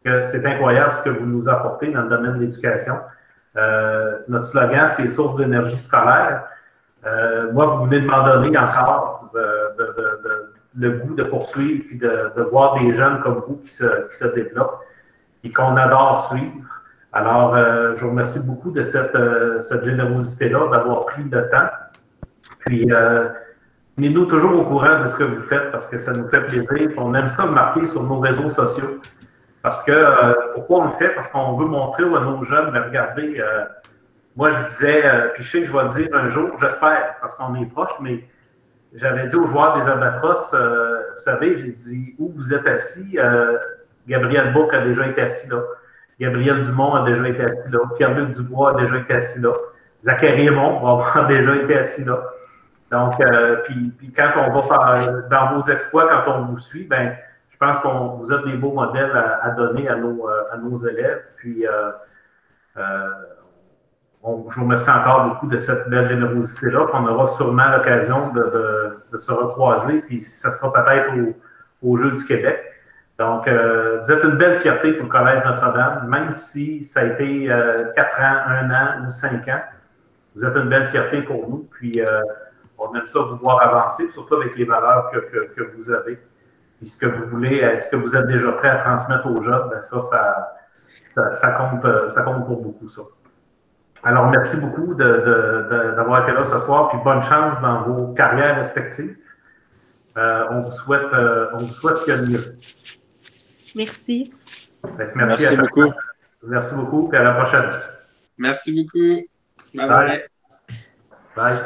que 0.03 0.23
c'est 0.23 0.45
incroyable 0.45 0.93
ce 0.93 1.03
que 1.03 1.09
vous 1.09 1.25
nous 1.25 1.47
apportez 1.49 1.91
dans 1.91 2.01
le 2.01 2.09
domaine 2.09 2.33
de 2.33 2.39
l'éducation. 2.39 2.95
Euh, 3.57 4.19
notre 4.27 4.45
slogan, 4.45 4.87
c'est 4.87 5.07
source 5.07 5.35
d'énergie 5.35 5.77
scolaire. 5.77 6.43
Euh, 7.05 7.51
moi, 7.53 7.65
vous 7.65 7.85
venez 7.85 8.01
de 8.01 8.07
m'en 8.07 8.23
donner 8.23 8.57
encore 8.57 9.31
le 10.77 10.91
goût 10.91 11.15
de 11.15 11.23
poursuivre 11.23 11.85
et 11.91 11.95
de, 11.95 12.41
voir 12.51 12.79
des 12.79 12.91
jeunes 12.91 13.21
comme 13.21 13.39
vous 13.39 13.57
qui 13.57 13.69
se, 13.69 14.07
qui 14.07 14.15
se 14.15 14.25
développent 14.35 14.81
et 15.43 15.53
qu'on 15.53 15.77
adore 15.77 16.17
suivre. 16.21 16.81
Alors, 17.15 17.55
euh, 17.55 17.95
je 17.95 18.03
vous 18.03 18.09
remercie 18.09 18.45
beaucoup 18.45 18.71
de 18.71 18.83
cette, 18.83 19.15
euh, 19.15 19.61
cette 19.61 19.85
générosité-là, 19.85 20.67
d'avoir 20.69 21.05
pris 21.05 21.23
le 21.23 21.47
temps. 21.47 21.69
Puis, 22.59 22.91
euh, 22.91 23.29
tenez-nous 23.95 24.25
toujours 24.25 24.59
au 24.59 24.65
courant 24.65 24.99
de 24.99 25.07
ce 25.07 25.15
que 25.15 25.23
vous 25.23 25.41
faites 25.41 25.71
parce 25.71 25.87
que 25.87 25.97
ça 25.97 26.11
nous 26.11 26.27
fait 26.27 26.41
plaisir. 26.41 26.89
On 26.97 27.13
aime 27.13 27.27
ça 27.27 27.45
marquer 27.45 27.87
sur 27.87 28.03
nos 28.03 28.19
réseaux 28.19 28.49
sociaux. 28.49 28.99
Parce 29.61 29.81
que, 29.83 29.93
euh, 29.93 30.33
pourquoi 30.55 30.79
on 30.79 30.85
le 30.87 30.91
fait? 30.91 31.07
Parce 31.15 31.29
qu'on 31.29 31.55
veut 31.55 31.67
montrer 31.67 32.03
à 32.03 32.19
nos 32.19 32.43
jeunes, 32.43 32.71
mais 32.73 32.79
regardez, 32.79 33.41
moi 34.35 34.49
je 34.49 34.61
disais, 34.65 35.03
puis 35.33 35.41
je 35.41 35.49
sais 35.49 35.59
que 35.61 35.67
je 35.67 35.71
vais 35.71 35.83
le 35.83 35.89
dire 35.89 36.09
un 36.13 36.27
jour, 36.27 36.51
j'espère, 36.59 37.15
parce 37.21 37.35
qu'on 37.35 37.55
est 37.55 37.65
proche, 37.65 37.93
mais 38.01 38.25
j'avais 38.93 39.25
dit 39.25 39.35
aux 39.37 39.47
joueurs 39.47 39.79
des 39.79 39.87
Albatros, 39.87 40.53
vous 40.53 41.17
savez, 41.17 41.55
j'ai 41.55 41.71
dit, 41.71 42.13
où 42.19 42.29
vous 42.29 42.53
êtes 42.53 42.67
assis? 42.67 43.17
Gabriel 44.05 44.53
Bouc 44.53 44.73
a 44.73 44.81
déjà 44.83 45.07
été 45.07 45.21
assis 45.21 45.49
là. 45.49 45.61
Gabriel 46.19 46.61
Dumont 46.61 46.95
a 46.95 47.05
déjà 47.05 47.27
été 47.27 47.43
assis 47.43 47.71
là. 47.71 47.79
Pierre-Luc 47.95 48.31
Dubois 48.31 48.71
a 48.71 48.81
déjà 48.81 48.97
été 48.97 49.13
assis 49.15 49.41
là. 49.41 49.51
Zachary 50.01 50.49
Raymond 50.49 50.85
a 50.87 51.23
déjà 51.27 51.55
été 51.55 51.77
assis 51.77 52.05
là. 52.05 52.23
Donc, 52.91 53.19
euh, 53.19 53.57
puis, 53.63 54.13
quand 54.15 54.31
on 54.37 54.53
va 54.53 54.61
faire, 54.61 55.23
dans 55.29 55.55
vos 55.55 55.61
exploits, 55.61 56.07
quand 56.07 56.31
on 56.31 56.43
vous 56.43 56.57
suit, 56.57 56.87
ben, 56.87 57.15
je 57.49 57.57
pense 57.57 57.79
que 57.79 57.87
vous 57.87 58.31
êtes 58.31 58.45
des 58.45 58.57
beaux 58.57 58.73
modèles 58.73 59.11
à, 59.41 59.49
donner 59.51 59.89
à 59.89 59.95
nos, 59.95 60.29
euh, 60.29 60.43
à 60.53 60.57
nos, 60.57 60.75
élèves. 60.77 61.23
Puis, 61.37 61.65
euh, 61.67 61.91
je 62.75 64.55
vous 64.55 64.63
remercie 64.63 64.89
encore 64.89 65.29
beaucoup 65.29 65.47
de 65.47 65.57
cette 65.57 65.89
belle 65.89 66.05
générosité-là. 66.05 66.87
On 66.93 67.07
aura 67.07 67.27
sûrement 67.27 67.69
l'occasion 67.69 68.31
de, 68.33 69.17
se 69.17 69.31
recroiser, 69.31 70.01
puis 70.01 70.21
ça 70.21 70.51
sera 70.51 70.71
peut-être 70.71 71.13
au, 71.17 71.91
au 71.91 71.97
Jeu 71.97 72.11
du 72.11 72.23
Québec. 72.23 72.74
Donc, 73.17 73.47
euh, 73.47 74.01
vous 74.03 74.11
êtes 74.11 74.23
une 74.23 74.35
belle 74.35 74.55
fierté 74.55 74.91
pour 74.93 75.03
le 75.03 75.09
Collège 75.09 75.43
Notre-Dame, 75.45 76.07
même 76.09 76.33
si 76.33 76.83
ça 76.83 76.99
a 76.99 77.03
été 77.05 77.49
euh, 77.49 77.91
quatre 77.95 78.19
ans, 78.19 78.41
un 78.47 78.69
an 78.71 79.05
ou 79.05 79.09
cinq 79.09 79.47
ans. 79.47 79.61
Vous 80.35 80.43
êtes 80.43 80.55
une 80.55 80.67
belle 80.67 80.85
fierté 80.87 81.21
pour 81.21 81.49
nous. 81.49 81.67
Puis, 81.71 82.01
euh, 82.01 82.21
on 82.77 82.93
aime 82.93 83.07
ça 83.07 83.19
vous 83.19 83.37
voir 83.37 83.61
avancer, 83.61 84.11
surtout 84.11 84.35
avec 84.35 84.57
les 84.57 84.65
valeurs 84.65 85.07
que, 85.09 85.19
que, 85.19 85.75
vous 85.75 85.91
avez. 85.91 86.19
Puis, 86.77 86.87
ce 86.87 86.97
que 86.97 87.05
vous 87.05 87.25
voulez, 87.27 87.59
est-ce 87.59 87.89
que 87.89 87.95
vous 87.95 88.17
êtes 88.17 88.27
déjà 88.27 88.51
prêt 88.51 88.67
à 88.67 88.75
transmettre 88.75 89.25
aux 89.27 89.41
jeunes? 89.41 89.69
Bien, 89.69 89.79
ça, 89.79 90.01
ça, 90.01 90.53
ça, 91.33 91.51
compte, 91.51 92.09
ça 92.09 92.21
compte 92.23 92.45
pour 92.45 92.61
beaucoup, 92.61 92.89
ça. 92.89 93.01
alors, 94.03 94.29
merci 94.29 94.59
beaucoup 94.59 94.93
d'avoir 94.93 96.23
été 96.23 96.33
là 96.33 96.43
ce 96.43 96.59
soir, 96.59 96.89
puis 96.89 96.99
bonne 97.01 97.21
chance 97.21 97.61
dans 97.61 97.83
vos 97.83 98.13
carrières 98.13 98.57
respectives. 98.57 99.15
on, 100.17 100.63
vous 100.63 100.71
souhaite, 100.71 101.13
on 101.53 101.59
vous 101.59 101.73
souhaite 101.73 102.03
qu'il 102.03 102.13
y 102.13 102.17
a 102.17 102.21
mieux. 102.21 102.57
Merci. 103.75 104.33
merci, 105.15 105.43
merci 105.43 105.57
beaucoup. 105.57 105.93
Merci 106.43 106.75
beaucoup, 106.75 107.09
et 107.13 107.17
à 107.17 107.23
la 107.23 107.33
prochaine. 107.33 107.69
Merci 108.37 108.71
beaucoup. 108.71 109.27
Bye 109.73 109.87
bye. 109.87 110.23
Bye. 111.35 111.57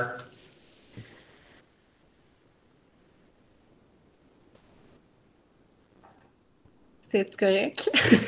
C'est 7.01 7.36
correct? 7.38 7.89